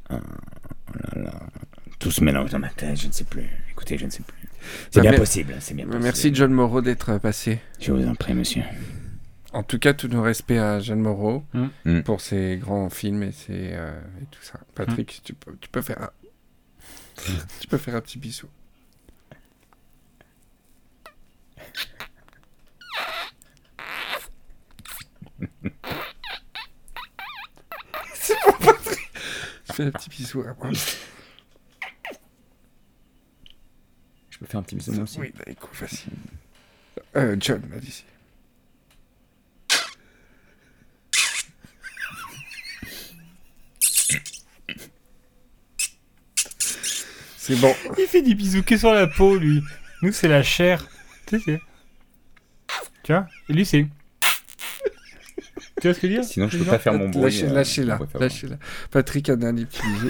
Tout 1.98 2.10
se 2.10 2.22
mélange 2.22 2.50
dans 2.50 2.58
ma 2.58 2.68
tête. 2.70 2.98
Je 3.00 3.06
ne 3.06 3.12
sais 3.12 3.24
plus. 3.24 3.48
Écoutez, 3.70 3.96
je 3.98 4.04
ne 4.06 4.10
sais 4.10 4.22
plus. 4.22 4.48
C'est 4.90 5.02
Bah, 5.02 5.10
bien 5.10 5.18
possible. 5.18 5.54
C'est 5.60 5.74
bien 5.74 5.84
possible. 5.86 6.02
Merci, 6.02 6.34
John 6.34 6.52
Moreau, 6.52 6.80
d'être 6.82 7.18
passé. 7.18 7.60
Je 7.80 7.92
vous 7.92 8.06
en 8.06 8.14
prie, 8.14 8.34
monsieur. 8.34 8.62
En 9.52 9.62
tout 9.62 9.78
cas, 9.78 9.94
tous 9.94 10.08
nos 10.08 10.22
respects 10.22 10.52
à 10.52 10.80
Jeanne 10.80 11.00
Moreau 11.00 11.44
Mm. 11.54 11.66
Mm. 11.84 12.02
pour 12.02 12.20
ses 12.20 12.56
grands 12.56 12.90
films 12.90 13.22
et, 13.22 13.32
ses, 13.32 13.70
euh, 13.72 13.92
et 14.20 14.24
tout 14.30 14.42
ça. 14.42 14.58
Patrick, 14.74 15.20
tu, 15.24 15.32
peux, 15.34 15.56
tu 15.60 15.68
peux 15.68 15.82
faire 15.82 16.02
un. 16.02 16.10
Tu 17.60 17.68
peux 17.68 17.78
faire 17.78 17.94
un 17.94 18.00
petit 18.00 18.18
bisou. 18.18 18.48
C'est 28.14 28.34
Patrick. 28.44 28.70
Fais 29.74 29.82
un 29.82 29.90
petit 29.90 30.08
bisou 30.08 30.42
à 30.42 30.54
moi. 30.54 30.70
Je 34.30 34.38
peux 34.38 34.46
faire 34.46 34.60
un 34.60 34.62
petit 34.62 34.76
bisou 34.76 34.92
moi 34.92 35.02
aussi. 35.02 35.18
Oui, 35.18 35.32
bah, 35.36 35.42
écoute, 35.48 35.70
vas-y. 35.74 36.04
Euh, 37.16 37.36
John, 37.40 37.60
vas-y. 37.66 38.04
C'est 47.36 47.56
bon. 47.56 47.74
Il 47.98 48.06
fait 48.06 48.22
des 48.22 48.34
bisous 48.34 48.62
que 48.62 48.76
sur 48.76 48.92
la 48.92 49.06
peau, 49.06 49.36
lui. 49.36 49.62
Nous, 50.02 50.12
c'est 50.12 50.28
la 50.28 50.42
chair. 50.42 50.86
Tu 51.26 51.38
sais, 51.38 51.44
c'est- 51.44 51.60
Tu 53.02 53.12
vois 53.12 53.26
Et 53.48 53.52
lui, 53.52 53.66
c'est. 53.66 53.86
Tu 55.84 55.88
vois 55.88 55.94
ce 55.94 56.00
que 56.00 56.08
je 56.08 56.12
veux 56.14 56.18
dire 56.20 56.26
Sinon, 56.26 56.48
je 56.48 56.56
peux 56.56 56.64
pas 56.64 56.78
faire 56.78 56.94
mon 56.94 57.10
bruit. 57.10 57.42
Lâchez, 57.42 57.82
euh, 57.82 57.98
lâchez-la. 58.18 58.56
Patrick, 58.90 59.28
un 59.28 59.36
dernier 59.36 59.66
petit 59.66 59.82
bisou. 59.86 60.08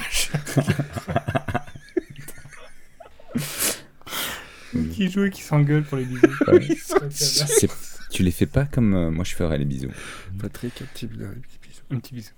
Qui 4.93 5.11
joue 5.11 5.25
et 5.25 5.31
qui 5.31 5.43
s'engueule 5.43 5.83
pour 5.83 5.99
les 5.99 6.05
bisous. 6.05 6.21
Ouais. 6.47 6.69
Tu 8.13 8.23
les 8.23 8.31
fais 8.31 8.47
pas 8.47 8.67
comme 8.67 8.95
euh, 8.95 9.11
moi 9.11 9.25
je 9.25 9.35
ferais 9.35 9.59
les 9.59 9.65
bisous. 9.65 9.91
Patrick, 10.39 10.81
un 10.81 10.85
petit, 10.85 11.07
un 11.07 11.41
petit 11.41 11.59
bisou. 11.61 11.83
Un 11.91 11.99
petit 11.99 12.15
bisou. 12.15 12.31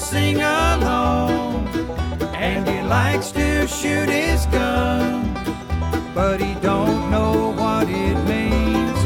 Sing 0.00 0.36
along, 0.38 1.68
and 2.34 2.66
he 2.66 2.80
likes 2.82 3.30
to 3.32 3.66
shoot 3.68 4.08
his 4.08 4.46
gun, 4.46 5.34
but 6.14 6.40
he 6.40 6.54
don't 6.60 7.10
know 7.10 7.52
what 7.56 7.86
it 7.88 8.16
means. 8.26 8.98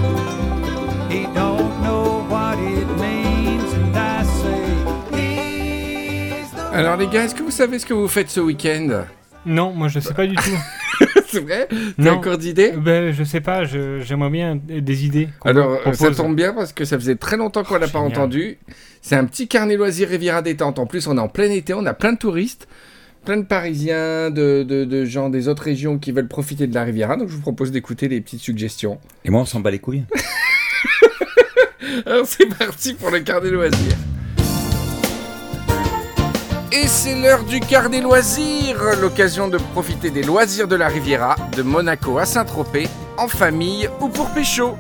He 1.13 1.25
don't 1.35 1.73
know 1.83 2.25
what 2.29 2.59
it 2.59 2.87
means, 2.99 3.73
and 3.75 3.97
I 3.97 4.23
say 4.25 4.65
he's 5.13 6.51
the 6.53 6.75
Alors 6.75 6.97
les 6.97 7.09
gars, 7.09 7.25
est-ce 7.25 7.35
que 7.35 7.43
vous 7.43 7.51
savez 7.51 7.79
ce 7.79 7.87
que 7.87 7.95
vous 7.95 8.09
faites 8.09 8.31
ce 8.31 8.41
week-end? 8.41 9.07
Non, 9.47 9.73
moi, 9.73 9.89
je 9.89 10.01
sais 10.01 10.15
pas 10.15 10.27
du 10.27 10.37
tout. 10.37 10.51
C'est 11.27 11.41
vrai 11.41 11.69
T'as 12.03 12.13
encore 12.13 12.39
d'idées? 12.39 12.73
Ben, 12.77 13.13
je 13.13 13.25
sais 13.25 13.41
pas, 13.41 13.65
j'aimerais 13.65 14.31
bien 14.31 14.57
des 14.57 15.05
idées. 15.05 15.29
Alors, 15.45 15.79
euh, 15.87 15.93
ça 15.93 16.11
tombe 16.13 16.37
bien 16.37 16.53
parce 16.53 16.73
que 16.73 16.85
ça 16.85 16.99
faisait 16.99 17.17
très 17.17 17.37
longtemps 17.37 17.65
qu'on 17.65 17.77
l'a 17.79 17.89
pas 17.89 17.99
entendu. 17.99 18.59
C'est 19.03 19.17
un 19.17 19.25
petit 19.25 19.49
carnet 19.49 19.77
loisir 19.77 20.09
Riviera 20.09 20.43
détente. 20.43 20.79
En 20.79 20.87
plus, 20.87 21.07
on 21.09 21.17
est 21.17 21.21
en 21.21 21.29
plein 21.29 21.51
été, 21.51 21.75
on 21.75 21.85
a 21.87 21.95
plein 21.95 22.13
de 22.13 22.19
touristes, 22.19 22.69
plein 23.25 23.37
de 23.39 23.43
Parisiens, 23.45 24.31
de, 24.31 24.63
de- 24.63 24.85
de 24.85 25.05
gens 25.05 25.29
des 25.29 25.49
autres 25.49 25.63
régions 25.65 25.99
qui 25.99 26.13
veulent 26.13 26.29
profiter 26.29 26.67
de 26.67 26.75
la 26.75 26.85
Riviera. 26.85 27.17
Donc, 27.17 27.29
je 27.29 27.35
vous 27.35 27.41
propose 27.43 27.71
d'écouter 27.73 28.09
les 28.09 28.21
petites 28.21 28.41
suggestions. 28.41 28.99
Et 29.25 29.31
moi 29.31 29.41
on 29.43 29.47
s'en 29.47 29.61
bat 29.61 29.71
les 29.71 29.79
couilles. 29.81 30.05
Alors, 32.07 32.27
c'est 32.27 32.47
parti 32.57 32.95
pour 32.95 33.11
le 33.11 33.21
carnet 33.21 33.51
loisir. 33.51 33.97
Et 36.73 36.89
c'est 36.89 37.15
l'heure 37.15 37.45
du 37.45 37.61
carnet 37.61 38.01
loisir, 38.01 38.77
l'occasion 39.01 39.49
de 39.49 39.59
profiter 39.59 40.11
des 40.11 40.23
loisirs 40.23 40.67
de 40.67 40.77
la 40.77 40.89
Riviera, 40.89 41.37
de 41.57 41.63
Monaco 41.63 42.19
à 42.19 42.27
Saint-Tropez, 42.27 42.89
en 43.17 43.29
famille 43.29 43.89
ou 44.01 44.09
pour 44.09 44.31
pécho. 44.31 44.77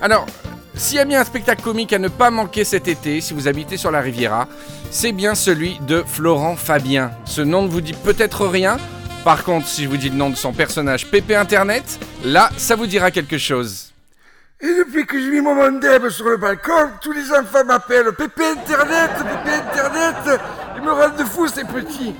Alors, 0.00 0.26
s'il 0.74 0.96
y 0.96 1.00
a 1.00 1.04
bien 1.04 1.20
un 1.20 1.24
spectacle 1.24 1.62
comique 1.62 1.92
à 1.92 1.98
ne 1.98 2.08
pas 2.08 2.30
manquer 2.30 2.64
cet 2.64 2.88
été, 2.88 3.20
si 3.20 3.34
vous 3.34 3.48
habitez 3.48 3.76
sur 3.76 3.90
la 3.90 4.00
Riviera, 4.00 4.48
c'est 4.90 5.12
bien 5.12 5.34
celui 5.34 5.78
de 5.86 6.02
Florent 6.06 6.56
Fabien. 6.56 7.12
Ce 7.24 7.40
nom 7.40 7.62
ne 7.62 7.68
vous 7.68 7.80
dit 7.80 7.94
peut-être 7.94 8.46
rien. 8.46 8.78
Par 9.24 9.44
contre, 9.44 9.66
si 9.66 9.84
je 9.84 9.88
vous 9.88 9.96
dis 9.96 10.10
le 10.10 10.16
nom 10.16 10.30
de 10.30 10.36
son 10.36 10.52
personnage 10.52 11.10
Pépé 11.10 11.34
Internet, 11.36 11.98
là, 12.24 12.50
ça 12.56 12.76
vous 12.76 12.86
dira 12.86 13.10
quelque 13.10 13.38
chose. 13.38 13.85
Et 14.58 14.68
depuis 14.68 15.04
que 15.04 15.20
j'ai 15.20 15.30
mis 15.30 15.42
mon 15.42 15.54
mandem 15.54 16.08
sur 16.08 16.30
le 16.30 16.38
balcon, 16.38 16.88
tous 17.02 17.12
les 17.12 17.30
enfants 17.30 17.64
m'appellent 17.66 18.12
Pépé 18.12 18.42
Internet, 18.42 19.10
Pépé 19.18 19.54
Internet. 19.54 20.40
Ils 20.76 20.82
me 20.82 20.92
rendent 20.92 21.26
fou 21.26 21.46
ces 21.46 21.64
petits. 21.64 22.14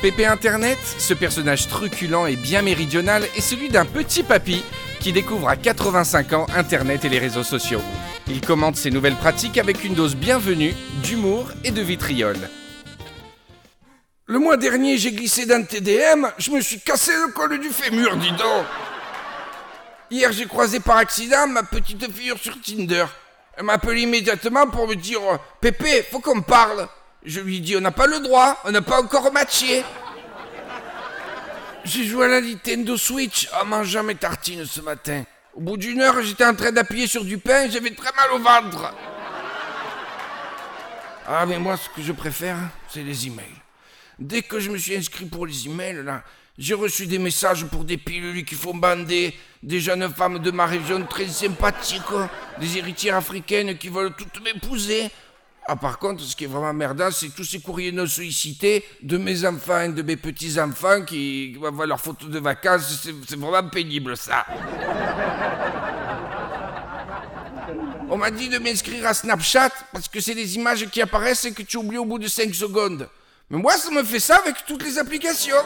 Pépé 0.00 0.24
Internet, 0.24 0.78
ce 0.98 1.14
personnage 1.14 1.66
truculent 1.66 2.28
et 2.28 2.36
bien 2.36 2.62
méridional, 2.62 3.24
est 3.36 3.40
celui 3.40 3.70
d'un 3.70 3.84
petit 3.84 4.22
papy 4.22 4.62
qui 5.00 5.12
découvre 5.12 5.48
à 5.48 5.56
85 5.56 6.32
ans 6.32 6.46
Internet 6.54 7.04
et 7.04 7.08
les 7.08 7.18
réseaux 7.18 7.42
sociaux. 7.42 7.82
Il 8.28 8.40
commente 8.40 8.76
ses 8.76 8.92
nouvelles 8.92 9.16
pratiques 9.16 9.58
avec 9.58 9.82
une 9.82 9.94
dose 9.94 10.14
bienvenue 10.14 10.74
d'humour 11.02 11.50
et 11.64 11.72
de 11.72 11.82
vitriol. 11.82 12.36
Le 14.26 14.38
mois 14.38 14.56
dernier, 14.56 14.96
j'ai 14.96 15.10
glissé 15.10 15.44
d'un 15.44 15.62
TDM, 15.64 16.28
je 16.38 16.52
me 16.52 16.60
suis 16.60 16.78
cassé 16.78 17.10
le 17.26 17.32
col 17.32 17.58
du 17.58 17.70
fémur, 17.70 18.16
dis 18.16 18.30
donc. 18.30 18.64
Hier, 20.12 20.30
j'ai 20.30 20.44
croisé 20.44 20.78
par 20.78 20.98
accident 20.98 21.46
ma 21.46 21.62
petite 21.62 22.12
fille 22.12 22.34
sur 22.38 22.60
Tinder. 22.60 23.06
Elle 23.56 23.64
m'a 23.64 23.72
appelé 23.72 24.02
immédiatement 24.02 24.66
pour 24.66 24.86
me 24.86 24.94
dire 24.94 25.22
Pépé, 25.58 26.02
faut 26.02 26.20
qu'on 26.20 26.42
parle. 26.42 26.86
Je 27.24 27.40
lui 27.40 27.62
dit 27.62 27.78
On 27.78 27.80
n'a 27.80 27.92
pas 27.92 28.06
le 28.06 28.20
droit, 28.20 28.60
on 28.66 28.72
n'a 28.72 28.82
pas 28.82 29.00
encore 29.00 29.32
matché. 29.32 29.82
J'ai 31.84 32.04
joué 32.04 32.26
à 32.26 32.28
la 32.28 32.40
Nintendo 32.42 32.94
Switch 32.98 33.48
en 33.58 33.64
mangeant 33.64 34.02
mes 34.02 34.14
tartines 34.14 34.66
ce 34.66 34.82
matin. 34.82 35.24
Au 35.54 35.62
bout 35.62 35.78
d'une 35.78 36.02
heure, 36.02 36.20
j'étais 36.20 36.44
en 36.44 36.54
train 36.54 36.72
d'appuyer 36.72 37.06
sur 37.06 37.24
du 37.24 37.38
pain 37.38 37.62
et 37.62 37.70
j'avais 37.70 37.94
très 37.94 38.12
mal 38.14 38.32
au 38.32 38.38
ventre. 38.38 38.92
Ah, 41.26 41.46
mais 41.46 41.58
moi, 41.58 41.78
ce 41.78 41.88
que 41.88 42.02
je 42.02 42.12
préfère, 42.12 42.58
c'est 42.90 43.02
les 43.02 43.28
emails. 43.28 43.62
Dès 44.18 44.42
que 44.42 44.60
je 44.60 44.68
me 44.68 44.76
suis 44.76 44.94
inscrit 44.94 45.24
pour 45.24 45.46
les 45.46 45.64
emails, 45.64 46.02
là, 46.04 46.22
j'ai 46.58 46.74
reçu 46.74 47.06
des 47.06 47.18
messages 47.18 47.64
pour 47.66 47.84
des 47.84 47.96
pilules 47.96 48.44
qui 48.44 48.54
font 48.54 48.74
bander, 48.74 49.34
des 49.62 49.80
jeunes 49.80 50.12
femmes 50.12 50.38
de 50.38 50.50
ma 50.50 50.66
région 50.66 51.04
très 51.06 51.26
sympathiques, 51.28 52.02
des 52.60 52.78
héritières 52.78 53.16
africaines 53.16 53.78
qui 53.78 53.88
veulent 53.88 54.14
toutes 54.14 54.42
m'épouser. 54.42 55.10
Ah, 55.66 55.76
par 55.76 55.98
contre, 55.98 56.22
ce 56.24 56.34
qui 56.34 56.44
est 56.44 56.48
vraiment 56.48 56.72
merdant, 56.72 57.10
c'est 57.12 57.28
tous 57.28 57.44
ces 57.44 57.60
courriers 57.60 57.92
non 57.92 58.06
sollicités 58.06 58.84
de 59.00 59.16
mes 59.16 59.46
enfants 59.46 59.80
et 59.82 59.88
de 59.90 60.02
mes 60.02 60.16
petits-enfants 60.16 61.02
qui 61.04 61.54
voient 61.54 61.86
leurs 61.86 62.00
photos 62.00 62.28
de 62.28 62.40
vacances. 62.40 63.00
C'est- 63.02 63.36
vraiment 63.36 63.68
pénible, 63.68 64.16
ça. 64.16 64.44
On 68.10 68.16
m'a 68.18 68.30
dit 68.30 68.48
de 68.48 68.58
m'inscrire 68.58 69.06
à 69.06 69.14
Snapchat 69.14 69.70
parce 69.92 70.08
que 70.08 70.20
c'est 70.20 70.34
des 70.34 70.56
images 70.56 70.84
qui 70.90 71.00
apparaissent 71.00 71.44
et 71.44 71.52
que 71.52 71.62
tu 71.62 71.76
oublies 71.76 71.98
au 71.98 72.04
bout 72.04 72.18
de 72.18 72.28
5 72.28 72.52
secondes. 72.54 73.08
Mais 73.48 73.58
moi, 73.58 73.72
ça 73.76 73.90
me 73.90 74.02
fait 74.02 74.20
ça 74.20 74.36
avec 74.36 74.56
toutes 74.66 74.82
les 74.84 74.98
applications. 74.98 75.56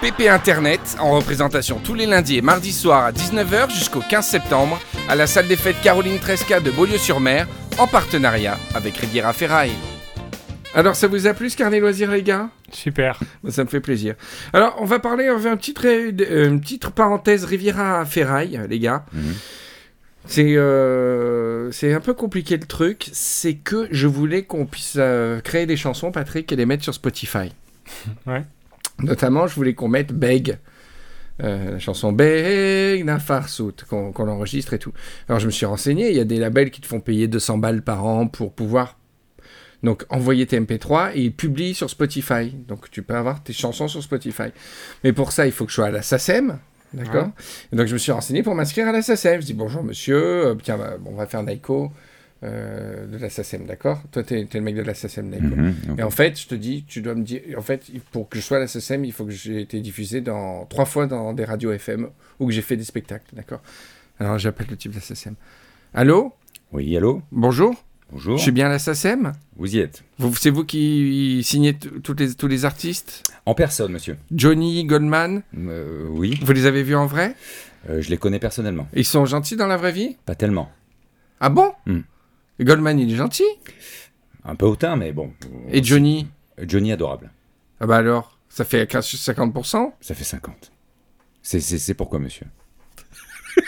PP 0.00 0.28
Internet, 0.28 0.96
en 1.00 1.10
représentation 1.12 1.78
tous 1.82 1.94
les 1.94 2.06
lundis 2.06 2.38
et 2.38 2.42
mardis 2.42 2.72
soirs 2.72 3.06
à 3.06 3.12
19h 3.12 3.70
jusqu'au 3.70 4.00
15 4.08 4.24
septembre, 4.26 4.78
à 5.08 5.16
la 5.16 5.26
salle 5.26 5.48
des 5.48 5.56
fêtes 5.56 5.80
Caroline 5.82 6.18
Tresca 6.18 6.60
de 6.60 6.70
Beaulieu-sur-Mer, 6.70 7.48
en 7.78 7.86
partenariat 7.86 8.58
avec 8.74 8.96
Riviera 8.96 9.32
Ferraille. 9.32 9.72
Alors, 10.74 10.94
ça 10.94 11.08
vous 11.08 11.26
a 11.26 11.34
plu 11.34 11.50
ce 11.50 11.56
carnet 11.56 11.80
loisir, 11.80 12.10
les 12.12 12.22
gars? 12.22 12.48
Super. 12.70 13.18
Ça 13.48 13.64
me 13.64 13.68
fait 13.68 13.80
plaisir. 13.80 14.14
Alors, 14.52 14.76
on 14.80 14.84
va 14.84 14.98
parler, 15.00 15.30
on 15.30 15.38
fait 15.38 15.48
un 15.48 15.56
petit 15.56 15.74
trait- 15.74 16.14
euh, 16.20 16.48
une 16.48 16.60
petite 16.60 16.88
parenthèse 16.90 17.44
Riviera 17.44 18.04
Ferraille, 18.04 18.60
les 18.68 18.78
gars. 18.78 19.04
Mhm. 19.12 19.34
C'est 20.26 20.56
euh, 20.56 21.72
c'est 21.72 21.94
un 21.94 22.00
peu 22.00 22.12
compliqué 22.12 22.58
le 22.58 22.66
truc. 22.66 23.08
C'est 23.12 23.54
que 23.54 23.88
je 23.90 24.06
voulais 24.06 24.42
qu'on 24.42 24.66
puisse 24.66 24.96
euh, 24.98 25.40
créer 25.40 25.64
des 25.64 25.76
chansons, 25.78 26.12
Patrick, 26.12 26.52
et 26.52 26.56
les 26.56 26.66
mettre 26.66 26.84
sur 26.84 26.92
Spotify. 26.94 27.50
Ouais. 28.26 28.44
Notamment, 29.02 29.46
je 29.46 29.54
voulais 29.54 29.74
qu'on 29.74 29.88
mette 29.88 30.12
Beg. 30.12 30.58
euh, 31.42 31.72
la 31.72 31.78
chanson 31.78 32.12
Beg 32.12 33.04
na 33.04 33.18
farsout, 33.18 33.84
qu'on 33.88 34.12
qu'on 34.12 34.28
enregistre 34.28 34.74
et 34.74 34.78
tout. 34.78 34.92
Alors 35.28 35.38
je 35.38 35.46
me 35.46 35.50
suis 35.52 35.66
renseigné, 35.66 36.10
il 36.10 36.16
y 36.16 36.20
a 36.20 36.24
des 36.24 36.38
labels 36.38 36.70
qui 36.70 36.80
te 36.80 36.86
font 36.86 37.00
payer 37.00 37.28
200 37.28 37.58
balles 37.58 37.82
par 37.82 38.04
an 38.04 38.26
pour 38.26 38.52
pouvoir 38.52 38.96
donc 39.84 40.04
envoyer 40.10 40.44
tes 40.46 40.58
MP3 40.58 41.12
et 41.14 41.20
ils 41.22 41.32
publient 41.32 41.74
sur 41.74 41.88
Spotify. 41.88 42.50
Donc 42.66 42.90
tu 42.90 43.02
peux 43.02 43.14
avoir 43.14 43.42
tes 43.42 43.52
chansons 43.52 43.86
sur 43.86 44.02
Spotify. 44.02 44.50
Mais 45.04 45.12
pour 45.12 45.30
ça, 45.30 45.46
il 45.46 45.52
faut 45.52 45.64
que 45.64 45.70
je 45.70 45.76
sois 45.76 45.86
à 45.86 45.90
la 45.92 46.02
SACEM. 46.02 46.58
D'accord? 46.92 47.28
Donc 47.72 47.86
je 47.86 47.92
me 47.92 47.98
suis 47.98 48.10
renseigné 48.10 48.42
pour 48.42 48.56
m'inscrire 48.56 48.88
à 48.88 48.92
la 48.92 49.02
SACEM. 49.02 49.40
Je 49.40 49.46
dis 49.46 49.54
bonjour 49.54 49.84
monsieur, 49.84 50.46
euh, 50.46 50.54
tiens, 50.60 50.76
bah, 50.78 50.96
bon, 50.98 51.10
on 51.12 51.16
va 51.16 51.26
faire 51.26 51.44
Naiko 51.44 51.92
euh, 52.44 53.06
de 53.06 53.16
la 53.16 53.30
SACEM, 53.30 53.66
d'accord? 53.66 54.00
Toi, 54.12 54.22
t'es 54.22 54.40
es 54.40 54.48
le 54.54 54.60
mec 54.60 54.76
de 54.76 54.82
la 54.82 54.94
SACEM. 54.94 55.28
Mhm, 55.28 55.74
ok. 55.90 55.98
Et 55.98 56.02
en 56.02 56.10
fait, 56.10 56.40
je 56.40 56.46
te 56.46 56.54
dis, 56.54 56.84
tu 56.86 57.02
dois 57.02 57.14
me 57.14 57.22
dire, 57.22 57.40
en 57.56 57.62
fait, 57.62 57.86
pour 58.12 58.28
que 58.28 58.38
je 58.38 58.42
sois 58.44 58.58
à 58.58 58.60
la 58.60 58.68
SACEM, 58.68 59.04
il 59.04 59.12
faut 59.12 59.24
que 59.24 59.32
j'ai 59.32 59.60
été 59.60 59.80
diffusé 59.80 60.20
dans, 60.20 60.64
trois 60.66 60.84
fois 60.84 61.06
dans 61.06 61.32
des 61.32 61.44
radios 61.44 61.72
FM 61.72 62.08
ou 62.38 62.46
que 62.46 62.52
j'ai 62.52 62.62
fait 62.62 62.76
des 62.76 62.84
spectacles, 62.84 63.34
d'accord? 63.34 63.60
Alors 64.20 64.38
j'appelle 64.38 64.66
le 64.70 64.76
type 64.76 64.92
de 64.92 64.96
la 64.96 65.02
SACEM. 65.02 65.34
Allô? 65.94 66.32
Oui, 66.72 66.96
allô? 66.96 67.22
Bonjour? 67.32 67.74
Bonjour. 68.10 68.38
Je 68.38 68.42
suis 68.42 68.52
bien 68.52 68.66
à 68.66 68.70
la 68.70 68.78
SACEM 68.78 69.32
Vous 69.56 69.76
y 69.76 69.80
êtes? 69.80 70.02
C'est 70.36 70.50
vous 70.50 70.64
qui 70.64 71.42
signez 71.44 71.74
toutes 71.74 72.20
les, 72.20 72.34
tous 72.34 72.46
les 72.46 72.64
artistes? 72.64 73.22
En 73.46 73.54
personne, 73.54 73.92
monsieur. 73.92 74.16
Johnny, 74.32 74.84
Goldman? 74.84 75.42
Euh, 75.56 76.06
oui, 76.08 76.38
Vous 76.42 76.52
les 76.52 76.66
avez 76.66 76.82
vus 76.82 76.94
en 76.94 77.06
vrai? 77.06 77.34
Euh, 77.90 78.00
je 78.00 78.08
les 78.10 78.16
connais 78.16 78.38
personnellement. 78.38 78.88
Ils 78.94 79.04
sont 79.04 79.24
gentils 79.26 79.56
dans 79.56 79.66
la 79.66 79.76
vraie 79.76 79.92
vie? 79.92 80.16
Pas 80.24 80.34
tellement. 80.34 80.70
Ah 81.40 81.50
bon? 81.50 81.72
Hmm. 81.86 82.00
Goldman, 82.64 82.98
il 82.98 83.12
est 83.12 83.16
gentil 83.16 83.44
Un 84.44 84.54
peu 84.56 84.66
hautain, 84.66 84.96
mais 84.96 85.12
bon. 85.12 85.32
Et 85.70 85.82
Johnny 85.82 86.26
Johnny 86.62 86.90
adorable. 86.92 87.30
Ah 87.80 87.86
bah 87.86 87.96
alors, 87.96 88.38
ça 88.48 88.64
fait 88.64 88.86
15 88.86 89.06
50% 89.06 89.92
Ça 90.00 90.14
fait 90.14 90.24
50. 90.24 90.72
C'est- 91.42 91.60
C'est 91.60 91.78
c'est 91.78 91.94
pourquoi, 91.94 92.18
monsieur? 92.18 92.46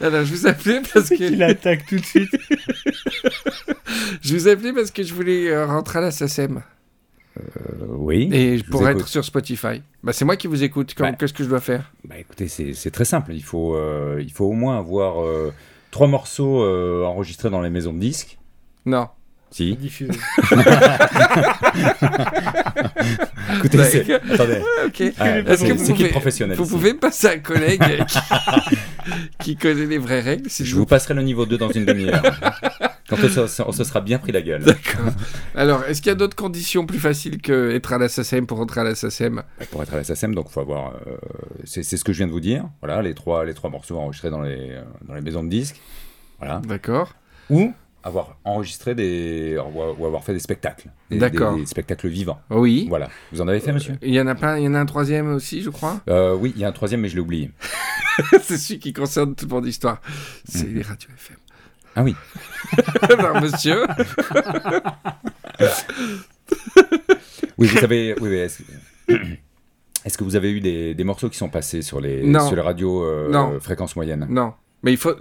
Alors, 0.00 0.24
je 0.24 0.32
vous 0.34 0.46
appelais 0.46 0.80
parce 0.94 1.10
Il 1.10 1.36
que 1.36 1.42
attaque 1.42 1.84
tout 1.86 1.96
de 1.96 2.04
suite. 2.04 2.30
je 4.22 4.34
vous 4.34 4.48
appelais 4.48 4.72
parce 4.72 4.90
que 4.90 5.02
je 5.02 5.12
voulais 5.12 5.50
euh, 5.50 5.66
rentrer 5.66 5.98
à 5.98 6.02
la 6.02 6.10
SACEM 6.10 6.62
Euh, 7.38 7.42
Oui. 7.98 8.28
et 8.32 8.62
pour 8.70 8.88
être 8.88 8.96
écoute. 9.00 9.08
sur 9.08 9.24
Spotify. 9.24 9.82
Bah 10.02 10.12
c'est 10.14 10.24
moi 10.24 10.36
qui 10.36 10.46
vous 10.46 10.62
écoute. 10.62 10.94
Ouais. 10.98 11.14
Qu'est-ce 11.18 11.34
que 11.34 11.44
je 11.44 11.48
dois 11.50 11.60
faire? 11.60 11.92
Bah 12.04 12.16
écoutez, 12.18 12.48
c'est 12.48 12.72
c'est 12.72 12.90
très 12.90 13.04
simple. 13.04 13.32
Il 13.34 13.42
faut, 13.44 13.74
euh, 13.76 14.18
il 14.22 14.32
faut 14.32 14.46
au 14.46 14.52
moins 14.54 14.78
avoir 14.78 15.22
euh, 15.22 15.52
trois 15.90 16.06
morceaux 16.06 16.62
euh, 16.62 17.04
enregistrés 17.04 17.50
dans 17.50 17.60
les 17.60 17.70
maisons 17.70 17.92
de 17.92 17.98
disques. 17.98 18.38
Non. 18.86 19.08
Si. 19.50 19.74
Diffusé. 19.76 20.12
Écoutez, 23.56 23.76
Bah, 23.78 23.84
c'est- 23.84 24.10
attendez. 24.12 24.60
Ok. 24.86 25.02
Ah, 25.18 25.38
Est-ce 25.38 25.64
que 25.64 25.72
vous 25.72 25.84
c'est 25.84 25.92
pouvez- 25.92 26.08
professionnel 26.08 26.56
Vous 26.56 26.66
pouvez 26.66 26.92
me 26.92 26.98
passer 26.98 27.26
un 27.28 27.38
collègue 27.38 27.82
qui, 28.06 28.18
qui 29.40 29.56
connaît 29.56 29.86
les 29.86 29.98
vraies 29.98 30.20
règles 30.20 30.48
Je 30.50 30.72
vous 30.74 30.80
vous 30.80 30.86
passerai 30.86 31.14
le 31.14 31.22
niveau 31.22 31.46
2 31.46 31.58
dans 31.58 31.70
une 31.70 31.84
demi-heure. 31.84 32.22
Quand 33.08 33.16
on 33.24 33.72
se, 33.72 33.84
sera 33.84 34.00
bien 34.00 34.18
pris 34.18 34.30
la 34.30 34.40
gueule. 34.40 34.62
D'accord. 34.62 35.12
Alors, 35.56 35.84
est-ce 35.84 36.00
qu'il 36.00 36.10
y 36.10 36.12
a 36.12 36.16
d'autres 36.16 36.36
conditions 36.36 36.86
plus 36.86 37.00
faciles 37.00 37.38
qu'être 37.38 37.92
à 37.92 37.98
la 37.98 38.08
SACEM 38.08 38.46
pour 38.46 38.58
rentrer 38.58 38.82
à 38.82 38.84
la 38.84 38.94
SACEM 38.94 39.42
Pour 39.72 39.82
être 39.82 39.94
à 39.94 39.96
la 39.96 40.04
SACEM, 40.04 40.34
donc 40.34 40.48
faut 40.48 40.60
avoir. 40.60 40.94
euh, 41.08 41.16
c'est 41.64 41.82
c'est 41.82 41.96
ce 41.96 42.04
que 42.04 42.12
je 42.12 42.18
viens 42.18 42.28
de 42.28 42.32
vous 42.32 42.38
dire. 42.40 42.64
Voilà, 42.80 43.02
les 43.02 43.14
trois, 43.14 43.44
les 43.44 43.54
trois 43.54 43.68
morceaux 43.68 43.98
enregistrés 43.98 44.30
dans 44.30 44.42
les, 44.42 44.70
euh, 44.70 44.82
dans 45.08 45.14
les 45.14 45.22
maisons 45.22 45.42
de 45.42 45.48
disques. 45.48 45.80
Voilà. 46.38 46.62
D'accord. 46.64 47.14
Ou 47.50 47.72
avoir 48.02 48.36
enregistré 48.44 48.94
des. 48.94 49.58
ou 49.98 50.06
avoir 50.06 50.24
fait 50.24 50.32
des 50.32 50.38
spectacles. 50.40 50.88
Des- 51.10 51.18
D'accord. 51.18 51.54
Des, 51.54 51.60
des 51.60 51.66
spectacles 51.66 52.08
vivants. 52.08 52.40
Oui. 52.50 52.86
Voilà. 52.88 53.08
Vous 53.32 53.40
en 53.40 53.48
avez 53.48 53.60
fait, 53.60 53.72
monsieur? 53.72 53.94
Il 54.02 54.12
y 54.14 54.20
en 54.20 54.26
a 54.26 54.34
pas, 54.34 54.58
il 54.58 54.64
y 54.64 54.68
en 54.68 54.74
a 54.74 54.80
un 54.80 54.86
troisième 54.86 55.32
aussi, 55.34 55.62
je 55.62 55.70
crois? 55.70 56.00
Euh, 56.08 56.34
Oui, 56.34 56.52
il 56.56 56.60
y 56.60 56.64
a 56.64 56.68
un 56.68 56.72
troisième, 56.72 57.00
mais 57.00 57.08
je 57.08 57.14
l'ai 57.14 57.20
oublié. 57.20 57.50
c'est 58.42 58.56
celui 58.56 58.78
qui 58.80 58.92
concerne 58.92 59.34
toute 59.34 59.50
mon 59.50 59.62
histoire. 59.64 60.00
C'est 60.44 60.66
Mhm. 60.68 60.74
les 60.74 60.82
radios 60.82 61.08
FM. 61.16 61.36
Ah 61.96 62.02
oui. 62.04 62.14
Alors, 63.02 63.40
monsieur. 63.42 63.84
Oui, 67.58 67.66
vous 67.68 67.78
savez. 67.78 68.14
Oui, 68.20 68.32
est-ce 68.34 68.62
est-ce 70.04 70.16
que 70.16 70.24
vous 70.24 70.34
avez 70.36 70.50
eu 70.50 70.60
des, 70.60 70.94
des 70.94 71.04
morceaux 71.04 71.28
qui 71.28 71.36
sont 71.36 71.50
passés 71.50 71.82
sur 71.82 72.00
les, 72.00 72.22
Non. 72.22 72.46
sur 72.46 72.56
les 72.56 72.62
radios 72.62 73.04
euh, 73.04 73.60
fréquences 73.60 73.96
moyennes? 73.96 74.26
Non. 74.30 74.54
Mais 74.82 74.92
il 74.92 74.96
faut 74.96 75.14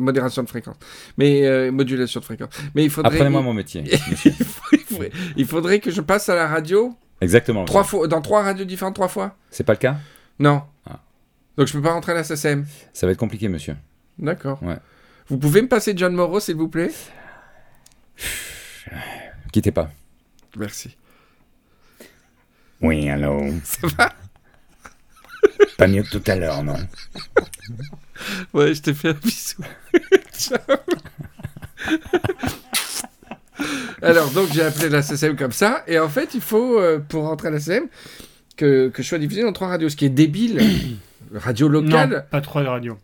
modération 0.00 0.42
de 0.42 0.48
fréquence. 0.48 0.76
Mais 1.18 1.46
euh, 1.46 1.72
modulation 1.72 2.20
de 2.20 2.24
fréquence. 2.24 2.50
Mais 2.74 2.84
il 2.84 2.90
faudrait 2.90 3.14
Apprenez-moi 3.14 3.42
mon 3.42 3.52
métier, 3.52 3.82
il, 4.24 4.32
faudrait, 4.32 5.10
il 5.36 5.46
faudrait 5.46 5.80
que 5.80 5.90
je 5.90 6.00
passe 6.00 6.28
à 6.28 6.34
la 6.34 6.46
radio 6.46 6.94
Exactement. 7.20 7.64
trois 7.64 7.84
fois 7.84 8.06
dans 8.06 8.20
trois 8.20 8.42
radios 8.42 8.64
différentes 8.64 8.94
trois 8.94 9.08
fois. 9.08 9.36
C'est 9.50 9.64
pas 9.64 9.72
le 9.72 9.78
cas? 9.78 9.96
Non. 10.38 10.62
Ah. 10.88 11.00
Donc 11.56 11.66
je 11.66 11.72
peux 11.72 11.82
pas 11.82 11.92
rentrer 11.92 12.12
à 12.12 12.16
la 12.16 12.24
SACEM. 12.24 12.66
Ça 12.92 13.06
va 13.06 13.12
être 13.12 13.18
compliqué, 13.18 13.48
monsieur. 13.48 13.76
D'accord. 14.18 14.62
Ouais. 14.62 14.78
Vous 15.28 15.38
pouvez 15.38 15.62
me 15.62 15.68
passer 15.68 15.92
John 15.96 16.14
Moreau, 16.14 16.38
s'il 16.40 16.56
vous 16.56 16.68
plaît? 16.68 16.92
Quittez 19.52 19.72
pas. 19.72 19.90
Merci. 20.56 20.96
Oui, 22.80 23.08
allô? 23.08 23.42
Ça 23.64 23.86
va? 23.98 24.12
Pas 25.76 25.86
mieux 25.86 26.02
que 26.02 26.10
tout 26.10 26.22
à 26.26 26.36
l'heure, 26.36 26.62
non 26.62 26.76
Ouais, 28.54 28.74
je 28.74 28.82
te 28.82 28.92
fais 28.94 29.08
un 29.10 29.12
bisou. 29.12 29.62
Ciao. 30.32 30.58
Alors, 34.02 34.30
donc, 34.30 34.48
j'ai 34.52 34.62
appelé 34.62 34.88
la 34.88 35.02
SACEM 35.02 35.36
comme 35.36 35.52
ça. 35.52 35.82
Et 35.86 35.98
en 35.98 36.08
fait, 36.08 36.34
il 36.34 36.40
faut, 36.40 36.78
euh, 36.78 36.98
pour 36.98 37.24
rentrer 37.24 37.48
à 37.48 37.50
la 37.50 37.60
SACEM, 37.60 37.86
que, 38.56 38.88
que 38.88 39.02
je 39.02 39.08
sois 39.08 39.18
diffusé 39.18 39.42
dans 39.42 39.52
trois 39.52 39.68
radios. 39.68 39.88
Ce 39.88 39.96
qui 39.96 40.04
est 40.06 40.10
débile. 40.10 40.60
Radio 41.34 41.68
Non, 41.68 41.80
locale. 41.82 42.26
pas 42.30 42.40
trois 42.40 42.62
de 42.62 42.68
radio. 42.68 42.96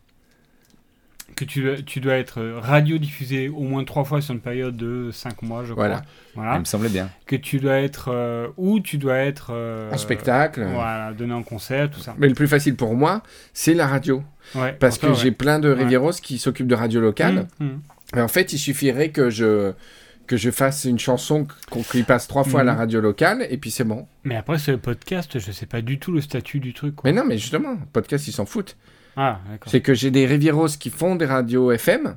Que 1.35 1.45
tu, 1.45 1.63
dois- 1.63 1.81
tu 1.81 1.99
dois 1.99 2.13
être 2.15 2.41
radiodiffusé 2.61 3.49
au 3.49 3.61
moins 3.61 3.83
trois 3.83 4.03
fois 4.03 4.21
sur 4.21 4.33
une 4.33 4.39
période 4.41 4.75
de 4.75 5.09
5 5.11 5.41
mois, 5.43 5.63
je 5.63 5.73
crois. 5.73 6.01
Voilà. 6.35 6.55
Il 6.55 6.59
me 6.59 6.65
semblait 6.65 6.89
bien. 6.89 7.09
Que 7.25 7.35
tu 7.35 7.59
dois 7.59 7.75
être. 7.79 8.09
euh, 8.11 8.47
ou 8.57 8.79
tu 8.79 8.97
dois 8.97 9.17
être. 9.17 9.47
euh, 9.51 9.91
En 9.91 9.97
spectacle. 9.97 10.65
Voilà, 10.73 11.13
donné 11.13 11.33
en 11.33 11.43
concert, 11.43 11.89
tout 11.89 11.99
ça. 11.99 12.15
Mais 12.17 12.27
le 12.27 12.33
plus 12.33 12.47
facile 12.47 12.75
pour 12.75 12.95
moi, 12.95 13.21
c'est 13.53 13.73
la 13.73 13.87
radio. 13.87 14.23
Ouais, 14.55 14.73
Parce 14.79 14.97
que 14.97 15.13
j'ai 15.13 15.31
plein 15.31 15.59
de 15.59 15.69
Ouais. 15.73 15.79
Rivieros 15.83 16.11
qui 16.21 16.37
s'occupent 16.37 16.67
de 16.67 16.75
radio 16.75 16.99
locale. 16.99 17.47
Mmh, 17.59 17.65
mmh. 17.65 17.81
Mais 18.15 18.21
en 18.21 18.27
fait, 18.27 18.53
il 18.53 18.57
suffirait 18.59 19.09
que 19.09 19.29
je, 19.29 19.71
que 20.27 20.37
je 20.37 20.51
fasse 20.51 20.85
une 20.85 20.99
chanson 20.99 21.47
qu'on 21.71 21.81
qui 21.81 22.03
passe 22.03 22.27
trois 22.27 22.43
fois 22.43 22.61
à 22.61 22.63
la 22.63 22.73
Mhm. 22.73 22.77
radio 22.79 23.01
locale, 23.01 23.47
et 23.49 23.57
puis 23.57 23.71
c'est 23.71 23.83
bon. 23.85 24.07
Mais 24.23 24.35
après, 24.35 24.57
ce 24.59 24.71
podcast, 24.71 25.39
je 25.39 25.51
sais 25.51 25.65
pas 25.65 25.81
du 25.81 25.97
tout 25.99 26.11
le 26.11 26.21
statut 26.21 26.59
du 26.59 26.73
truc. 26.73 26.95
quoi. 26.97 27.09
Mais 27.09 27.15
non, 27.17 27.25
mais 27.25 27.37
justement, 27.37 27.75
podcast, 27.91 28.27
ils 28.27 28.31
s'en 28.33 28.45
foutent. 28.45 28.77
Ah. 29.15 29.39
C'est 29.67 29.81
que 29.81 29.93
j'ai 29.93 30.11
des 30.11 30.25
Rivieros 30.25 30.67
qui 30.79 30.89
font 30.89 31.15
des 31.15 31.25
radios 31.25 31.71
FM, 31.71 32.15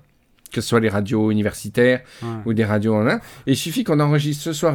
que 0.53 0.61
ce 0.61 0.69
soit 0.69 0.81
les 0.81 0.89
radios 0.89 1.31
universitaires 1.31 2.01
Ouais, 2.23 2.29
ou 2.47 2.53
des 2.55 2.65
radios 2.65 2.95
en 2.95 3.07
un, 3.07 3.17
et 3.47 3.53
il 3.53 3.57
suffit 3.57 3.85
qu'on 3.85 4.01
enregistre 4.01 4.45
ce 4.45 4.53
soir 4.53 4.75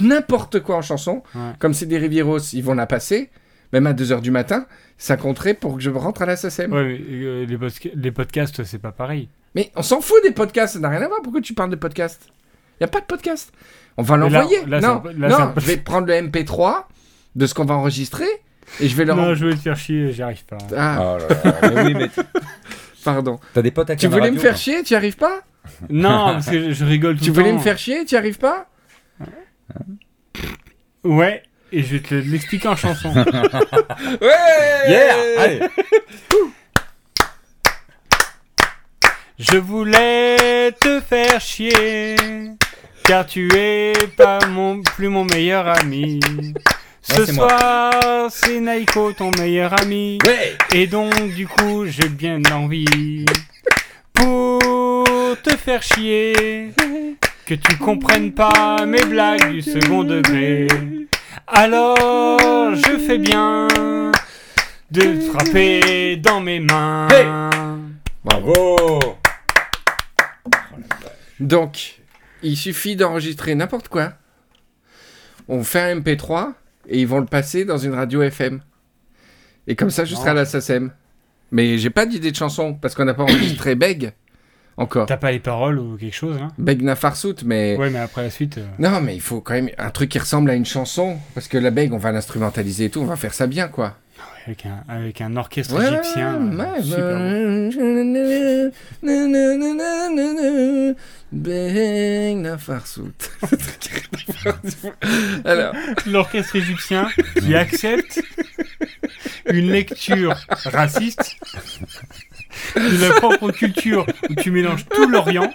n'importe 0.00 0.60
quoi 0.60 0.76
en 0.76 0.82
chanson. 0.82 1.22
ouais. 1.34 1.52
Comme 1.58 1.74
c'est 1.74 1.86
des 1.86 1.98
Rivieros, 1.98 2.38
ils 2.52 2.62
vont 2.64 2.74
la 2.74 2.86
passer, 2.86 3.30
même 3.72 3.86
à 3.86 3.92
2h 3.92 4.20
du 4.20 4.30
matin, 4.30 4.66
ça 4.98 5.16
compterait 5.16 5.54
pour 5.54 5.76
que 5.76 5.82
je 5.82 5.90
rentre 5.90 6.22
à 6.22 6.26
la 6.26 6.36
SACEM. 6.36 6.72
Ouais, 6.72 6.82
mais, 6.84 6.98
euh, 7.24 7.46
les, 7.46 7.92
les 7.94 8.10
podcasts, 8.12 8.64
c'est 8.64 8.78
pas 8.80 8.92
pareil. 8.92 9.28
Mais 9.54 9.70
on 9.76 9.82
s'en 9.82 10.00
fout 10.00 10.18
des 10.24 10.32
podcasts, 10.32 10.74
ça 10.74 10.80
n'a 10.80 10.88
rien 10.88 11.02
à 11.02 11.08
voir. 11.08 11.20
Pourquoi 11.22 11.40
tu 11.40 11.54
parles 11.54 11.70
de 11.70 11.76
podcasts? 11.76 12.28
Il 12.80 12.82
n'y 12.82 12.84
a 12.84 12.88
pas 12.88 13.00
de 13.00 13.06
podcast. 13.06 13.52
On 13.96 14.02
va 14.02 14.16
l'envoyer. 14.16 14.64
là, 14.66 14.80
Non, 14.80 15.02
là, 15.18 15.28
non 15.28 15.36
un- 15.36 15.54
je 15.56 15.66
vais 15.66 15.76
prendre 15.76 16.06
le 16.06 16.14
MP3 16.14 16.86
de 17.36 17.46
ce 17.46 17.54
qu'on 17.54 17.64
va 17.64 17.74
enregistrer 17.74 18.26
et 18.78 18.88
je 18.88 18.94
vais 18.96 19.04
leur... 19.04 19.16
Non, 19.16 19.34
je 19.34 19.46
vais 19.46 19.54
te 19.54 19.58
faire 19.60 19.76
chier, 19.76 20.12
j'y 20.12 20.22
arrive 20.22 20.44
pas. 20.44 20.58
Ah, 20.76 20.98
Oh 21.00 21.18
là 21.18 21.26
là, 21.44 21.70
mais 21.74 21.82
oui, 21.82 21.94
mais 21.94 22.10
pardon. 23.04 23.40
t'as 23.54 23.62
des 23.62 23.70
potes 23.70 23.90
à 23.90 23.96
Tu 23.96 24.06
voulais 24.06 24.30
me 24.30 24.38
faire 24.38 24.52
non 24.52 24.58
chier, 24.58 24.82
tu 24.82 24.92
y 24.92 24.96
arrives 24.96 25.16
pas? 25.16 25.40
Non, 25.88 26.32
parce 26.34 26.46
que 26.48 26.60
je, 26.68 26.70
je 26.72 26.84
rigole 26.84 27.16
tout 27.16 27.24
Tu 27.24 27.30
le 27.30 27.34
voulais 27.34 27.50
temps. 27.50 27.56
me 27.58 27.62
faire 27.62 27.78
chier, 27.78 28.04
tu 28.04 28.14
y 28.14 28.18
arrives 28.18 28.38
pas? 28.38 28.66
Ouais, 31.04 31.42
et 31.72 31.82
je 31.82 31.96
vais 31.96 32.00
te 32.00 32.14
l'expliquer 32.14 32.68
en 32.68 32.76
chanson. 32.76 33.12
Ouais 34.20 34.88
Yeah 34.88 35.14
Allez 35.38 35.60
Je 39.38 39.56
voulais 39.56 40.70
te 40.80 41.00
faire 41.00 41.40
chier, 41.40 42.14
car 43.04 43.24
tu 43.24 43.48
es 43.56 43.92
pas 44.16 44.44
mon, 44.46 44.82
plus 44.82 45.08
mon 45.08 45.24
meilleur 45.24 45.66
ami. 45.80 46.20
Ce 47.02 47.20
Ouais, 47.20 47.26
soir, 47.32 48.30
c'est 48.30 48.60
Naiko, 48.60 49.12
ton 49.12 49.30
meilleur 49.38 49.72
ami. 49.80 50.18
Ouais 50.26 50.56
Et 50.74 50.86
donc, 50.86 51.14
du 51.34 51.46
coup, 51.46 51.86
j'ai 51.86 52.08
bien 52.08 52.40
envie, 52.52 53.24
pour 54.12 55.04
te 55.42 55.56
faire 55.56 55.82
chier, 55.82 56.72
que 57.46 57.54
tu 57.54 57.76
comprennes 57.78 58.32
pas 58.32 58.84
mes 58.86 59.04
blagues 59.04 59.50
du 59.50 59.62
second 59.62 60.04
degré. 60.04 60.66
Alors, 61.46 62.74
je 62.74 62.98
fais 63.06 63.18
bien 63.18 63.66
de 64.90 65.00
te 65.00 65.20
frapper 65.20 66.16
dans 66.16 66.40
mes 66.40 66.60
mains. 66.60 67.08
Hey 67.10 67.26
Bravo 68.22 68.98
Donc, 71.40 72.00
il 72.42 72.56
suffit 72.56 72.94
d'enregistrer 72.94 73.54
n'importe 73.54 73.88
quoi. 73.88 74.12
On 75.48 75.64
fait 75.64 75.80
un 75.80 75.96
MP3 76.00 76.52
et 76.88 77.00
ils 77.00 77.06
vont 77.06 77.18
le 77.20 77.26
passer 77.26 77.64
dans 77.64 77.78
une 77.78 77.94
radio 77.94 78.22
FM. 78.22 78.60
Et 79.66 79.76
comme 79.76 79.90
ça, 79.90 80.04
je 80.04 80.14
serai 80.14 80.30
à 80.30 80.34
la 80.34 80.44
SACEM. 80.44 80.90
Mais 81.52 81.78
j'ai 81.78 81.90
pas 81.90 82.06
d'idée 82.06 82.30
de 82.30 82.36
chanson 82.36 82.74
parce 82.74 82.94
qu'on 82.94 83.04
n'a 83.04 83.14
pas 83.14 83.24
enregistré 83.24 83.74
Beg 83.76 84.12
encore. 84.76 85.06
T'as 85.06 85.16
pas 85.16 85.30
les 85.32 85.40
paroles 85.40 85.78
ou 85.78 85.96
quelque 85.96 86.14
chose, 86.14 86.38
hein? 86.40 86.48
Beg 86.58 86.80
Nafarsout, 86.82 87.34
mais. 87.44 87.76
Ouais, 87.76 87.90
mais 87.90 87.98
après 87.98 88.22
la 88.22 88.30
suite. 88.30 88.58
euh, 88.58 88.66
Non, 88.78 89.00
mais 89.00 89.14
il 89.14 89.20
faut 89.20 89.40
quand 89.40 89.54
même 89.54 89.68
un 89.76 89.90
truc 89.90 90.08
qui 90.10 90.18
ressemble 90.18 90.48
à 90.50 90.54
une 90.54 90.64
chanson. 90.64 91.18
Parce 91.34 91.48
que 91.48 91.58
la 91.58 91.70
Beg, 91.70 91.92
on 91.92 91.98
va 91.98 92.12
l'instrumentaliser 92.12 92.84
et 92.86 92.90
tout, 92.90 93.00
on 93.00 93.04
va 93.04 93.16
faire 93.16 93.34
ça 93.34 93.46
bien, 93.46 93.68
quoi. 93.68 93.96
Avec 94.46 94.66
un, 94.66 94.82
avec 94.88 95.20
un 95.20 95.36
orchestre 95.36 95.74
Ouais, 95.76 95.86
égyptien. 95.86 96.34
ouais, 96.34 96.64
euh, 96.64 96.74
ouais, 96.74 96.82
super 96.82 97.18
bon. 97.18 97.40
Bang 101.32 102.42
la 102.44 102.58
farsoute. 102.58 103.30
Alors, 105.44 105.74
L'orchestre 106.06 106.56
égyptien 106.56 107.08
qui 107.38 107.54
accepte 107.54 108.22
une 109.46 109.70
lecture 109.70 110.34
raciste 110.64 111.36
de 112.74 113.00
la 113.00 113.12
propre 113.14 113.50
culture 113.52 114.06
où 114.28 114.34
tu 114.34 114.50
mélanges 114.50 114.86
tout 114.92 115.08
l'Orient. 115.08 115.52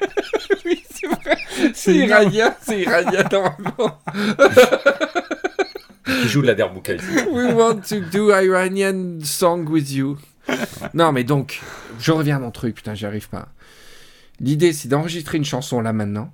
oui, 0.66 0.82
c'est 0.93 1.07
vrai. 1.07 1.38
C'est 1.74 1.95
iranien, 1.95 2.55
c'est 2.61 2.82
iranien 2.82 3.24
normalement. 3.32 3.99
Qui 6.06 6.28
joue 6.30 6.41
de 6.41 6.47
la 6.47 6.53
derbouka 6.56 6.93
ici. 6.93 7.06
We 7.32 7.53
want 7.53 7.82
to 7.89 7.99
do 8.12 8.32
Iranian 8.32 9.20
song 9.24 9.68
with 9.68 9.91
you. 9.91 10.18
Non, 10.93 11.12
mais 11.12 11.24
donc, 11.24 11.62
je 11.99 12.12
reviens 12.12 12.36
à 12.36 12.39
mon 12.39 12.51
truc, 12.51 12.76
putain, 12.76 12.93
j'y 12.93 13.06
arrive 13.06 13.30
pas. 13.30 13.47
L'idée, 14.39 14.74
c'est 14.74 14.88
d'enregistrer 14.88 15.38
une 15.38 15.45
chanson 15.45 15.82
là 15.82 15.93
maintenant, 15.93 16.32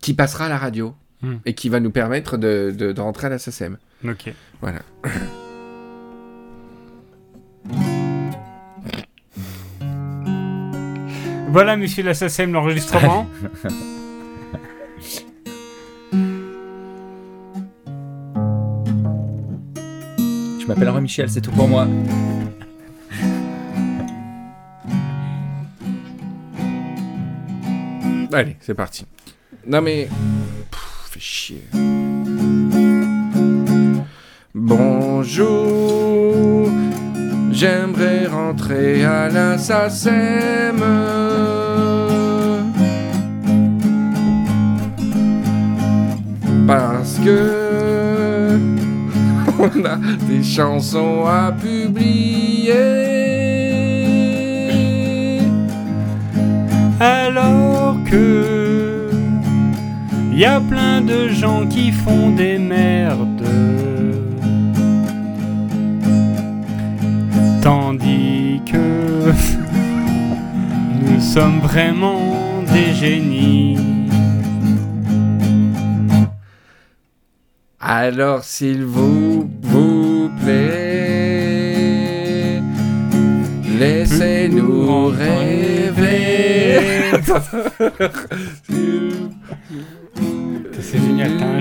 qui 0.00 0.12
passera 0.14 0.46
à 0.46 0.48
la 0.48 0.58
radio, 0.58 0.94
Hmm. 1.22 1.36
et 1.46 1.54
qui 1.54 1.68
va 1.68 1.78
nous 1.78 1.92
permettre 1.92 2.36
de, 2.36 2.74
de, 2.76 2.90
de 2.90 3.00
rentrer 3.00 3.28
à 3.28 3.30
la 3.30 3.38
SACEM. 3.38 3.78
Ok. 4.04 4.32
Voilà. 4.60 4.80
Voilà, 11.48 11.76
monsieur 11.76 12.02
l'assassin, 12.02 12.46
l'enregistrement. 12.46 13.26
m'appelle 20.72 20.88
Henri 20.88 21.02
Michel, 21.02 21.28
c'est 21.28 21.42
tout 21.42 21.50
pour 21.50 21.68
moi. 21.68 21.86
Allez, 28.32 28.56
c'est 28.60 28.74
parti. 28.74 29.04
Non 29.66 29.82
mais... 29.82 30.08
Pff, 30.70 31.10
fait 31.10 31.20
chier. 31.20 31.62
Bonjour, 34.54 35.90
j'aimerais 37.50 38.26
rentrer 38.26 39.04
à 39.04 39.28
la. 39.28 39.58
Parce 46.66 47.18
que 47.18 47.61
on 49.62 49.84
a 49.84 49.96
des 50.28 50.42
chansons 50.42 51.24
à 51.26 51.52
publier. 51.52 52.72
Alors 56.98 57.96
que 58.04 59.10
y 60.34 60.44
a 60.44 60.60
plein 60.60 61.00
de 61.00 61.28
gens 61.28 61.66
qui 61.66 61.92
font 61.92 62.30
des 62.30 62.58
merdes. 62.58 63.46
Tandis 67.60 68.60
que 68.66 69.32
nous 71.06 71.20
sommes 71.20 71.60
vraiment 71.60 72.64
des 72.72 72.92
génies. 72.94 73.91
Alors 78.04 78.42
s'il 78.42 78.82
vous, 78.84 79.48
vous 79.60 80.28
plaît, 80.42 81.80
laissez-nous 83.78 85.06
rêver. 85.06 86.80
C'est 90.80 90.98
génial, 90.98 91.36
t'as 91.38 91.46
un, 91.46 91.60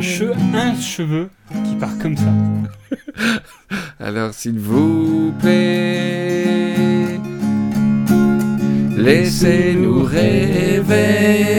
un 0.56 0.76
cheveu 0.82 1.30
qui 1.64 1.76
part 1.76 1.96
comme 2.02 2.18
ça. 2.18 2.34
Alors 4.00 4.34
s'il 4.34 4.58
vous 4.58 5.36
plaît, 5.40 7.20
laissez-nous 8.98 10.02
rêver 10.06 11.52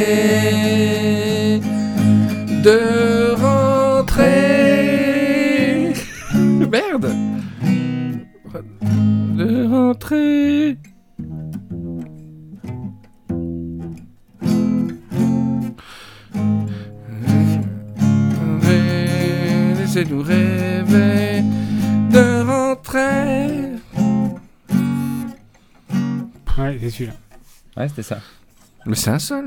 Mais 28.92 28.96
c'est 28.98 29.08
un 29.10 29.18
seul. 29.18 29.46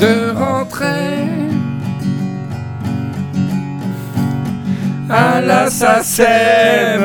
de 0.00 0.30
rentrer 0.34 1.28
à 5.08 5.40
la 5.40 5.70
SACEM. 5.70 7.02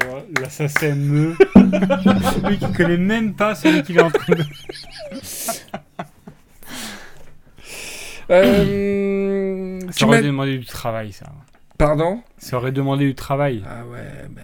Genre, 0.00 0.22
l'assassin 0.40 0.94
me. 0.94 1.34
Lui 2.48 2.58
qui 2.58 2.72
connaît 2.72 2.96
même 2.96 3.34
pas 3.34 3.54
celui 3.54 3.82
qu'il 3.82 3.96
est 3.98 4.02
en 4.02 4.10
train 4.10 4.34
de. 4.34 4.44
Euh, 8.30 9.80
Ça 9.90 10.06
aurait 10.06 10.20
m'as- 10.20 10.26
demandé 10.26 10.58
du 10.58 10.64
travail, 10.66 11.12
ça. 11.12 11.26
Pardon? 11.86 12.20
Ça 12.38 12.56
aurait 12.56 12.72
demandé 12.72 13.04
du 13.04 13.14
travail. 13.14 13.62
Ah 13.66 13.84
ouais, 13.86 14.28
ben... 14.30 14.42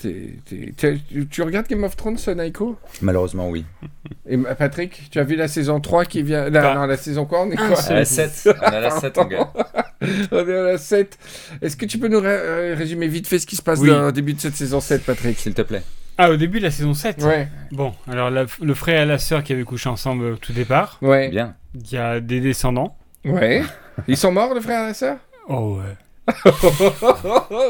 t'es- 0.00 0.34
t'es- 0.44 0.72
t'es- 0.76 0.98
tu- 1.08 1.26
tu 1.28 1.42
regardes 1.42 1.66
Game 1.68 1.84
of 1.84 1.96
Thrones, 1.96 2.16
Naiko 2.36 2.76
Malheureusement, 3.02 3.48
oui. 3.48 3.64
Et 4.28 4.36
ma- 4.36 4.54
Patrick, 4.54 5.08
tu 5.10 5.18
as 5.18 5.24
vu 5.24 5.36
la 5.36 5.48
saison 5.48 5.80
3 5.80 6.04
qui 6.04 6.22
vient... 6.22 6.44
Non, 6.50 6.60
Pas 6.60 6.74
non, 6.74 6.86
la 6.86 6.96
saison 6.96 7.24
quoi? 7.26 7.42
On 7.42 7.50
est 7.50 7.58
un 7.58 7.68
quoi? 7.68 7.80
À 7.80 7.94
la 7.94 8.04
7. 8.04 8.42
On 8.46 8.50
est 8.72 8.76
à 8.76 8.80
la 8.80 8.90
7, 8.90 9.16
mon 9.16 9.24
gars. 9.24 9.52
On 10.32 10.48
est 10.48 10.56
à 10.58 10.62
la 10.62 10.78
7. 10.78 11.18
Est-ce 11.62 11.76
que 11.76 11.86
tu 11.86 11.98
peux 11.98 12.08
nous 12.08 12.20
ré- 12.20 12.26
euh, 12.28 12.74
résumer 12.76 13.06
vite 13.08 13.26
fait 13.28 13.38
ce 13.38 13.46
qui 13.46 13.56
se 13.56 13.62
passe 13.62 13.78
Oui. 13.80 13.88
dans- 13.90 14.08
au 14.08 14.12
début 14.12 14.34
de 14.34 14.40
cette 14.40 14.56
saison 14.56 14.80
7, 14.80 15.04
Patrick? 15.04 15.38
S'il 15.38 15.54
te 15.54 15.62
plaît. 15.62 15.82
Ah, 16.18 16.30
au 16.30 16.36
début 16.36 16.58
de 16.58 16.64
la 16.64 16.70
saison 16.70 16.92
7 16.94 17.22
Ouais, 17.22 17.48
Bon, 17.70 17.92
alors 18.10 18.30
la- 18.30 18.44
le 18.60 18.74
frère 18.74 19.02
et 19.02 19.06
la 19.06 19.18
sœur 19.18 19.42
qui 19.42 19.52
avaient 19.52 19.62
couché 19.64 19.88
ensemble 19.88 20.24
au 20.24 20.36
tout 20.36 20.52
départ. 20.52 20.98
ouais, 21.02 21.30
Bien. 21.30 21.54
Il 21.74 21.90
y 21.90 21.96
a 21.96 22.20
des 22.20 22.40
descendants. 22.40 22.96
ouais. 23.24 23.62
Ils 24.08 24.16
sont 24.16 24.32
morts, 24.32 24.52
le 24.54 24.60
frère 24.60 24.84
et 24.84 24.88
la 24.88 24.94
sœur? 24.94 25.16
Oh 25.48 25.78
ouais. 25.78 25.96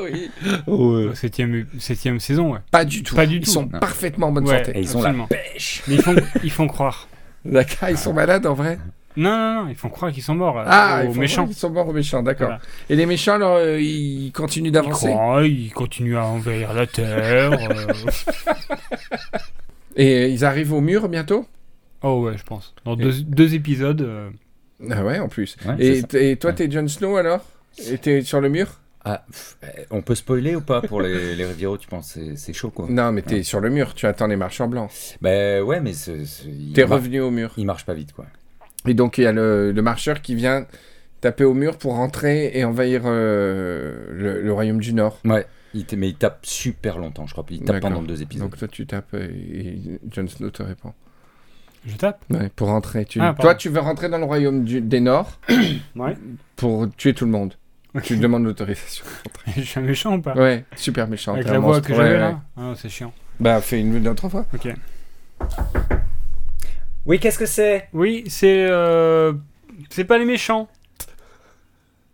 oui. 0.04 0.30
Au 0.66 1.14
septième, 1.14 1.66
septième 1.78 2.20
saison, 2.20 2.52
ouais. 2.52 2.58
Pas 2.70 2.84
du 2.84 3.02
tout. 3.02 3.14
Pas 3.16 3.26
du 3.26 3.36
Ils 3.36 3.44
tout. 3.44 3.50
sont 3.50 3.68
Non. 3.72 3.80
parfaitement 3.80 4.28
en 4.28 4.32
bonne 4.32 4.46
Ouais. 4.48 4.58
santé. 4.64 4.78
Et 4.78 4.82
ils 4.82 4.96
ont 4.96 5.00
Absolument. 5.00 5.26
la 5.30 5.36
pêche. 5.36 5.82
Mais 5.88 5.94
ils 5.94 6.02
font, 6.02 6.14
ils 6.44 6.50
font 6.50 6.66
croire. 6.68 7.08
D'accord, 7.44 7.88
ils 7.88 7.98
sont 7.98 8.12
malades 8.12 8.46
en 8.46 8.54
vrai 8.54 8.78
Non, 9.16 9.30
non, 9.30 9.64
non, 9.64 9.68
ils 9.70 9.74
font 9.74 9.88
croire 9.88 10.12
qu'ils 10.12 10.22
sont 10.22 10.34
morts 10.34 10.58
euh, 10.60 10.64
Ah, 10.66 11.00
aux 11.04 11.08
ils 11.08 11.14
font 11.14 11.20
méchants. 11.20 11.46
Ils 11.48 11.54
sont 11.54 11.70
morts 11.70 11.88
aux 11.88 11.92
méchants, 11.92 12.22
d'accord. 12.22 12.48
Voilà. 12.48 12.60
Et 12.88 12.94
les 12.96 13.06
méchants, 13.06 13.34
alors, 13.34 13.56
euh, 13.56 13.80
ils 13.80 14.30
continuent 14.32 14.68
Ils 14.68 14.72
d'avancer 14.72 15.08
croient, 15.08 15.44
ils 15.46 15.72
continuent 15.72 16.16
à 16.18 16.24
envahir 16.26 16.72
la 16.74 16.86
Terre. 16.86 17.52
euh. 17.52 17.56
Et 19.96 20.22
euh, 20.22 20.26
ils 20.28 20.44
arrivent 20.44 20.72
au 20.72 20.80
mur 20.80 21.08
bientôt 21.08 21.46
Oh 22.02 22.22
ouais, 22.22 22.36
je 22.38 22.44
pense. 22.44 22.74
Dans 22.84 22.96
deux, 22.96 23.12
deux 23.22 23.54
épisodes. 23.54 24.02
euh, 24.02 24.30
Ah 24.90 25.04
ouais, 25.04 25.18
en 25.18 25.28
plus. 25.28 25.56
Ouais, 25.66 26.02
et 26.14 26.36
toi, 26.36 26.52
t'es 26.52 26.70
Jon 26.70 26.88
Snow 26.88 27.16
alors? 27.16 27.44
Et 27.78 27.98
t'es 27.98 28.22
sur 28.22 28.40
le 28.40 28.48
mur? 28.48 28.78
Ah, 29.04 29.24
pff, 29.28 29.56
on 29.90 30.00
peut 30.00 30.14
spoiler 30.14 30.54
ou 30.54 30.60
pas 30.60 30.80
pour 30.80 31.00
les, 31.02 31.34
les 31.36 31.46
tu 31.78 31.88
penses? 31.88 32.12
C'est- 32.12 32.36
C'est 32.36 32.52
chaud, 32.52 32.70
quoi. 32.70 32.86
Non, 32.88 33.10
mais 33.12 33.22
t'es 33.22 33.42
sur 33.42 33.60
le 33.60 33.68
mur, 33.70 33.94
tu 33.94 34.06
attends 34.06 34.28
les 34.28 34.36
marcheurs 34.36 34.68
blancs. 34.68 34.90
Bah 35.20 35.62
ouais, 35.62 35.80
mais 35.80 35.92
T'es 36.74 36.84
revenu 36.84 37.20
au 37.20 37.30
mur. 37.30 37.52
il 37.56 37.66
marche 37.66 37.84
pas 37.84 37.94
vite, 37.94 38.12
quoi. 38.12 38.26
Et 38.86 38.94
donc, 38.94 39.18
il 39.18 39.24
y 39.24 39.26
a 39.26 39.32
le, 39.32 39.72
le 39.72 39.82
marcheur 39.82 40.22
qui 40.22 40.34
vient 40.34 40.66
taper 41.20 41.44
au 41.44 41.54
mur 41.54 41.78
pour 41.78 41.94
rentrer 41.94 42.50
et 42.54 42.64
envahir 42.64 43.02
euh, 43.04 44.06
le, 44.12 44.42
le 44.42 44.52
royaume 44.52 44.80
du 44.80 44.92
Nord. 44.92 45.18
Ouais, 45.24 45.46
il 45.74 45.84
t- 45.84 45.94
mais 45.96 46.08
il 46.08 46.16
tape 46.16 46.44
super 46.44 46.98
longtemps, 46.98 47.26
je 47.26 47.32
crois. 47.32 47.44
Il 47.50 47.62
tape 47.62 47.80
pendant 47.80 48.02
deux 48.02 48.22
épisodes. 48.22 48.48
Donc, 48.50 48.58
toi, 48.58 48.68
tu 48.68 48.86
tapes 48.86 49.14
et, 49.14 49.78
Jon 50.12 50.26
Snow 50.28 50.50
te 50.50 50.62
répond. 50.64 50.92
Je 51.86 51.96
tape? 51.96 52.24
Ouais, 52.30 52.48
pour 52.54 52.68
rentrer. 52.68 53.04
Tu... 53.04 53.20
Ah, 53.20 53.34
toi, 53.38 53.54
tu 53.56 53.68
veux 53.68 53.80
rentrer 53.80 54.08
dans 54.08 54.18
le 54.18 54.24
royaume 54.24 54.62
du- 54.64 54.80
des 54.80 55.00
Nord 55.00 55.38
Ouais. 55.96 56.16
pour 56.56 56.88
tuer 56.96 57.14
tout 57.14 57.24
le 57.24 57.30
monde. 57.32 57.54
Tu 58.02 58.16
demandes 58.16 58.44
l'autorisation. 58.44 59.04
Je 59.56 59.60
suis 59.62 59.78
un 59.78 59.82
méchant 59.82 60.14
ou 60.16 60.22
pas 60.22 60.34
Ouais, 60.34 60.64
super 60.76 61.06
méchant. 61.08 61.34
Avec 61.34 61.46
la 61.46 61.58
voix 61.58 61.74
monstre. 61.74 61.88
que 61.88 61.92
Ouais, 61.92 61.98
j'avais 61.98 62.12
ouais. 62.14 62.18
là 62.18 62.40
Ah 62.56 62.60
non, 62.62 62.74
c'est 62.74 62.88
chiant. 62.88 63.12
Bah, 63.38 63.60
fais 63.60 63.80
une 63.80 64.08
autre 64.08 64.28
fois. 64.28 64.46
Ok. 64.54 64.68
Oui, 67.04 67.18
qu'est-ce 67.18 67.38
que 67.38 67.46
c'est? 67.46 67.88
Oui, 67.92 68.24
c'est. 68.28 68.66
euh, 68.68 69.32
C'est 69.90 70.04
pas 70.04 70.18
les 70.18 70.24
méchants. 70.24 70.68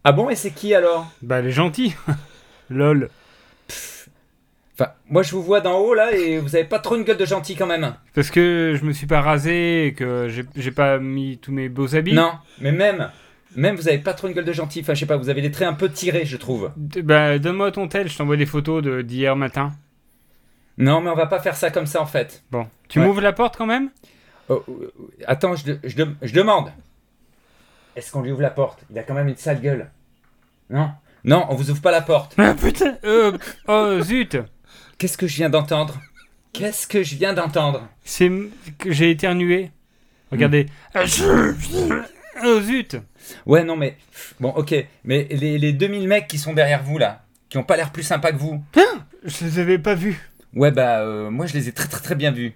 Ah 0.05 0.12
bon, 0.12 0.31
et 0.31 0.35
c'est 0.37 0.51
qui 0.51 0.74
alors? 0.74 1.11
Bah, 1.22 1.41
les 1.43 1.51
gentils. 1.53 1.95
Lol. 2.70 3.11
Enfin, 4.74 4.93
moi 5.11 5.22
je 5.24 5.33
vous 5.33 5.43
vois 5.43 5.61
d'en 5.61 5.79
haut 5.81 5.93
là 5.93 6.12
et 6.12 6.39
vous 6.39 6.55
avez 6.55 6.64
pas 6.64 6.79
trop 6.79 6.95
une 6.97 7.03
gueule 7.03 7.16
de 7.16 7.26
gentil 7.26 7.57
quand 7.57 7.66
même. 7.66 7.95
Parce 8.14 8.31
que 8.31 8.76
je 8.79 8.85
me 8.85 8.93
suis 8.93 9.09
pas 9.09 9.20
rasé 9.20 9.87
et 9.87 9.93
que 9.93 10.29
j'ai- 10.29 10.45
j'ai 10.55 10.70
pas 10.70 10.99
mis 11.01 11.37
tous 11.39 11.51
mes 11.51 11.68
beaux 11.68 11.97
habits. 11.97 12.12
Non, 12.14 12.33
mais 12.61 12.70
même, 12.70 13.11
même 13.57 13.77
vous 13.77 13.89
avez 13.89 13.99
pas 13.99 14.15
trop 14.15 14.29
une 14.29 14.35
gueule 14.35 14.45
de 14.45 14.53
gentil. 14.53 14.81
Enfin, 14.81 14.95
je 14.95 15.01
sais 15.01 15.07
pas, 15.07 15.17
vous 15.17 15.29
avez 15.29 15.41
les 15.41 15.51
traits 15.51 15.69
un 15.69 15.73
peu 15.75 15.91
tirés, 15.91 16.25
je 16.27 16.37
trouve. 16.37 16.71
Bah, 16.77 17.39
donne-moi 17.39 17.73
ton 17.73 17.89
tel, 17.89 18.09
je 18.09 18.17
t'envoie 18.17 18.37
des 18.37 18.47
photos 18.47 18.83
de- 18.83 19.03
d'hier 19.03 19.37
matin. 19.37 19.73
Non, 20.77 21.01
mais 21.01 21.11
on 21.11 21.17
va 21.17 21.27
pas 21.27 21.41
faire 21.41 21.57
ça 21.57 21.71
comme 21.71 21.87
ça 21.87 22.01
en 22.01 22.07
fait. 22.07 22.43
Bon. 22.51 22.67
Tu 22.89 22.99
Ouais. 23.01 23.07
m'ouvres 23.07 23.21
la 23.21 23.33
porte 23.33 23.57
quand 23.57 23.67
même? 23.67 23.91
Oh, 24.49 24.63
oh, 24.69 24.81
oh, 25.01 25.11
attends, 25.27 25.55
je, 25.57 25.65
de- 25.65 25.81
je, 25.85 25.97
de- 25.97 26.15
je 26.23 26.33
demande. 26.33 26.71
Est-ce 27.97 28.13
qu'on 28.13 28.23
lui 28.23 28.31
ouvre 28.31 28.43
la 28.43 28.51
porte? 28.51 28.81
Il 28.91 28.99
a 28.99 29.03
quand 29.03 29.15
même 29.15 29.29
une 29.29 29.37
sale 29.37 29.61
gueule. 29.61 29.91
Non? 30.71 30.91
Non, 31.25 31.47
on 31.49 31.55
vous 31.57 31.71
ouvre 31.71 31.83
pas 31.83 31.91
la 31.91 32.01
porte. 32.03 32.35
Ah 32.39 32.55
putain 32.55 32.97
euh, 33.05 33.37
Oh 33.67 34.01
zut 34.03 34.37
Qu'est-ce 34.99 35.19
que 35.19 35.27
je 35.27 35.37
viens 35.37 35.51
d'entendre? 35.51 36.01
Qu'est-ce 36.53 36.87
que 36.87 37.03
je 37.03 37.17
viens 37.17 37.35
d'entendre? 37.35 37.89
C'est 38.05 38.31
que 38.79 38.91
j'ai 38.93 39.11
éternué. 39.11 39.71
Regardez. 40.31 40.67
Ah, 40.95 41.03
Oh 42.45 42.61
zut 42.61 42.97
Ouais, 43.47 43.64
non, 43.64 43.76
mais. 43.76 43.97
Bon, 44.41 44.51
ok. 44.51 44.74
Mais 45.05 45.26
les, 45.31 45.59
les 45.59 45.72
2000 45.72 46.07
mecs 46.09 46.29
qui 46.29 46.39
sont 46.39 46.53
derrière 46.55 46.83
vous 46.83 46.99
là, 46.99 47.24
qui 47.49 47.59
ont 47.59 47.64
pas 47.64 47.76
l'air 47.76 47.91
plus 47.93 48.03
sympas 48.03 48.33
que 48.33 48.39
vous. 48.39 48.62
Je 49.24 49.45
les 49.45 49.59
avais 49.59 49.79
pas 49.79 49.95
vus. 49.95 50.20
Ouais, 50.55 50.70
bah, 50.70 51.01
euh, 51.01 51.31
moi 51.31 51.47
je 51.47 51.55
les 51.55 51.68
ai 51.68 51.72
très 51.72 51.89
très 51.89 52.01
très 52.01 52.14
bien 52.14 52.31
vus. 52.31 52.53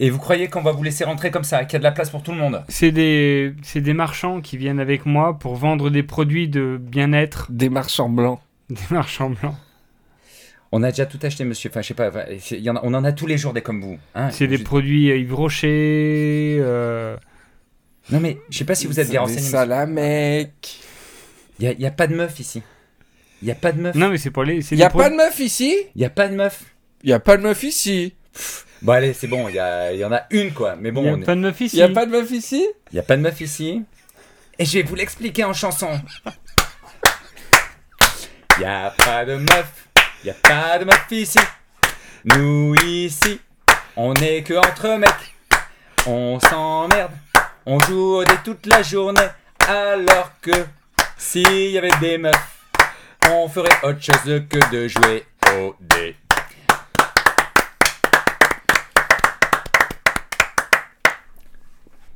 Et 0.00 0.10
vous 0.10 0.18
croyez 0.18 0.48
qu'on 0.48 0.62
va 0.62 0.72
vous 0.72 0.82
laisser 0.82 1.04
rentrer 1.04 1.30
comme 1.30 1.44
ça, 1.44 1.64
qu'il 1.64 1.74
y 1.74 1.76
a 1.76 1.78
de 1.78 1.84
la 1.84 1.92
place 1.92 2.10
pour 2.10 2.22
tout 2.22 2.32
le 2.32 2.38
monde 2.38 2.64
C'est 2.68 2.90
des, 2.90 3.54
c'est 3.62 3.80
des 3.82 3.92
marchands 3.92 4.40
qui 4.40 4.56
viennent 4.56 4.80
avec 4.80 5.04
moi 5.06 5.38
pour 5.38 5.56
vendre 5.56 5.90
des 5.90 6.02
produits 6.02 6.48
de 6.48 6.78
bien-être. 6.80 7.46
Des 7.50 7.68
marchands 7.68 8.08
blancs. 8.08 8.40
Des 8.70 8.76
marchands 8.90 9.30
blancs. 9.30 9.54
On 10.72 10.82
a 10.82 10.90
déjà 10.90 11.04
tout 11.06 11.18
acheté, 11.22 11.44
monsieur. 11.44 11.68
Enfin, 11.70 11.82
je 11.82 11.88
sais 11.88 11.94
pas. 11.94 12.08
enfin, 12.08 12.24
c'est- 12.38 12.56
il 12.56 12.62
y 12.62 12.70
en 12.70 12.76
a- 12.76 12.80
on 12.84 12.94
en 12.94 13.04
a 13.04 13.12
tous 13.12 13.26
les 13.26 13.36
jours 13.38 13.52
des 13.52 13.60
comme 13.62 13.80
vous. 13.82 13.98
hein. 14.14 14.30
C'est 14.30 14.46
des 14.46 14.56
Je- 14.58 14.62
produits 14.64 15.10
euh, 15.10 15.16
Yves 15.16 15.34
Rocher. 15.34 16.58
euh, 16.60 17.16
Non, 18.10 18.18
mais 18.20 18.38
je 18.50 18.58
sais 18.58 18.64
pas 18.64 18.74
si 18.74 18.86
vous 18.86 18.98
êtes 18.98 19.06
bien 19.08 19.20
Des 19.20 19.26
renseigné. 19.26 19.40
monsieur. 19.42 19.50
salamèques. 19.58 20.80
Il 21.58 21.64
y 21.66 21.68
a, 21.68 21.72
il 21.72 21.80
y 21.80 21.86
a 21.86 21.90
pas 21.90 22.06
de 22.06 22.14
meuf 22.14 22.40
ici. 22.40 22.62
Il 23.42 23.48
y 23.48 23.50
a 23.50 23.54
pas 23.54 23.72
de 23.72 23.80
meuf. 23.80 23.94
Non, 23.94 24.08
mais 24.08 24.18
c'est 24.18 24.30
pour 24.30 24.44
les. 24.44 24.62
c'est 24.62 24.74
Y 24.74 24.78
des 24.78 24.84
a 24.84 24.90
pro- 24.90 24.98
pas 25.00 25.10
de 25.10 25.14
meuf 25.16 25.38
ici 25.38 25.76
Il 25.94 26.00
y 26.02 26.04
a 26.04 26.10
pas 26.10 26.28
de 26.28 26.34
meuf. 26.34 26.62
Y 27.04 27.12
a 27.12 27.20
pas 27.20 27.36
de 27.36 27.42
meuf 27.42 27.62
ici. 27.62 28.14
Bon, 28.82 28.92
allez, 28.92 29.12
c'est 29.12 29.26
bon. 29.26 29.48
Il 29.48 29.54
y, 29.54 29.58
a- 29.58 29.92
il 29.92 29.98
y 29.98 30.04
en 30.04 30.12
a 30.12 30.22
une, 30.30 30.52
quoi. 30.52 30.76
Mais 30.76 30.90
bon, 30.90 31.04
Y 31.04 31.08
a 31.08 31.12
on 31.12 31.20
est- 31.20 31.24
pas 31.24 31.34
de 31.34 31.40
meuf 31.40 31.60
ici. 31.60 31.76
Y 31.76 31.82
a 31.82 31.88
pas 31.88 32.06
de 32.06 32.10
meuf 32.10 32.30
ici 32.30 32.66
il 32.92 32.96
y 32.96 32.98
a 32.98 33.02
pas 33.02 33.16
de 33.16 33.22
meuf 33.22 33.40
ici. 33.40 33.82
Et 34.58 34.64
je 34.64 34.72
vais 34.78 34.82
vous 34.82 34.94
l'expliquer 34.94 35.44
en 35.44 35.52
chanson. 35.52 35.88
Il 38.58 38.62
y 38.62 38.64
a 38.66 38.90
pas 38.96 39.24
de 39.24 39.36
meuf. 39.36 39.86
Il 40.22 40.26
y 40.26 40.30
a 40.30 40.34
pas 40.34 40.78
de 40.78 40.84
meuf 40.84 41.06
ici. 41.10 41.38
Nous 42.24 42.74
ici, 42.84 43.40
on 43.96 44.12
est 44.14 44.42
que 44.42 44.54
entre 44.54 44.96
mecs. 44.98 45.10
On 46.06 46.38
s'emmerde. 46.40 47.12
On 47.66 47.78
joue 47.80 48.16
au 48.16 48.24
dé 48.24 48.32
toute 48.44 48.66
la 48.66 48.82
journée. 48.82 49.20
Alors 49.68 50.32
que 50.40 50.50
s'il 51.16 51.70
y 51.70 51.78
avait 51.78 51.90
des 52.00 52.18
meufs, 52.18 52.58
on 53.30 53.48
ferait 53.48 53.68
autre 53.82 54.00
chose 54.02 54.42
que 54.48 54.70
de 54.72 54.88
jouer 54.88 55.24
au 55.58 55.74
dé. 55.80 56.16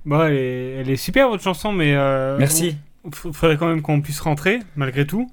Bon, 0.05 0.23
elle 0.25 0.35
est, 0.35 0.71
elle 0.81 0.91
est 0.91 0.97
super 0.97 1.29
votre 1.29 1.43
chanson, 1.43 1.73
mais. 1.73 1.95
euh, 1.95 2.37
Merci. 2.39 2.77
f- 3.07 3.33
Faudrait 3.33 3.57
quand 3.57 3.69
même 3.69 3.81
qu'on 3.83 4.01
puisse 4.03 4.21
rentrer, 4.21 4.61
malgré 4.77 5.07
tout. 5.07 5.31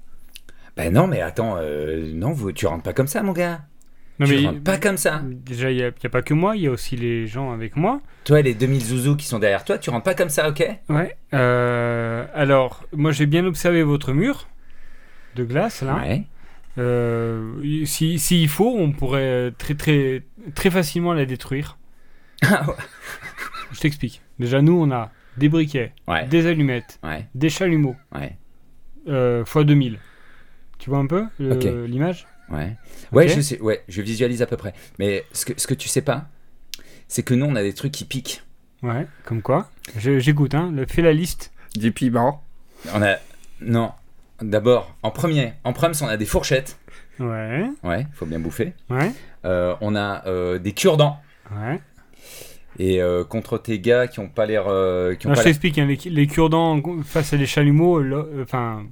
Ben 0.77 0.93
non, 0.93 1.07
mais 1.07 1.21
attends, 1.21 1.55
euh, 1.57 2.11
non, 2.13 2.31
vous, 2.31 2.51
tu 2.53 2.65
rentres 2.67 2.83
pas 2.83 2.93
comme 2.93 3.07
ça, 3.07 3.21
mon 3.21 3.33
gars. 3.33 3.59
Non, 4.19 4.27
tu 4.27 4.33
mais. 4.35 4.45
rentres 4.47 4.61
pas 4.63 4.77
comme 4.77 4.97
ça. 4.97 5.21
Déjà, 5.25 5.71
il 5.71 5.77
n'y 5.77 5.83
a, 5.83 5.91
pas 6.09 6.21
que 6.21 6.33
moi, 6.33 6.55
il 6.55 6.63
y 6.63 6.67
a 6.67 6.71
aussi 6.71 6.95
les 6.95 7.25
gens 7.27 7.51
avec 7.51 7.75
moi. 7.75 8.01
Toi, 8.23 8.41
les 8.41 8.53
2000 8.53 8.81
zouzous 8.81 9.15
qui 9.15 9.25
sont 9.25 9.39
derrière 9.39 9.63
toi, 9.65 9.77
tu 9.79 9.89
rentres 9.89 10.03
pas 10.03 10.13
comme 10.13 10.29
ça, 10.29 10.47
ok? 10.49 10.63
Ouais. 10.89 11.17
Euh, 11.33 12.25
alors, 12.35 12.83
moi 12.93 13.11
j'ai 13.11 13.25
bien 13.25 13.45
observé 13.45 13.81
votre 13.83 14.13
mur 14.13 14.47
de 15.35 15.43
glace 15.43 15.81
là. 15.81 15.95
Ouais. 15.97 16.23
Euh, 16.77 17.83
si, 17.85 18.19
s'il 18.19 18.47
faut, 18.47 18.75
on 18.77 18.91
pourrait 18.91 19.51
très 19.57 19.73
très 19.75 20.23
très 20.55 20.69
facilement 20.69 21.13
la 21.13 21.25
détruire. 21.25 21.77
Ah 22.43 22.65
ouais. 22.67 22.75
Je 23.71 23.79
t'explique. 23.79 24.21
Déjà, 24.39 24.61
nous, 24.61 24.73
on 24.73 24.91
a 24.91 25.11
des 25.37 25.47
briquets, 25.49 25.93
Ouais. 26.07 26.25
des 26.27 26.45
allumettes, 26.47 26.99
Ouais. 27.03 27.27
des 27.35 27.49
chalumeaux, 27.49 27.95
Ouais. 28.13 28.37
euh, 29.07 29.45
fois 29.45 29.63
2000. 29.63 29.97
Tu 30.79 30.89
vois 30.89 30.99
un 30.99 31.07
peu 31.07 31.25
l'image? 31.39 32.27
Ouais. 32.51 32.75
Ouais, 33.11 33.27
je 33.27 33.41
sais, 33.41 33.59
ouais, 33.61 33.83
je 33.87 34.01
visualise 34.01 34.41
à 34.41 34.45
peu 34.45 34.57
près. 34.57 34.73
Mais 34.99 35.23
ce 35.31 35.45
que, 35.45 35.53
ce 35.57 35.67
que 35.67 35.73
tu 35.73 35.87
sais 35.87 36.01
pas, 36.01 36.25
c'est 37.07 37.23
que 37.23 37.33
nous, 37.33 37.45
on 37.45 37.55
a 37.55 37.61
des 37.63 37.73
trucs 37.73 37.91
qui 37.91 38.05
piquent. 38.05 38.43
Ouais, 38.83 39.05
comme 39.25 39.41
quoi 39.41 39.69
J'écoute, 39.97 40.55
hein. 40.55 40.71
le- 40.73 40.85
Fais 40.85 41.01
la 41.01 41.13
liste. 41.13 41.51
Du 41.75 41.91
piment. 41.91 42.43
On 42.93 43.01
a. 43.01 43.15
Non. 43.61 43.91
D'abord, 44.41 44.95
en 45.03 45.11
premier, 45.11 45.53
en 45.63 45.71
prems, 45.73 45.93
on 46.01 46.07
a 46.07 46.17
des 46.17 46.25
fourchettes. 46.25 46.77
Ouais, 47.19 47.65
Ouais, 47.83 48.07
faut 48.13 48.25
bien 48.25 48.39
bouffer. 48.39 48.73
ouais, 48.89 49.11
Euh, 49.45 49.75
on 49.81 49.95
a 49.95 50.25
euh, 50.25 50.57
des 50.57 50.71
cure-dents. 50.73 51.19
ouais. 51.55 51.79
Et 52.79 53.01
euh, 53.01 53.23
contre 53.23 53.57
tes 53.57 53.79
gars 53.79 54.07
qui 54.07 54.19
ont 54.19 54.29
pas 54.29 54.45
l'air. 54.45 54.63
euh, 54.67 55.13
je 55.21 55.41
t'explique, 55.43 55.77
hein, 55.77 55.85
les, 55.85 55.97
les 56.09 56.25
cure-dents 56.27 56.81
face 57.03 57.33
à 57.33 57.37
des 57.37 57.45
chalumeaux, 57.45 57.99
euh, 57.99 58.41
enfin, 58.43 58.85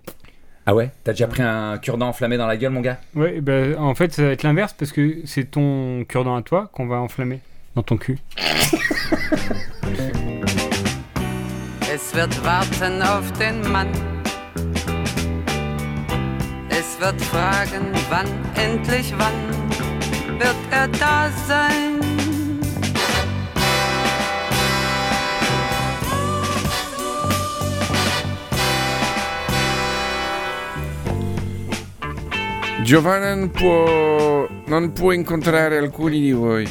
Ah 0.69 0.75
ouais? 0.75 0.91
T'as 1.03 1.13
déjà 1.13 1.25
pris 1.25 1.41
un 1.41 1.79
cure-dent 1.79 2.09
enflammé 2.09 2.37
dans 2.37 2.45
la 2.45 2.55
gueule, 2.55 2.71
mon 2.71 2.81
gars? 2.81 2.99
Ouais, 3.15 3.41
ben, 3.41 3.75
en 3.79 3.95
fait, 3.95 4.13
ça 4.13 4.21
va 4.21 4.29
être 4.29 4.43
l'inverse 4.43 4.71
parce 4.77 4.91
que 4.91 5.21
c'est 5.25 5.45
ton 5.45 6.05
cure-dent 6.07 6.35
à 6.35 6.43
toi 6.43 6.69
qu'on 6.73 6.85
va 6.85 6.97
enflammer 6.97 7.39
dans 7.75 7.81
ton 7.81 7.97
cul. 7.97 8.19
Es 11.91 12.13
wird 12.13 12.45
warten 12.45 13.01
auf 13.01 13.31
den 13.39 13.61
Mann. 13.71 13.87
Es 16.69 16.99
wird 16.99 17.19
fragen, 17.19 17.87
wann, 18.11 18.27
endlich 18.55 19.11
wann 19.17 19.33
wird 20.37 20.55
er 20.71 20.87
da 20.87 21.31
sein? 21.47 22.18
Giovanna 32.83 33.35
non 33.35 33.51
può, 33.51 34.47
non 34.67 34.93
può 34.93 35.11
incontrare 35.11 35.77
alcuni 35.77 36.19
di 36.19 36.31
voi. 36.31 36.67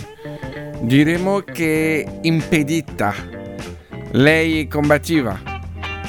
Diremo 0.80 1.40
che 1.40 2.02
è 2.02 2.18
impedita. 2.22 3.14
Lei 4.12 4.66
combattiva 4.68 5.38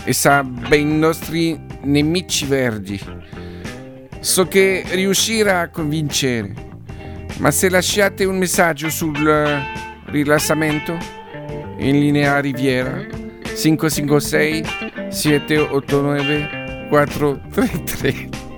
e 0.06 0.14
sa 0.14 0.44
ben 0.44 0.90
i 0.90 0.98
nostri 0.98 1.60
nemici 1.82 2.46
verdi. 2.46 3.00
So 4.20 4.48
che 4.48 4.84
riuscirà 4.92 5.62
a 5.62 5.70
convincere, 5.70 6.54
ma 7.38 7.52
se 7.52 7.70
lasciate 7.70 8.26
un 8.26 8.38
messaggio 8.38 8.90
sul 8.90 9.18
rilassamento 10.06 10.98
in 11.78 12.00
linea 12.00 12.40
Riviera 12.40 13.06
556 13.56 14.64
789 15.10 16.88
433 16.90 18.49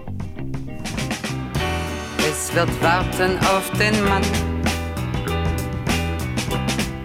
Es 2.52 2.58
wird 2.58 2.84
warten 2.84 3.38
auf 3.40 3.70
den 3.80 4.04
Mann. 4.04 4.22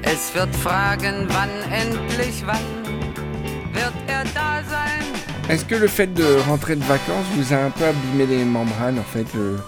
Es 0.03 0.35
wird 0.35 0.55
fragen, 0.57 1.27
wann, 1.29 1.51
endlich 1.73 2.43
wann 2.47 2.59
wird 3.73 3.93
er 4.09 4.25
da 4.35 4.63
sein. 4.69 5.05
Est-ce 5.49 5.65
que 5.65 5.77
le 5.77 5.87
fait 5.87 6.13
de 6.13 6.25
rentrer 6.49 6.75
de 6.75 6.83
vacances 6.83 7.27
vous 7.37 7.53
a 7.53 7.59
un 7.59 7.71
peu 7.71 7.85
abîmé 7.85 8.27
les 8.27 8.45
membranes, 8.45 8.99
en 8.99 9.05
fait, 9.05 9.27
le, 9.35 9.59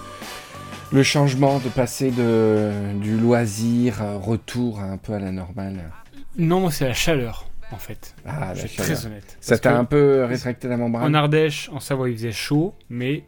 le 0.91 1.03
changement 1.03 1.59
de 1.59 1.69
passer 1.69 2.11
de, 2.11 2.71
du 2.95 3.17
loisir, 3.17 4.01
euh, 4.01 4.17
retour 4.17 4.81
un 4.81 4.97
peu 4.97 5.13
à 5.13 5.19
la 5.19 5.31
normale? 5.31 5.91
Non, 6.37 6.69
c'est 6.69 6.87
la 6.89 6.93
chaleur, 6.93 7.45
en 7.71 7.77
fait. 7.77 8.15
Ah, 8.27 8.53
Je 8.53 8.63
la 8.63 8.67
suis 8.67 8.75
chaleur. 8.77 8.97
très 8.97 9.05
honnête. 9.05 9.37
Ça 9.39 9.57
t'a 9.57 9.77
un 9.77 9.85
peu 9.85 10.25
rétracté 10.25 10.67
la 10.67 10.75
membrane? 10.75 11.05
En 11.09 11.13
Ardèche, 11.17 11.69
en 11.71 11.79
Savoie, 11.79 12.09
il 12.09 12.15
faisait 12.17 12.33
chaud, 12.33 12.75
mais 12.89 13.23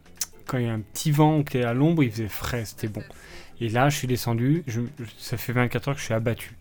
quand 0.46 0.58
il 0.58 0.66
y 0.66 0.68
a 0.68 0.72
un 0.72 0.80
petit 0.80 1.10
vent 1.10 1.42
que 1.42 1.52
t'es 1.52 1.62
à 1.62 1.74
l'ombre, 1.74 2.02
il 2.02 2.10
faisait 2.10 2.28
frais, 2.28 2.64
c'était 2.64 2.88
bon. 2.88 3.02
Et 3.60 3.68
là, 3.68 3.88
je 3.88 3.96
suis 3.96 4.08
descendu, 4.08 4.64
ça 5.18 5.36
fait 5.36 5.52
24 5.52 5.88
heures 5.88 5.94
que 5.94 6.00
je 6.00 6.06
suis 6.06 6.14
abattu. 6.14 6.56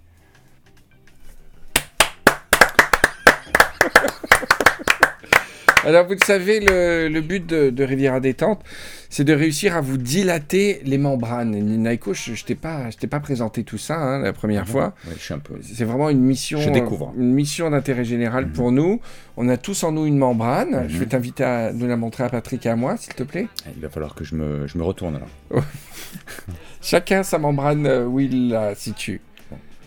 Alors, 5.84 6.06
vous 6.06 6.14
le 6.14 6.20
savez, 6.26 6.60
le, 6.60 7.08
le 7.08 7.22
but 7.22 7.46
de, 7.46 7.72
de 7.72 7.84
Riviera 7.84 8.20
Détente, 8.20 8.62
c'est 9.10 9.24
de 9.24 9.34
réussir 9.34 9.76
à 9.76 9.82
vous 9.82 9.98
dilater 9.98 10.80
les 10.86 11.00
membranes. 11.00 11.52
Naiko, 11.52 12.14
je, 12.14 12.36
je 12.36 12.46
t'ai 12.46 12.54
pas, 12.56 12.92
je 12.92 12.98
t'ai 12.98 13.08
pas 13.08 13.20
présenté 13.20 13.64
tout 13.64 13.80
ça 13.80 13.96
hein, 13.98 14.20
la 14.20 14.32
première 14.32 14.68
fois. 14.68 14.94
Ouais, 15.08 15.14
je 15.18 15.24
suis 15.24 15.34
un 15.34 15.40
peu. 15.40 15.56
C'est 15.62 15.84
vraiment 15.84 16.10
une 16.10 16.22
mission, 16.22 16.60
Je 16.62 16.70
découvre. 16.70 17.14
euh, 17.18 17.22
une 17.22 17.34
mission 17.34 17.70
d'intérêt 17.72 18.06
général 18.06 18.46
Mhm. 18.46 18.52
pour 18.54 18.72
nous. 18.72 19.02
On 19.38 19.50
a 19.50 19.58
tous 19.58 19.84
en 19.84 19.92
nous 19.92 20.06
une 20.06 20.18
membrane. 20.20 20.84
Mhm. 20.84 20.88
Je 20.90 20.98
vais 21.00 21.08
t'inviter 21.08 21.44
à 21.44 21.74
nous 21.74 21.88
la 21.88 21.98
montrer 21.98 22.24
à 22.26 22.30
Patrick 22.30 22.64
et 22.66 22.70
à 22.70 22.76
moi, 22.76 22.96
s'il 22.98 23.14
te 23.16 23.24
plaît. 23.24 23.48
Il 23.76 23.82
va 23.82 23.90
falloir 23.90 24.14
que 24.14 24.24
je 24.24 24.36
me, 24.36 24.68
je 24.68 24.78
me 24.78 24.84
retourne 24.84 25.20
là. 25.20 25.62
Chacun 26.82 27.24
sa 27.24 27.38
membrane 27.40 27.86
euh, 27.88 28.06
où 28.06 28.20
il 28.20 28.50
la 28.50 28.76
situe. 28.76 29.22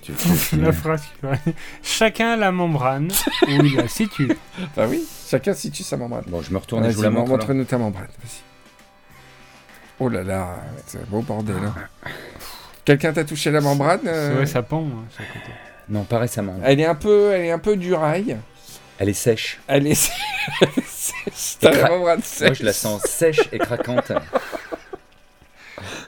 Tu- 0.02 0.12
tu- 0.50 0.56
la 0.60 0.72
phrase 0.72 1.02
Chacun 1.82 2.36
la 2.36 2.52
membrane 2.52 3.08
où 3.48 3.64
il 3.64 3.74
la 3.76 3.88
situe. 3.88 4.28
Bah 4.76 4.86
oui, 4.88 5.02
chacun 5.28 5.54
situe 5.54 5.82
sa 5.82 5.96
membrane. 5.96 6.24
Bon, 6.28 6.42
je 6.42 6.52
me 6.52 6.58
retourne 6.58 6.84
et 6.84 6.90
je 6.90 6.96
vous 6.96 7.02
la 7.02 7.10
montre. 7.10 7.26
alors. 7.26 7.38
montre-nous 7.38 7.64
ta 7.64 7.78
membrane. 7.78 8.06
Vas-y. 8.22 8.40
Oh 10.00 10.08
là 10.08 10.22
là, 10.24 10.56
c'est 10.86 10.98
un 10.98 11.04
beau 11.08 11.20
bordel. 11.22 11.56
hein. 11.64 11.74
Quelqu'un 12.84 13.12
t'a 13.12 13.24
touché 13.24 13.50
la 13.50 13.60
membrane 13.60 14.00
euh, 14.06 14.40
Ouais, 14.40 14.46
ça 14.46 14.62
pend, 14.62 14.82
hein, 14.84 15.04
sur 15.10 15.22
le 15.22 15.28
côté. 15.40 15.52
Non, 15.88 16.04
pas 16.04 16.18
récemment. 16.18 16.56
Elle 16.64 16.80
est 16.80 16.86
un 16.86 16.94
peu, 16.94 17.30
elle 17.32 17.42
est 17.46 17.50
un 17.52 17.58
peu 17.58 17.76
duraille. 17.76 18.36
Elle 18.98 19.08
est 19.08 19.12
sèche. 19.14 19.60
Elle 19.66 19.86
est. 19.86 19.94
sèche. 20.86 21.56
T'as 21.60 21.70
la 21.70 21.88
membrane 21.88 22.18
Moi, 22.18 22.24
sèche. 22.24 22.58
je 22.58 22.64
la 22.64 22.72
sens 22.72 23.02
sèche 23.02 23.40
et 23.52 23.58
craquante. 23.58 24.12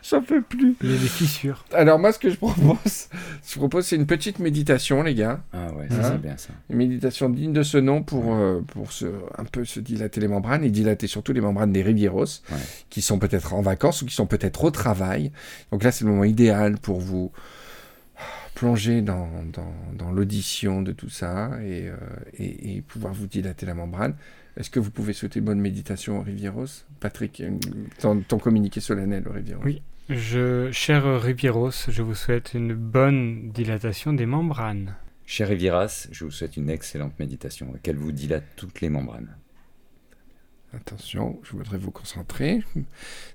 J'en 0.08 0.22
peux 0.22 0.42
plus. 0.42 0.76
Il 0.82 0.90
y 0.90 0.94
a 0.94 0.98
des 0.98 1.08
fissures. 1.08 1.64
Alors 1.72 1.98
moi, 1.98 2.12
ce 2.12 2.18
que 2.18 2.30
je 2.30 2.36
propose, 2.36 3.08
je 3.48 3.56
propose, 3.58 3.86
c'est 3.86 3.96
une 3.96 4.06
petite 4.06 4.38
méditation, 4.38 5.02
les 5.02 5.14
gars. 5.14 5.40
Ah 5.52 5.72
ouais, 5.72 5.88
ça 5.88 5.96
Hein 5.96 6.10
c'est 6.12 6.20
bien 6.22 6.36
ça. 6.36 6.50
Une 6.70 6.76
méditation 6.76 7.28
digne 7.28 7.52
de 7.52 7.62
ce 7.62 7.78
nom 7.78 8.02
pour, 8.02 8.34
euh, 8.34 8.60
pour 8.68 8.92
se, 8.92 9.06
un 9.36 9.44
peu 9.44 9.64
se 9.64 9.80
dilater 9.80 10.20
les 10.20 10.28
membranes 10.28 10.62
et 10.64 10.70
dilater 10.70 11.06
surtout 11.06 11.32
les 11.32 11.40
membranes 11.40 11.72
des 11.72 11.82
Rivieros 11.82 12.24
Ouais. 12.50 12.56
qui 12.90 13.02
sont 13.02 13.18
peut-être 13.18 13.54
en 13.54 13.62
vacances 13.62 14.02
ou 14.02 14.06
qui 14.06 14.14
sont 14.14 14.26
peut-être 14.26 14.62
au 14.64 14.70
travail. 14.70 15.32
Donc 15.72 15.82
là, 15.82 15.90
c'est 15.92 16.04
le 16.04 16.10
moment 16.10 16.24
idéal 16.24 16.78
pour 16.78 17.00
vous 17.00 17.32
plonger 18.54 19.02
dans, 19.02 19.28
dans, 19.52 19.72
dans 19.98 20.12
l'audition 20.12 20.80
de 20.82 20.92
tout 20.92 21.10
ça 21.10 21.50
et, 21.62 21.88
euh, 21.88 21.96
et, 22.38 22.76
et 22.76 22.80
pouvoir 22.82 23.12
vous 23.12 23.26
dilater 23.26 23.66
la 23.66 23.74
membrane. 23.74 24.14
Est-ce 24.56 24.70
que 24.70 24.80
vous 24.80 24.90
pouvez 24.90 25.12
souhaiter 25.12 25.42
bonne 25.42 25.60
méditation 25.60 26.18
aux 26.18 26.22
Rivieros 26.22 26.64
Patrick, 27.00 27.42
ton, 28.00 28.20
ton 28.22 28.38
communiqué 28.38 28.80
solennel 28.80 29.28
aux 29.28 29.32
Rivieros. 29.32 29.60
Oui. 29.64 29.82
Je, 30.08 30.70
cher 30.70 31.20
Rivieros, 31.20 31.72
je 31.88 32.00
vous 32.00 32.14
souhaite 32.14 32.54
une 32.54 32.74
bonne 32.74 33.50
dilatation 33.50 34.12
des 34.12 34.24
membranes. 34.24 34.94
Cher 35.24 35.48
Riviras, 35.48 36.06
je 36.12 36.24
vous 36.24 36.30
souhaite 36.30 36.56
une 36.56 36.70
excellente 36.70 37.18
méditation 37.18 37.74
et 37.74 37.80
qu'elle 37.80 37.96
vous 37.96 38.12
dilate 38.12 38.44
toutes 38.54 38.80
les 38.80 38.88
membranes. 38.88 39.36
Attention, 40.72 41.40
je 41.42 41.52
voudrais 41.52 41.78
vous 41.78 41.90
concentrer. 41.90 42.62